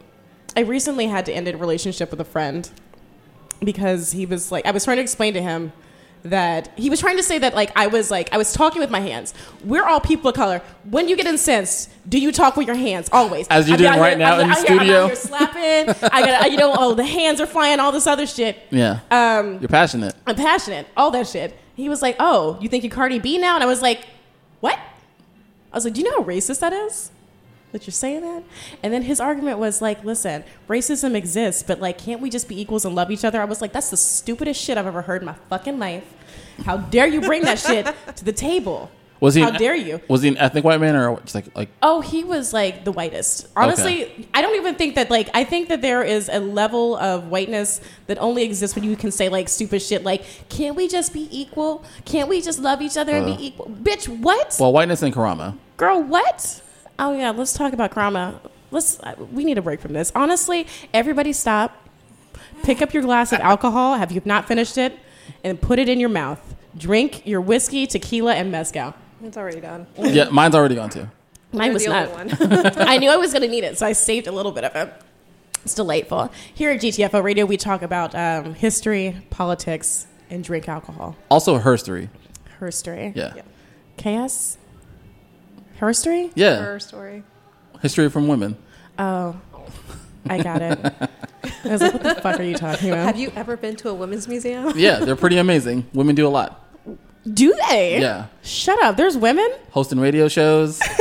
I 0.57 0.61
recently 0.61 1.05
had 1.07 1.25
to 1.27 1.33
end 1.33 1.47
a 1.47 1.55
relationship 1.57 2.09
with 2.11 2.21
a 2.21 2.25
friend 2.25 2.69
because 3.61 4.11
he 4.13 4.25
was 4.25 4.51
like, 4.51 4.65
I 4.65 4.71
was 4.71 4.83
trying 4.83 4.97
to 4.97 5.03
explain 5.03 5.33
to 5.35 5.41
him 5.41 5.73
that 6.25 6.77
he 6.77 6.89
was 6.89 6.99
trying 6.99 7.17
to 7.17 7.23
say 7.23 7.37
that 7.39 7.53
like 7.55 7.71
I 7.75 7.87
was 7.87 8.09
like 8.11 8.33
I 8.33 8.37
was 8.37 8.51
talking 8.51 8.79
with 8.81 8.89
my 8.89 8.99
hands. 8.99 9.33
We're 9.63 9.85
all 9.85 9.99
people 9.99 10.29
of 10.29 10.35
color. 10.35 10.61
When 10.89 11.07
you 11.07 11.15
get 11.15 11.25
incensed, 11.27 11.89
do 12.09 12.19
you 12.19 12.31
talk 12.31 12.57
with 12.57 12.67
your 12.67 12.75
hands 12.75 13.09
always? 13.11 13.47
As 13.49 13.67
you're 13.69 13.77
doing 13.77 13.91
right 13.99 14.09
here- 14.09 14.17
now 14.17 14.35
I'm 14.35 14.41
in 14.41 14.47
the 14.49 14.53
out 14.55 14.67
here- 14.67 14.71
I'm 14.71 14.79
studio. 14.79 15.05
here 15.07 15.15
slapping. 15.15 16.09
I 16.11 16.21
got 16.25 16.51
you 16.51 16.57
know 16.57 16.75
oh 16.77 16.93
the 16.95 17.05
hands 17.05 17.39
are 17.39 17.45
flying, 17.45 17.79
all 17.79 17.91
this 17.91 18.07
other 18.07 18.25
shit. 18.25 18.57
Yeah. 18.71 18.99
Um, 19.11 19.59
You're 19.59 19.69
passionate. 19.69 20.15
I'm 20.27 20.35
passionate, 20.35 20.87
all 20.97 21.11
that 21.11 21.27
shit. 21.27 21.57
He 21.75 21.89
was 21.89 22.01
like, 22.01 22.15
"Oh, 22.19 22.57
you 22.61 22.69
think 22.69 22.83
you're 22.83 22.91
Cardi 22.93 23.19
B 23.19 23.37
now?" 23.37 23.55
And 23.55 23.63
I 23.63 23.67
was 23.67 23.81
like, 23.81 24.05
"What?" 24.61 24.77
I 25.73 25.75
was 25.77 25.83
like, 25.85 25.93
"Do 25.93 26.01
you 26.01 26.09
know 26.09 26.21
how 26.21 26.27
racist 26.27 26.59
that 26.61 26.71
is? 26.73 27.11
That 27.75 27.85
you're 27.85 27.91
saying 27.91 28.21
that?" 28.21 28.43
And 28.81 28.93
then 28.93 29.01
his 29.01 29.19
argument 29.19 29.59
was 29.59 29.81
like, 29.81 30.01
"Listen, 30.05 30.45
racism 30.69 31.13
exists, 31.13 31.61
but 31.61 31.81
like, 31.81 31.97
can't 31.97 32.21
we 32.21 32.29
just 32.29 32.47
be 32.47 32.59
equals 32.59 32.85
and 32.85 32.95
love 32.95 33.11
each 33.11 33.25
other?" 33.25 33.41
I 33.41 33.45
was 33.45 33.59
like, 33.61 33.73
"That's 33.73 33.89
the 33.89 33.97
stupidest 33.97 34.61
shit 34.61 34.77
I've 34.77 34.87
ever 34.87 35.01
heard 35.01 35.21
in 35.21 35.25
my 35.25 35.35
fucking 35.49 35.77
life. 35.77 36.05
How 36.63 36.77
dare 36.77 37.05
you 37.07 37.19
bring 37.19 37.41
that 37.43 37.59
shit 37.59 37.85
to 38.15 38.23
the 38.23 38.31
table? 38.31 38.89
Was 39.19 39.33
he? 39.35 39.41
How 39.41 39.49
an- 39.49 39.55
dare 39.59 39.75
you?" 39.75 39.99
Was 40.07 40.21
he 40.21 40.29
an 40.29 40.37
ethnic 40.37 40.63
white 40.63 40.79
man 40.79 40.95
or 40.95 41.19
just 41.21 41.35
like 41.35 41.45
like? 41.55 41.69
Oh, 41.81 41.99
he 41.99 42.23
was 42.23 42.53
like 42.53 42.85
the 42.85 42.91
whitest. 42.93 43.47
Honestly, 43.57 44.27
I 44.33 44.41
don't 44.41 44.55
even 44.55 44.75
think 44.75 44.95
that 44.95 45.09
like 45.11 45.29
I 45.33 45.43
think 45.43 45.67
that 45.69 45.81
there 45.81 46.01
is 46.03 46.29
a 46.31 46.39
level 46.39 46.95
of 46.97 47.27
whiteness 47.29 47.81
that 48.07 48.17
only 48.19 48.43
exists 48.43 48.73
when 48.75 48.85
you 48.85 48.95
can 48.95 49.11
say 49.11 49.27
like 49.27 49.49
stupid 49.49 49.81
shit 49.81 50.03
like, 50.03 50.23
"Can't 50.49 50.75
we 50.77 50.87
just 50.87 51.11
be 51.13 51.27
equal? 51.31 51.83
Can't 52.05 52.29
we 52.29 52.41
just 52.41 52.59
love 52.59 52.81
each 52.81 52.95
other 52.97 53.13
and 53.15 53.25
Uh. 53.25 53.35
be 53.35 53.47
equal?" 53.47 53.67
Bitch, 53.83 54.07
what? 54.07 54.55
Well, 54.59 54.71
whiteness 54.71 55.01
and 55.01 55.13
Karama. 55.13 55.57
Girl, 55.77 56.01
what? 56.01 56.61
Oh 56.97 57.15
yeah, 57.15 57.31
let's 57.31 57.53
talk 57.53 57.73
about 57.73 57.91
Krama. 57.91 58.39
Let's 58.71 58.99
uh, 59.01 59.15
we 59.31 59.43
need 59.43 59.57
a 59.57 59.61
break 59.61 59.79
from 59.79 59.93
this. 59.93 60.11
Honestly, 60.15 60.67
everybody 60.93 61.33
stop. 61.33 61.75
Pick 62.63 62.81
up 62.81 62.93
your 62.93 63.03
glass 63.03 63.31
of 63.31 63.39
alcohol, 63.41 63.95
have 63.95 64.11
you 64.11 64.21
not 64.25 64.47
finished 64.47 64.77
it, 64.77 64.97
and 65.43 65.59
put 65.61 65.77
it 65.79 65.89
in 65.89 65.99
your 65.99 66.09
mouth. 66.09 66.55
Drink 66.77 67.25
your 67.25 67.41
whiskey, 67.41 67.85
tequila, 67.87 68.33
and 68.33 68.51
mezcal. 68.51 68.93
It's 69.23 69.37
already 69.37 69.61
done. 69.61 69.87
Yeah, 69.97 70.29
mine's 70.29 70.55
already 70.55 70.75
gone 70.75 70.89
too. 70.89 71.07
Mine 71.51 71.67
You're 71.67 71.73
was 71.73 71.83
the 71.83 71.89
not. 71.89 72.07
only 72.09 72.33
one. 72.33 72.77
I 72.87 72.97
knew 72.97 73.09
I 73.09 73.15
was 73.15 73.31
going 73.31 73.43
to 73.43 73.47
need 73.47 73.63
it, 73.63 73.77
so 73.77 73.85
I 73.85 73.93
saved 73.93 74.27
a 74.27 74.31
little 74.31 74.51
bit 74.51 74.63
of 74.63 74.75
it. 74.75 74.93
It's 75.63 75.73
delightful. 75.73 76.31
Here 76.53 76.69
at 76.71 76.81
GTFO 76.81 77.23
Radio, 77.23 77.45
we 77.45 77.57
talk 77.57 77.81
about 77.81 78.13
um, 78.13 78.53
history, 78.53 79.15
politics, 79.29 80.05
and 80.29 80.43
drink 80.43 80.67
alcohol. 80.67 81.15
Also, 81.29 81.57
herstory. 81.59 82.09
Herstory. 82.59 83.15
Yeah. 83.15 83.41
KS? 83.97 84.57
Herstory? 85.79 86.31
Yeah. 86.35 86.57
Her 86.57 86.79
story. 86.79 87.23
History 87.81 88.09
from 88.09 88.27
women. 88.27 88.55
Oh, 88.97 89.39
I 90.29 90.41
got 90.41 90.61
it. 90.61 90.79
I 91.63 91.67
was 91.67 91.81
like, 91.81 91.93
what 91.93 92.03
the 92.03 92.15
fuck 92.15 92.39
are 92.39 92.43
you 92.43 92.55
talking 92.55 92.89
about? 92.91 93.05
Have 93.05 93.17
you 93.19 93.31
ever 93.35 93.57
been 93.57 93.75
to 93.77 93.89
a 93.89 93.93
women's 93.93 94.27
museum? 94.27 94.73
Yeah, 94.75 94.99
they're 94.99 95.15
pretty 95.15 95.37
amazing. 95.37 95.85
Women 95.93 96.15
do 96.15 96.25
a 96.27 96.29
lot. 96.29 96.61
Do 97.31 97.53
they? 97.69 97.99
Yeah. 98.01 98.27
Shut 98.43 98.81
up. 98.83 98.97
There's 98.97 99.17
women? 99.17 99.51
Hosting 99.71 99.99
radio 99.99 100.27
shows. 100.27 100.79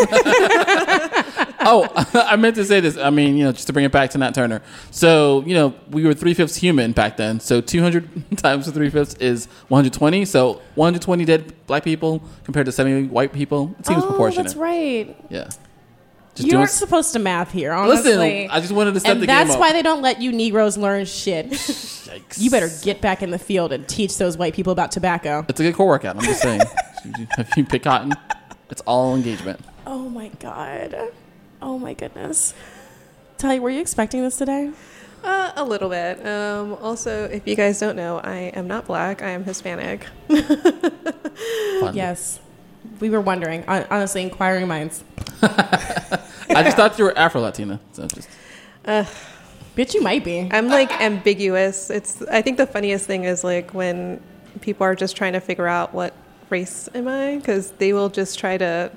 oh, 1.66 1.88
I 2.14 2.36
meant 2.36 2.56
to 2.56 2.64
say 2.64 2.80
this. 2.80 2.96
I 2.96 3.10
mean, 3.10 3.36
you 3.36 3.44
know, 3.44 3.52
just 3.52 3.66
to 3.68 3.72
bring 3.72 3.84
it 3.84 3.92
back 3.92 4.10
to 4.10 4.18
Nat 4.18 4.34
Turner. 4.34 4.62
So, 4.90 5.42
you 5.46 5.54
know, 5.54 5.74
we 5.90 6.04
were 6.04 6.14
three 6.14 6.34
fifths 6.34 6.56
human 6.56 6.92
back 6.92 7.16
then. 7.16 7.40
So 7.40 7.60
200 7.60 8.36
times 8.36 8.70
three 8.70 8.90
fifths 8.90 9.14
is 9.14 9.46
120. 9.68 10.24
So 10.24 10.54
120 10.74 11.24
dead 11.24 11.66
black 11.66 11.84
people 11.84 12.22
compared 12.44 12.66
to 12.66 12.72
70 12.72 13.08
white 13.08 13.32
people. 13.32 13.74
It 13.78 13.86
seems 13.86 14.02
oh, 14.02 14.08
proportionate. 14.08 14.46
that's 14.46 14.56
right. 14.56 15.16
Yeah. 15.30 15.48
Just 16.34 16.48
You 16.48 16.58
aren't 16.58 16.70
supposed 16.70 17.12
to 17.12 17.20
math 17.20 17.52
here, 17.52 17.72
honestly. 17.72 18.12
Listen, 18.12 18.50
I 18.50 18.60
just 18.60 18.72
wanted 18.72 18.94
to 18.94 19.00
set 19.00 19.12
and 19.12 19.22
the 19.22 19.26
that's 19.26 19.50
game 19.50 19.54
up. 19.54 19.60
why 19.60 19.72
they 19.72 19.82
don't 19.82 20.02
let 20.02 20.20
you 20.20 20.32
Negroes 20.32 20.76
learn 20.76 21.04
shit. 21.04 21.50
Yikes. 21.50 22.40
You 22.40 22.50
better 22.50 22.70
get 22.82 23.00
back 23.00 23.22
in 23.22 23.30
the 23.30 23.38
field 23.38 23.72
and 23.72 23.86
teach 23.86 24.18
those 24.18 24.36
white 24.36 24.54
people 24.54 24.72
about 24.72 24.90
tobacco. 24.90 25.46
It's 25.48 25.60
a 25.60 25.62
good 25.62 25.74
core 25.74 25.86
workout. 25.86 26.16
I'm 26.16 26.22
just 26.22 26.42
saying. 26.42 26.60
if 27.38 27.56
you 27.56 27.64
pick 27.64 27.84
cotton, 27.84 28.14
it's 28.68 28.82
all 28.82 29.14
engagement. 29.14 29.60
Oh 29.86 30.08
my 30.08 30.28
god. 30.40 31.12
Oh 31.64 31.78
my 31.78 31.94
goodness. 31.94 32.52
Tally, 33.38 33.58
were 33.58 33.70
you 33.70 33.80
expecting 33.80 34.20
this 34.20 34.36
today? 34.36 34.70
Uh, 35.24 35.52
a 35.56 35.64
little 35.64 35.88
bit. 35.88 36.24
Um, 36.24 36.74
also, 36.74 37.24
if 37.24 37.48
you 37.48 37.56
guys 37.56 37.80
don't 37.80 37.96
know, 37.96 38.18
I 38.18 38.52
am 38.54 38.68
not 38.68 38.86
black. 38.86 39.22
I 39.22 39.30
am 39.30 39.44
Hispanic. 39.44 40.06
Yes. 41.92 42.38
We 43.00 43.10
were 43.10 43.20
wondering. 43.20 43.64
Honestly, 43.66 44.22
inquiring 44.22 44.68
minds. 44.68 45.02
I 45.42 46.62
just 46.62 46.76
thought 46.76 46.98
you 46.98 47.04
were 47.04 47.18
Afro 47.18 47.40
Latina. 47.40 47.80
So 47.92 48.06
just 48.06 48.28
uh, 48.84 49.04
Bitch, 49.76 49.94
you 49.94 50.02
might 50.02 50.22
be. 50.22 50.48
I'm 50.52 50.68
like 50.68 50.92
ambiguous. 51.00 51.90
It's. 51.90 52.22
I 52.22 52.40
think 52.40 52.56
the 52.56 52.66
funniest 52.66 53.06
thing 53.06 53.24
is 53.24 53.42
like 53.42 53.74
when 53.74 54.22
people 54.60 54.84
are 54.84 54.94
just 54.94 55.16
trying 55.16 55.32
to 55.32 55.40
figure 55.40 55.66
out 55.66 55.92
what 55.92 56.14
race 56.50 56.88
am 56.94 57.08
I, 57.08 57.36
because 57.36 57.72
they 57.72 57.92
will 57.92 58.08
just 58.08 58.38
try 58.38 58.56
to 58.56 58.92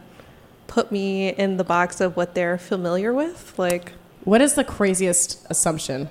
put 0.68 0.92
me 0.92 1.30
in 1.30 1.58
the 1.58 1.64
box 1.64 2.02
of 2.02 2.16
what 2.16 2.36
they're 2.36 2.58
familiar 2.58 3.14
with. 3.14 3.58
Like, 3.58 3.94
What 4.24 4.42
is 4.42 4.54
the 4.54 4.64
craziest 4.64 5.46
assumption 5.50 6.10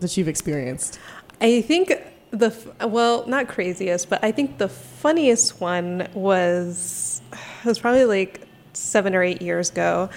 that 0.00 0.16
you've 0.16 0.28
experienced? 0.28 0.98
I 1.40 1.62
think 1.62 1.92
the 2.30 2.54
well, 2.86 3.26
not 3.26 3.48
craziest, 3.48 4.08
but 4.08 4.22
I 4.22 4.32
think 4.32 4.58
the 4.58 4.68
funniest 4.68 5.60
one 5.60 6.08
was 6.14 7.22
it 7.32 7.66
was 7.66 7.78
probably 7.78 8.04
like 8.04 8.46
seven 8.72 9.14
or 9.14 9.22
eight 9.22 9.42
years 9.42 9.70
ago. 9.70 10.10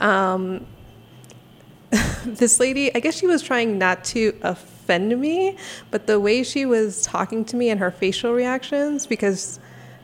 Um, 0.00 0.66
this 2.24 2.60
lady, 2.60 2.94
I 2.94 3.00
guess 3.00 3.16
she 3.16 3.26
was 3.26 3.42
trying 3.42 3.78
not 3.78 4.04
to 4.04 4.36
offend 4.42 5.18
me, 5.20 5.56
but 5.90 6.06
the 6.06 6.20
way 6.20 6.42
she 6.42 6.66
was 6.66 7.02
talking 7.02 7.44
to 7.46 7.56
me 7.56 7.70
and 7.70 7.80
her 7.80 7.90
facial 7.90 8.32
reactions, 8.32 9.06
because 9.06 9.58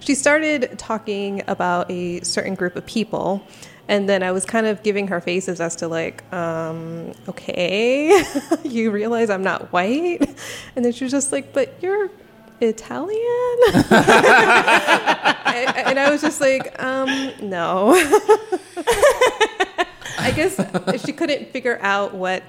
she 0.07 0.15
started 0.15 0.79
talking 0.79 1.43
about 1.49 1.91
a 1.91 2.21
certain 2.21 2.55
group 2.55 2.77
of 2.77 2.87
people. 2.87 3.43
And 3.89 4.09
then 4.09 4.23
I 4.23 4.33
was 4.33 4.45
kind 4.45 4.67
of 4.67 4.83
giving 4.83 5.09
her 5.09 5.21
faces 5.21 5.61
as 5.61 5.77
to 5.77 5.89
like, 5.89 6.23
um, 6.33 7.13
okay, 7.29 8.23
you 8.65 8.91
realize 8.91 9.31
I'm 9.31 9.43
not 9.45 9.73
white, 9.73 10.23
and 10.75 10.85
then 10.85 10.93
she 10.93 11.05
was 11.05 11.13
just 11.13 11.31
like, 11.33 11.53
but 11.53 11.75
you're 11.81 12.11
Italian, 12.61 13.21
I- 15.45 15.85
and 15.87 15.99
I 16.01 16.11
was 16.11 16.21
just 16.23 16.41
like, 16.41 16.83
um, 16.83 17.09
no. 17.43 17.93
I 20.19 20.33
guess 20.35 20.59
she 21.05 21.13
couldn't 21.13 21.53
figure 21.53 21.79
out 21.81 22.13
what 22.15 22.43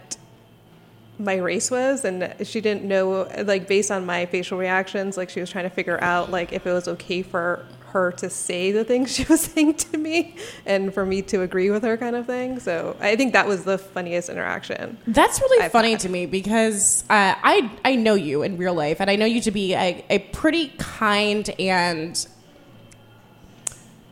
my 1.19 1.35
race 1.35 1.71
was 1.71 2.05
and 2.05 2.35
she 2.43 2.61
didn't 2.61 2.83
know 2.83 3.27
like 3.45 3.67
based 3.67 3.89
on 3.89 4.05
my 4.05 4.25
facial 4.27 4.57
reactions 4.57 5.17
like 5.17 5.29
she 5.29 5.39
was 5.39 5.49
trying 5.49 5.63
to 5.63 5.69
figure 5.69 5.99
out 6.03 6.29
like 6.29 6.53
if 6.53 6.67
it 6.67 6.71
was 6.71 6.87
okay 6.87 7.21
for 7.23 7.65
her 7.87 8.11
to 8.11 8.29
say 8.29 8.71
the 8.71 8.83
things 8.83 9.11
she 9.15 9.23
was 9.23 9.41
saying 9.41 9.73
to 9.73 9.97
me 9.97 10.35
and 10.65 10.93
for 10.93 11.05
me 11.05 11.21
to 11.21 11.41
agree 11.41 11.69
with 11.71 11.81
her 11.81 11.97
kind 11.97 12.15
of 12.15 12.25
thing 12.27 12.59
so 12.59 12.95
i 12.99 13.15
think 13.15 13.33
that 13.33 13.47
was 13.47 13.63
the 13.63 13.77
funniest 13.77 14.29
interaction 14.29 14.97
That's 15.07 15.41
really 15.41 15.63
I've 15.65 15.71
funny 15.71 15.91
had. 15.91 16.01
to 16.01 16.09
me 16.09 16.25
because 16.27 17.03
uh, 17.09 17.33
I 17.41 17.71
I 17.83 17.95
know 17.95 18.13
you 18.13 18.43
in 18.43 18.57
real 18.57 18.73
life, 18.75 18.99
and 19.01 19.09
I 19.09 19.15
know 19.15 19.25
you 19.25 19.41
to 19.41 19.51
be 19.51 19.73
a, 19.73 20.05
a 20.09 20.19
pretty 20.19 20.73
kind 20.77 21.49
and 21.59 22.27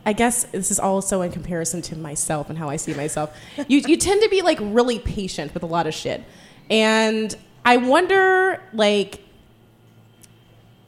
I 0.04 0.12
guess 0.12 0.44
this 0.44 0.70
is 0.70 0.78
also 0.78 1.20
in 1.22 1.32
comparison 1.32 1.82
to 1.82 1.98
myself 1.98 2.48
and 2.48 2.56
how 2.58 2.68
I 2.68 2.76
see 2.76 2.94
myself. 2.94 3.36
You 3.68 3.78
you 3.86 3.96
tend 3.96 4.22
to 4.22 4.28
be 4.28 4.40
like 4.40 4.58
really 4.60 4.98
patient 5.00 5.52
with 5.52 5.62
a 5.64 5.66
lot 5.66 5.86
of 5.86 5.94
shit, 5.94 6.22
and 6.70 7.36
I 7.64 7.76
wonder 7.76 8.62
like 8.72 9.20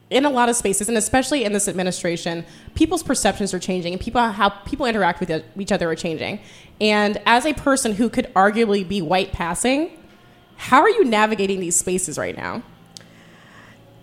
in 0.09 0.25
a 0.25 0.29
lot 0.29 0.49
of 0.49 0.55
spaces, 0.55 0.87
and 0.87 0.97
especially 0.97 1.43
in 1.43 1.53
this 1.53 1.67
administration, 1.67 2.43
people's 2.73 3.03
perceptions 3.03 3.53
are 3.53 3.59
changing, 3.59 3.93
and 3.93 4.01
people 4.01 4.21
how 4.21 4.49
people 4.49 4.85
interact 4.85 5.19
with 5.19 5.43
each 5.57 5.71
other 5.71 5.89
are 5.89 5.95
changing. 5.95 6.39
And 6.81 7.21
as 7.25 7.45
a 7.45 7.53
person 7.53 7.93
who 7.93 8.09
could 8.09 8.33
arguably 8.33 8.87
be 8.87 9.01
white 9.01 9.31
passing, 9.31 9.91
How 10.57 10.81
are 10.81 10.89
you 10.89 11.05
navigating 11.05 11.59
these 11.59 11.75
spaces 11.75 12.17
right 12.17 12.35
now? 12.35 12.63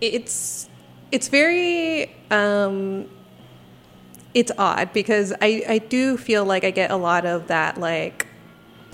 it's 0.01 0.69
it's 1.11 1.29
very 1.29 2.15
um 2.31 3.09
it's 4.35 4.53
odd 4.59 4.93
because 4.93 5.33
I, 5.41 5.65
I 5.67 5.79
do 5.79 6.19
feel 6.19 6.45
like 6.45 6.65
I 6.65 6.71
get 6.71 6.91
a 6.91 6.97
lot 6.97 7.25
of 7.25 7.47
that 7.47 7.79
like 7.81 8.27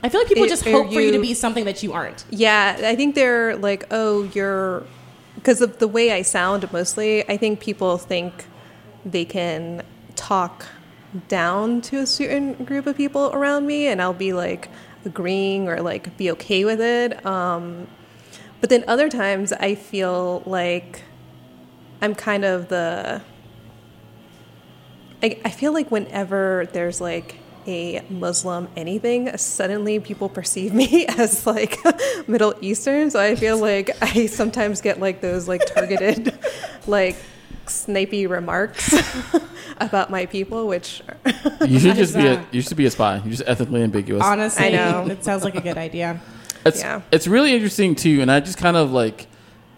I 0.02 0.08
feel 0.08 0.20
like 0.20 0.28
people 0.28 0.44
It- 0.44 0.48
just 0.48 0.64
hope 0.64 0.92
for 0.92 1.00
you 1.00 1.12
to 1.12 1.20
be 1.20 1.34
something 1.34 1.64
that 1.64 1.82
you 1.82 1.92
aren't. 1.92 2.24
Yeah, 2.30 2.76
I 2.84 2.96
think 2.96 3.14
they're 3.14 3.56
like, 3.56 3.86
oh, 3.90 4.24
you're 4.34 4.84
because 5.36 5.60
of 5.60 5.78
the 5.78 5.88
way 5.88 6.12
I 6.12 6.22
sound 6.22 6.70
mostly. 6.72 7.28
I 7.28 7.36
think 7.36 7.60
people 7.60 7.98
think 7.98 8.44
they 9.04 9.24
can 9.24 9.82
talk 10.14 10.66
down 11.28 11.80
to 11.82 11.98
a 11.98 12.06
certain 12.06 12.54
group 12.64 12.86
of 12.86 12.96
people 12.96 13.30
around 13.32 13.66
me, 13.66 13.86
and 13.86 14.00
I'll 14.02 14.12
be 14.12 14.32
like 14.32 14.68
agreeing 15.04 15.68
or 15.68 15.80
like 15.80 16.16
be 16.16 16.30
okay 16.32 16.64
with 16.64 16.80
it. 16.80 17.24
Um, 17.26 17.86
but 18.60 18.70
then 18.70 18.84
other 18.86 19.08
times 19.08 19.52
I 19.52 19.74
feel 19.74 20.42
like 20.46 21.02
I'm 22.00 22.14
kind 22.14 22.44
of 22.44 22.68
the. 22.68 23.22
I, 25.22 25.38
I 25.44 25.50
feel 25.50 25.72
like 25.72 25.90
whenever 25.90 26.68
there's 26.72 27.00
like 27.00 27.36
a 27.66 28.02
Muslim 28.10 28.68
anything, 28.76 29.36
suddenly 29.36 30.00
people 30.00 30.28
perceive 30.28 30.72
me 30.74 31.06
as 31.18 31.46
like 31.46 31.78
Middle 32.28 32.54
Eastern. 32.60 33.10
So 33.10 33.20
I 33.20 33.34
feel 33.36 33.58
like 33.58 33.90
I 34.02 34.26
sometimes 34.26 34.80
get 34.80 35.00
like 35.00 35.20
those 35.20 35.48
like 35.48 35.64
targeted, 35.66 36.36
like 36.86 37.16
snipey 37.66 38.28
remarks 38.28 38.94
about 39.78 40.10
my 40.10 40.26
people, 40.26 40.66
which 40.66 41.02
You 41.66 41.78
should 41.78 41.96
just 41.96 42.14
be 42.14 42.26
a 42.26 42.36
that? 42.36 42.46
you 42.54 42.60
should 42.62 42.76
be 42.76 42.86
a 42.86 42.90
spy. 42.90 43.16
You're 43.18 43.30
just 43.30 43.44
ethically 43.46 43.82
ambiguous. 43.82 44.22
Honestly, 44.24 44.66
I 44.66 44.70
know. 44.70 45.06
it 45.08 45.24
sounds 45.24 45.44
like 45.44 45.54
a 45.54 45.60
good 45.60 45.78
idea. 45.78 46.20
It's 46.64 46.80
Yeah. 46.80 47.02
it's 47.10 47.26
really 47.26 47.52
interesting 47.54 47.94
too, 47.94 48.20
and 48.20 48.30
I 48.30 48.40
just 48.40 48.58
kind 48.58 48.76
of 48.76 48.92
like. 48.92 49.26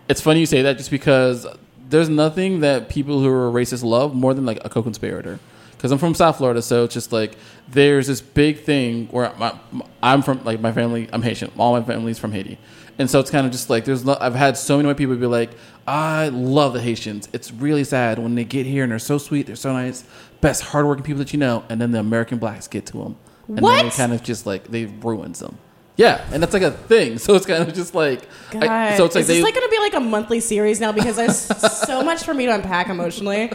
It's 0.06 0.20
funny 0.20 0.40
you 0.40 0.46
say 0.46 0.60
that, 0.62 0.76
just 0.76 0.90
because 0.90 1.46
there's 1.88 2.10
nothing 2.10 2.60
that 2.60 2.90
people 2.90 3.20
who 3.20 3.28
are 3.28 3.50
racist 3.50 3.82
love 3.82 4.14
more 4.14 4.34
than 4.34 4.44
like 4.44 4.58
a 4.62 4.68
co-conspirator. 4.68 5.38
Because 5.84 5.92
I'm 5.92 5.98
from 5.98 6.14
South 6.14 6.38
Florida, 6.38 6.62
so 6.62 6.84
it's 6.84 6.94
just 6.94 7.12
like 7.12 7.36
there's 7.68 8.06
this 8.06 8.22
big 8.22 8.60
thing 8.60 9.06
where 9.08 9.30
my, 9.36 9.54
I'm 10.02 10.22
from, 10.22 10.42
like 10.42 10.58
my 10.58 10.72
family, 10.72 11.10
I'm 11.12 11.20
Haitian. 11.20 11.52
All 11.58 11.78
my 11.78 11.82
family's 11.82 12.18
from 12.18 12.32
Haiti, 12.32 12.56
and 12.98 13.10
so 13.10 13.20
it's 13.20 13.30
kind 13.30 13.44
of 13.44 13.52
just 13.52 13.68
like 13.68 13.84
there's. 13.84 14.02
No, 14.02 14.16
I've 14.18 14.34
had 14.34 14.56
so 14.56 14.78
many 14.78 14.86
white 14.86 14.96
people 14.96 15.14
be 15.14 15.26
like, 15.26 15.50
I 15.86 16.28
love 16.28 16.72
the 16.72 16.80
Haitians. 16.80 17.28
It's 17.34 17.52
really 17.52 17.84
sad 17.84 18.18
when 18.18 18.34
they 18.34 18.44
get 18.44 18.64
here 18.64 18.82
and 18.82 18.92
they're 18.92 18.98
so 18.98 19.18
sweet, 19.18 19.46
they're 19.46 19.56
so 19.56 19.74
nice, 19.74 20.04
best 20.40 20.62
hardworking 20.62 21.04
people 21.04 21.18
that 21.18 21.34
you 21.34 21.38
know, 21.38 21.64
and 21.68 21.78
then 21.82 21.90
the 21.90 21.98
American 21.98 22.38
blacks 22.38 22.66
get 22.66 22.86
to 22.86 22.92
them, 22.94 23.16
and 23.48 23.58
then 23.58 23.64
they 23.64 23.84
What? 23.84 23.92
kind 23.92 24.14
of 24.14 24.22
just 24.22 24.46
like 24.46 24.68
they 24.68 24.86
ruins 24.86 25.40
them. 25.40 25.58
Yeah, 25.96 26.24
and 26.32 26.42
that's 26.42 26.54
like 26.54 26.62
a 26.62 26.70
thing. 26.70 27.18
So 27.24 27.34
it's 27.34 27.44
kind 27.44 27.62
of 27.62 27.74
just 27.74 27.94
like, 27.94 28.26
I- 28.54 28.96
so 28.96 29.04
it's 29.04 29.14
like 29.16 29.20
is 29.20 29.28
they. 29.28 29.34
this 29.34 29.44
like 29.44 29.54
going 29.54 29.66
to 29.66 29.70
be 29.70 29.80
like 29.80 29.94
a 29.94 30.00
monthly 30.00 30.40
series 30.40 30.80
now? 30.80 30.92
Because 30.92 31.16
there's 31.16 31.36
so 31.86 32.02
much 32.02 32.24
for 32.24 32.32
me 32.32 32.46
to 32.46 32.54
unpack 32.54 32.88
emotionally. 32.88 33.52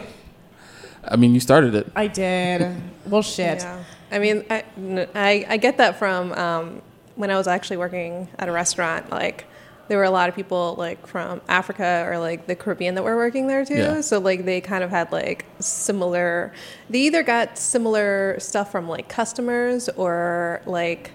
I 1.04 1.16
mean, 1.16 1.34
you 1.34 1.40
started 1.40 1.74
it. 1.74 1.90
I 1.96 2.06
did. 2.06 2.76
Well, 3.06 3.22
shit. 3.22 3.58
Yeah. 3.58 3.82
I 4.12 4.18
mean, 4.18 4.44
I 4.50 5.46
I 5.48 5.56
get 5.56 5.78
that 5.78 5.98
from 5.98 6.32
um, 6.32 6.82
when 7.16 7.30
I 7.30 7.36
was 7.36 7.46
actually 7.46 7.78
working 7.78 8.28
at 8.38 8.48
a 8.48 8.52
restaurant. 8.52 9.10
Like, 9.10 9.46
there 9.88 9.98
were 9.98 10.04
a 10.04 10.10
lot 10.10 10.28
of 10.28 10.36
people 10.36 10.76
like 10.78 11.06
from 11.06 11.40
Africa 11.48 12.04
or 12.08 12.18
like 12.18 12.46
the 12.46 12.54
Caribbean 12.54 12.94
that 12.94 13.02
were 13.02 13.16
working 13.16 13.48
there 13.48 13.64
too. 13.64 13.74
Yeah. 13.74 14.00
So 14.02 14.18
like 14.18 14.44
they 14.44 14.60
kind 14.60 14.84
of 14.84 14.90
had 14.90 15.10
like 15.10 15.44
similar. 15.58 16.52
They 16.88 17.00
either 17.00 17.22
got 17.22 17.58
similar 17.58 18.38
stuff 18.38 18.70
from 18.70 18.88
like 18.88 19.08
customers 19.08 19.88
or 19.90 20.62
like. 20.66 21.12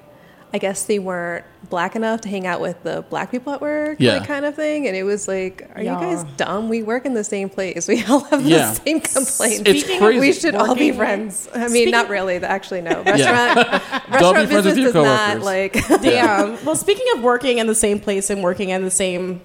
I 0.55 0.57
guess 0.57 0.85
they 0.85 0.99
weren't 0.99 1.43
black 1.69 1.97
enough 1.97 2.21
to 2.21 2.29
hang 2.29 2.47
out 2.47 2.61
with 2.61 2.81
the 2.83 3.01
black 3.09 3.29
people 3.29 3.51
at 3.51 3.59
work, 3.59 3.97
Yeah. 3.99 4.19
like 4.19 4.27
kind 4.27 4.45
of 4.45 4.55
thing. 4.55 4.87
And 4.87 4.95
it 4.95 5.03
was 5.03 5.27
like, 5.27 5.69
are 5.75 5.83
Yeah. 5.83 5.99
you 5.99 6.15
guys 6.15 6.23
dumb? 6.37 6.69
We 6.69 6.81
work 6.81 7.05
in 7.05 7.13
the 7.13 7.25
same 7.25 7.49
place. 7.49 7.87
We 7.95 8.05
all 8.05 8.21
have 8.21 8.41
the 8.45 8.49
Yeah. 8.51 8.71
same 8.71 9.01
complaints. 9.01 9.37
It's 9.65 9.81
Speaking 9.81 9.99
crazy. 9.99 10.19
We 10.21 10.31
should 10.31 10.55
all 10.55 10.73
be 10.73 10.93
friends. 10.93 11.49
I 11.53 11.57
mean, 11.57 11.69
Speaking- 11.71 11.91
not 11.91 12.07
really. 12.07 12.37
Actually, 12.37 12.81
no. 12.83 13.03
Restaurant, 13.05 13.57
restaurant 13.57 14.09
friends 14.09 14.49
with 14.53 14.63
business 14.63 14.77
your 14.77 14.93
does 14.93 15.03
not 15.03 15.41
like. 15.41 15.73
Damn. 16.01 16.63
Well, 16.63 16.77
speaking 16.77 17.05
of 17.17 17.21
working 17.21 17.57
in 17.57 17.67
the 17.67 17.75
same 17.75 17.99
place 17.99 18.29
and 18.29 18.41
working 18.41 18.69
in 18.69 18.85
the 18.85 18.91
same 18.91 19.41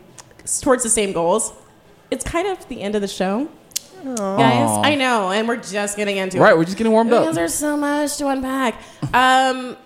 towards 0.62 0.84
the 0.84 0.90
same 0.90 1.11
goals, 1.12 1.52
it's 2.12 2.22
kind 2.22 2.46
of 2.46 2.68
the 2.68 2.82
end 2.82 2.94
of 2.94 3.00
the 3.00 3.08
show, 3.08 3.48
guys. 4.04 4.78
I 4.84 4.94
know, 4.94 5.30
and 5.32 5.48
we're 5.48 5.56
just 5.56 5.96
getting 5.96 6.18
into 6.18 6.38
Right, 6.38 6.46
it. 6.46 6.50
Right, 6.50 6.56
we're 6.58 6.64
just 6.66 6.76
getting 6.76 6.92
warmed 6.92 7.11
because 7.11 7.28
up. 7.30 7.34
there's 7.34 7.54
so 7.54 7.76
much 7.76 8.16
to 8.18 8.28
unpack. 8.28 8.74
Um, 9.12 9.76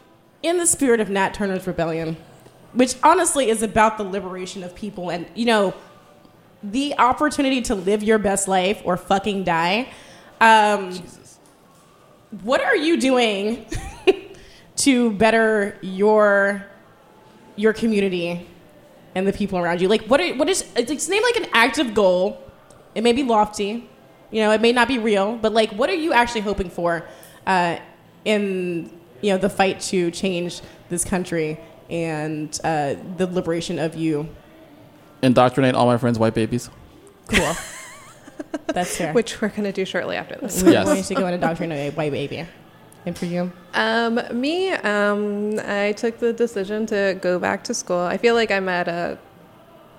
in 0.45 0.59
the 0.59 0.67
spirit 0.67 1.01
of 1.01 1.09
Nat 1.09 1.33
Turner's 1.33 1.67
Rebellion, 1.67 2.17
which 2.75 2.97
honestly 3.03 3.49
is 3.49 3.63
about 3.63 3.97
the 3.97 4.05
liberation 4.05 4.63
of 4.63 4.75
people 4.75 5.11
and 5.11 5.27
you 5.35 5.47
know 5.47 5.75
the 6.63 6.95
opportunity 6.99 7.63
to 7.63 7.75
live 7.75 8.03
your 8.03 8.19
best 8.19 8.47
life 8.47 8.81
or 8.85 8.97
fucking 8.97 9.45
die. 9.45 9.89
Um, 10.41 10.93
what 12.43 12.61
are 12.61 12.77
you 12.77 13.01
doing 13.01 13.67
to 14.77 15.13
better 15.13 15.79
your 15.81 16.67
your 17.57 17.73
community 17.73 18.47
and 19.15 19.27
the 19.27 19.33
people 19.33 19.59
around 19.59 19.81
you? 19.81 19.89
Like, 19.89 20.05
what 20.07 20.21
are, 20.21 20.35
what 20.35 20.49
is 20.51 20.65
it's 20.77 21.09
name 21.09 21.23
like 21.23 21.37
an 21.37 21.47
active 21.55 21.95
goal? 21.95 22.41
It 22.95 23.03
may 23.03 23.13
be 23.13 23.23
lofty, 23.23 23.89
you 24.31 24.43
know, 24.43 24.51
it 24.51 24.61
may 24.61 24.73
not 24.73 24.89
be 24.89 24.99
real, 24.99 25.37
but 25.37 25.55
like, 25.55 25.71
what 25.73 25.89
are 25.89 25.95
you 25.95 26.13
actually 26.13 26.43
hoping 26.43 26.69
for 26.69 27.07
uh, 27.47 27.79
in 28.27 28.91
you 29.25 29.33
know 29.33 29.39
the 29.39 29.49
fight 29.49 29.81
to 29.81 30.11
change 30.11 30.61
this 30.91 31.05
country 31.05 31.59
and 31.89 32.59
uh, 32.63 32.95
the 33.17 33.27
liberation 33.27 33.79
of 33.79 33.95
you? 33.97 34.29
Indoctrinate 35.23 35.75
all 35.75 35.87
my 35.87 35.97
friends' 35.97 36.19
white 36.19 36.35
babies. 36.35 36.69
Cool. 37.29 37.55
That's 38.67 38.97
fair. 38.97 39.13
Which 39.15 39.41
we're 39.41 39.49
gonna 39.49 39.73
do 39.73 39.85
shortly 39.87 40.17
after 40.17 40.37
this. 40.37 40.63
we're 40.63 40.73
Yes. 40.73 40.85
going 40.87 41.03
to 41.05 41.15
go 41.15 41.25
and 41.27 41.35
indoctrinate 41.35 41.93
a 41.93 41.97
white 41.97 42.13
baby. 42.13 42.47
And 43.07 43.17
for 43.17 43.27
you, 43.27 43.53
Um, 43.75 44.21
me, 44.33 44.71
um, 44.73 45.59
I 45.67 45.93
took 45.93 46.19
the 46.19 46.33
decision 46.33 46.87
to 46.87 47.19
go 47.21 47.39
back 47.39 47.65
to 47.65 47.75
school. 47.75 48.01
I 48.01 48.17
feel 48.17 48.35
like 48.35 48.51
I'm 48.51 48.69
at 48.69 48.89
a, 48.89 49.19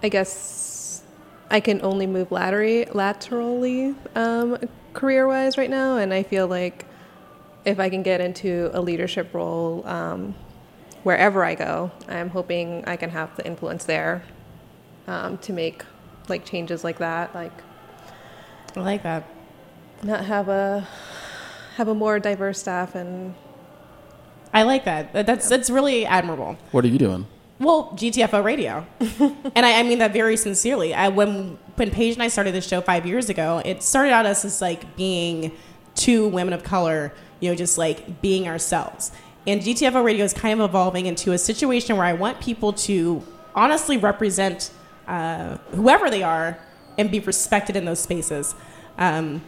I 0.01 0.09
guess, 0.09 1.03
I 1.51 1.59
can 1.59 1.81
only 1.83 2.07
move 2.07 2.31
laterally, 2.31 2.85
laterally, 2.85 3.93
um, 4.15 4.57
career-wise 4.93 5.55
right 5.57 5.69
now, 5.69 5.97
and 5.97 6.11
I 6.13 6.23
feel 6.23 6.47
like 6.47 6.85
if 7.65 7.79
I 7.79 7.89
can 7.89 8.03
get 8.03 8.21
into 8.21 8.69
a 8.73 8.81
leadership 8.81 9.33
role, 9.33 9.85
um, 9.87 10.35
wherever 11.03 11.43
I 11.43 11.55
go, 11.55 11.91
I'm 12.07 12.29
hoping 12.29 12.83
I 12.85 12.95
can 12.95 13.09
have 13.11 13.35
the 13.35 13.45
influence 13.45 13.85
there, 13.85 14.23
um, 15.07 15.37
to 15.39 15.53
make 15.53 15.83
like 16.27 16.45
changes 16.45 16.83
like 16.83 16.97
that, 16.99 17.33
like 17.35 17.51
I 18.75 18.79
like 18.81 19.03
that. 19.03 19.23
not 20.03 20.25
have 20.25 20.49
a 20.49 20.87
have 21.77 21.87
a 21.87 21.93
more 21.95 22.19
diverse 22.19 22.59
staff 22.59 22.95
and 22.95 23.35
I 24.53 24.63
like 24.63 24.85
that. 24.85 25.13
That- 25.13 25.25
That's 25.25 25.47
that's 25.49 25.69
really 25.69 26.05
admirable. 26.05 26.57
What 26.71 26.85
are 26.85 26.87
you 26.87 26.97
doing? 26.99 27.27
Well, 27.57 27.93
GTFO 27.95 28.43
radio, 28.43 28.85
and 28.99 29.65
I, 29.65 29.79
I 29.79 29.83
mean 29.83 29.99
that 29.99 30.11
very 30.11 30.35
sincerely. 30.35 30.93
I, 30.93 31.07
when 31.07 31.57
when 31.75 31.89
Paige 31.89 32.13
and 32.15 32.23
I 32.23 32.27
started 32.27 32.53
this 32.53 32.67
show 32.67 32.81
five 32.81 33.05
years 33.05 33.29
ago, 33.29 33.61
it 33.63 33.81
started 33.81 34.11
out 34.11 34.25
as 34.25 34.41
just 34.41 34.61
like 34.61 34.97
being 34.97 35.53
two 35.95 36.27
women 36.27 36.53
of 36.53 36.63
color, 36.63 37.13
you 37.45 37.51
know, 37.51 37.55
just 37.55 37.77
like 37.77 38.21
being 38.21 38.47
ourselves. 38.47 39.11
And 39.45 39.61
GTFO 39.61 40.03
radio 40.03 40.25
is 40.25 40.33
kind 40.33 40.59
of 40.59 40.67
evolving 40.67 41.05
into 41.05 41.31
a 41.33 41.37
situation 41.37 41.95
where 41.95 42.05
I 42.05 42.13
want 42.13 42.41
people 42.41 42.73
to 42.73 43.23
honestly 43.53 43.97
represent 43.97 44.71
uh, 45.07 45.57
whoever 45.75 46.09
they 46.09 46.23
are 46.23 46.57
and 46.97 47.11
be 47.11 47.19
respected 47.19 47.75
in 47.75 47.85
those 47.85 47.99
spaces. 47.99 48.55
Um, 48.97 49.43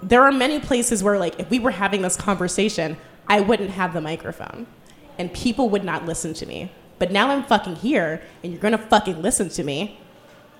there 0.00 0.22
are 0.22 0.30
many 0.30 0.60
places 0.60 1.02
where, 1.02 1.18
like, 1.18 1.40
if 1.40 1.50
we 1.50 1.58
were 1.58 1.72
having 1.72 2.02
this 2.02 2.16
conversation, 2.16 2.96
I 3.28 3.40
wouldn't 3.40 3.70
have 3.70 3.92
the 3.92 4.00
microphone 4.00 4.68
and 5.18 5.32
people 5.32 5.68
would 5.70 5.84
not 5.84 6.06
listen 6.06 6.32
to 6.34 6.46
me. 6.46 6.70
But 7.00 7.10
now 7.10 7.30
I'm 7.30 7.42
fucking 7.42 7.76
here 7.76 8.22
and 8.44 8.52
you're 8.52 8.62
gonna 8.62 8.78
fucking 8.78 9.20
listen 9.20 9.48
to 9.50 9.64
me 9.64 9.98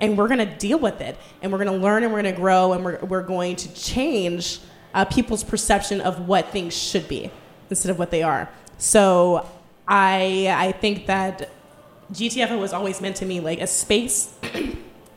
and 0.01 0.19
we're 0.19 0.29
gonna 0.29 0.59
deal 0.59 0.79
with 0.79 1.01
it 1.01 1.17
and 1.41 1.53
we're 1.53 1.59
gonna 1.59 1.77
learn 1.77 2.03
and 2.03 2.13
we're 2.13 2.23
gonna 2.23 2.35
grow 2.35 2.73
and 2.73 2.85
we're, 2.85 2.99
we're 3.05 3.23
going 3.23 3.55
to 3.57 3.73
change 3.75 4.59
uh, 4.95 5.05
people's 5.05 5.45
perception 5.45 6.01
of 6.01 6.27
what 6.29 6.49
things 6.49 6.77
should 6.77 7.09
be 7.09 7.31
instead 7.69 7.91
of 7.91 7.99
what 7.99 8.11
they 8.11 8.23
are. 8.23 8.49
So 8.79 9.47
I, 9.87 10.49
I 10.51 10.73
think 10.73 11.07
that 11.07 11.51
GTFO 12.13 12.59
was 12.59 12.73
always 12.73 13.01
meant 13.01 13.17
to 13.17 13.27
me 13.27 13.41
like 13.41 13.61
a 13.61 13.67
space 13.67 14.35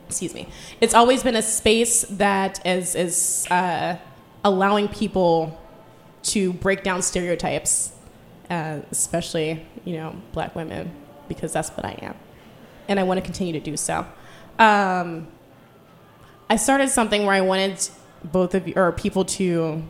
excuse 0.06 0.34
me 0.34 0.46
it's 0.80 0.94
always 0.94 1.22
been 1.22 1.36
a 1.36 1.42
space 1.42 2.02
that 2.02 2.64
is 2.66 2.94
is 2.94 3.46
uh, 3.50 3.96
allowing 4.44 4.88
people 4.88 5.58
to 6.22 6.52
break 6.54 6.82
down 6.82 7.02
stereotypes 7.02 7.92
uh, 8.50 8.80
especially 8.90 9.64
you 9.84 9.96
know 9.96 10.14
black 10.32 10.54
women 10.54 10.90
because 11.28 11.52
that's 11.52 11.70
what 11.70 11.84
i 11.84 11.98
am 12.02 12.14
and 12.88 13.00
i 13.00 13.02
want 13.02 13.18
to 13.18 13.24
continue 13.24 13.52
to 13.52 13.60
do 13.60 13.76
so 13.76 14.06
um, 14.58 15.26
i 16.48 16.56
started 16.56 16.88
something 16.88 17.24
where 17.26 17.34
i 17.34 17.40
wanted 17.40 17.88
both 18.24 18.54
of 18.54 18.66
you 18.66 18.74
or 18.76 18.92
people 18.92 19.24
to 19.24 19.82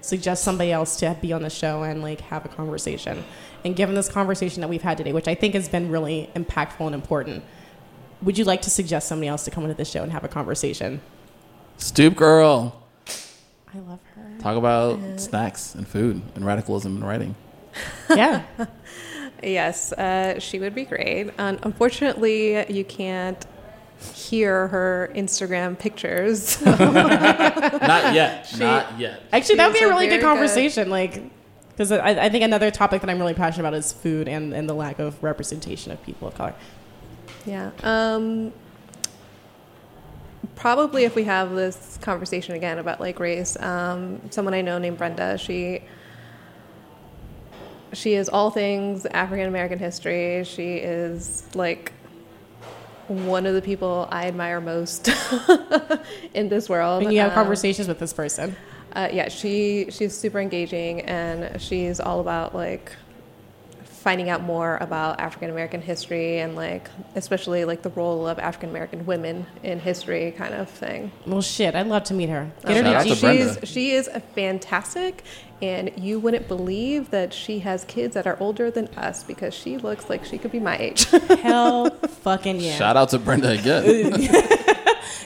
suggest 0.00 0.44
somebody 0.44 0.70
else 0.70 0.96
to 0.96 1.16
be 1.20 1.32
on 1.32 1.42
the 1.42 1.50
show 1.50 1.82
and 1.82 2.02
like 2.02 2.20
have 2.20 2.44
a 2.44 2.48
conversation 2.48 3.24
and 3.64 3.74
given 3.74 3.94
this 3.94 4.08
conversation 4.08 4.60
that 4.60 4.68
we've 4.68 4.82
had 4.82 4.96
today 4.96 5.12
which 5.12 5.26
i 5.26 5.34
think 5.34 5.54
has 5.54 5.68
been 5.68 5.90
really 5.90 6.30
impactful 6.36 6.86
and 6.86 6.94
important 6.94 7.42
would 8.22 8.36
you 8.38 8.44
like 8.44 8.62
to 8.62 8.70
suggest 8.70 9.08
somebody 9.08 9.28
else 9.28 9.44
to 9.44 9.50
come 9.50 9.64
into 9.64 9.76
the 9.76 9.84
show 9.84 10.02
and 10.02 10.12
have 10.12 10.24
a 10.24 10.28
conversation? 10.28 11.00
Stoop 11.76 12.16
girl. 12.16 12.82
I 13.72 13.78
love 13.78 14.00
her. 14.14 14.38
Talk 14.40 14.56
about 14.56 14.98
snacks 15.20 15.74
and 15.74 15.86
food 15.86 16.22
and 16.34 16.44
radicalism 16.44 16.96
and 16.96 17.06
writing. 17.06 17.34
Yeah. 18.16 18.42
Yes, 19.40 19.92
uh, 19.92 20.40
she 20.40 20.58
would 20.58 20.74
be 20.74 20.84
great. 20.84 21.30
Um, 21.38 21.60
unfortunately, 21.62 22.68
you 22.72 22.84
can't 22.84 23.46
hear 24.14 24.68
her 24.68 25.10
Instagram 25.14 25.78
pictures. 25.78 26.60
Not 26.64 28.14
yet. 28.14 28.48
Not 28.58 28.98
yet. 28.98 29.22
Actually, 29.32 29.56
that 29.56 29.66
would 29.68 29.74
be 29.78 29.82
a 29.82 29.86
a 29.86 29.90
really 29.90 30.06
good 30.06 30.20
very 30.20 30.22
good- 30.22 30.26
conversation. 30.26 30.90
Like, 30.90 31.22
because 31.70 31.92
I, 31.92 32.24
I 32.24 32.28
think 32.28 32.44
another 32.44 32.70
topic 32.70 33.00
that 33.02 33.10
I'm 33.10 33.18
really 33.18 33.34
passionate 33.34 33.66
about 33.68 33.74
is 33.74 33.92
food 33.92 34.28
and, 34.28 34.52
and 34.52 34.68
the 34.68 34.74
lack 34.74 34.98
of 34.98 35.22
representation 35.22 35.92
of 35.92 36.02
people 36.02 36.28
of 36.28 36.34
color. 36.34 36.54
yeah. 37.46 37.70
Um, 37.82 38.52
probably 40.56 41.04
if 41.04 41.14
we 41.14 41.22
have 41.24 41.54
this 41.54 41.98
conversation 42.02 42.54
again 42.56 42.78
about 42.78 43.00
like 43.00 43.20
race, 43.20 43.56
um, 43.60 44.20
someone 44.30 44.54
I 44.54 44.60
know 44.62 44.78
named 44.78 44.98
Brenda, 44.98 45.38
she 45.38 45.82
she 47.92 48.14
is 48.14 48.28
all 48.28 48.50
things 48.50 49.06
African 49.06 49.46
American 49.46 49.78
history. 49.78 50.44
She 50.44 50.74
is 50.76 51.44
like 51.54 51.92
one 53.08 53.46
of 53.46 53.54
the 53.54 53.62
people 53.62 54.08
I 54.10 54.26
admire 54.26 54.60
most 54.60 55.08
in 56.34 56.48
this 56.48 56.68
world. 56.68 57.02
And 57.02 57.12
you 57.12 57.20
have 57.20 57.30
Um, 57.30 57.34
conversations 57.34 57.88
with 57.88 57.98
this 57.98 58.12
person. 58.12 58.56
Uh, 58.92 59.08
yeah, 59.12 59.28
she 59.28 59.86
she's 59.90 60.16
super 60.16 60.40
engaging 60.40 61.02
and 61.02 61.60
she's 61.60 62.00
all 62.00 62.20
about 62.20 62.54
like 62.54 62.92
finding 63.82 64.30
out 64.30 64.42
more 64.42 64.78
about 64.80 65.20
African 65.20 65.50
American 65.50 65.82
history 65.82 66.38
and 66.38 66.54
like 66.56 66.88
especially 67.14 67.64
like 67.64 67.82
the 67.82 67.90
role 67.90 68.26
of 68.26 68.38
African 68.38 68.70
American 68.70 69.04
women 69.04 69.44
in 69.62 69.78
history 69.80 70.32
kind 70.32 70.54
of 70.54 70.70
thing. 70.70 71.12
Well, 71.26 71.42
shit, 71.42 71.74
I'd 71.74 71.86
love 71.88 72.04
to 72.04 72.14
meet 72.14 72.28
her. 72.30 72.50
Get 72.66 72.84
her 72.84 73.02
to 73.04 73.08
to 73.08 73.14
She's 73.16 73.58
she 73.68 73.90
is 73.92 74.08
a 74.08 74.20
fantastic 74.20 75.24
and 75.60 75.90
you 75.96 76.18
wouldn't 76.18 76.48
believe 76.48 77.10
that 77.10 77.32
she 77.32 77.60
has 77.60 77.84
kids 77.84 78.14
that 78.14 78.26
are 78.26 78.36
older 78.40 78.70
than 78.70 78.88
us 78.88 79.22
because 79.22 79.54
she 79.54 79.78
looks 79.78 80.08
like 80.08 80.24
she 80.24 80.38
could 80.38 80.52
be 80.52 80.60
my 80.60 80.76
age. 80.78 81.04
Hell 81.42 81.90
fucking 81.90 82.60
yeah. 82.60 82.76
Shout 82.76 82.96
out 82.96 83.10
to 83.10 83.18
Brenda 83.18 83.50
again. 83.50 84.12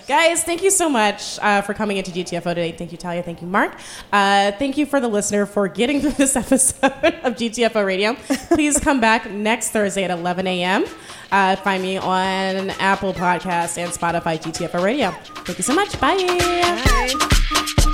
Guys, 0.08 0.42
thank 0.42 0.62
you 0.62 0.70
so 0.70 0.88
much 0.88 1.38
uh, 1.40 1.62
for 1.62 1.74
coming 1.74 1.96
into 1.96 2.10
GTFO 2.10 2.42
today. 2.42 2.72
Thank 2.72 2.92
you, 2.92 2.98
Talia. 2.98 3.22
Thank 3.22 3.40
you, 3.40 3.46
Mark. 3.46 3.74
Uh, 4.12 4.52
thank 4.52 4.76
you 4.76 4.84
for 4.84 5.00
the 5.00 5.08
listener 5.08 5.46
for 5.46 5.68
getting 5.68 6.00
through 6.02 6.12
this 6.12 6.36
episode 6.36 6.84
of 6.92 7.34
GTFO 7.34 7.84
Radio. 7.86 8.14
Please 8.48 8.78
come 8.78 9.00
back 9.00 9.30
next 9.30 9.70
Thursday 9.70 10.04
at 10.04 10.10
11 10.10 10.46
a.m. 10.46 10.84
Uh, 11.30 11.56
find 11.56 11.82
me 11.82 11.96
on 11.96 12.70
Apple 12.70 13.14
Podcasts 13.14 13.78
and 13.78 13.92
Spotify 13.92 14.40
GTFO 14.40 14.82
Radio. 14.82 15.12
Thank 15.44 15.58
you 15.58 15.64
so 15.64 15.74
much. 15.74 15.98
Bye. 16.00 16.16
Bye. 16.16 17.91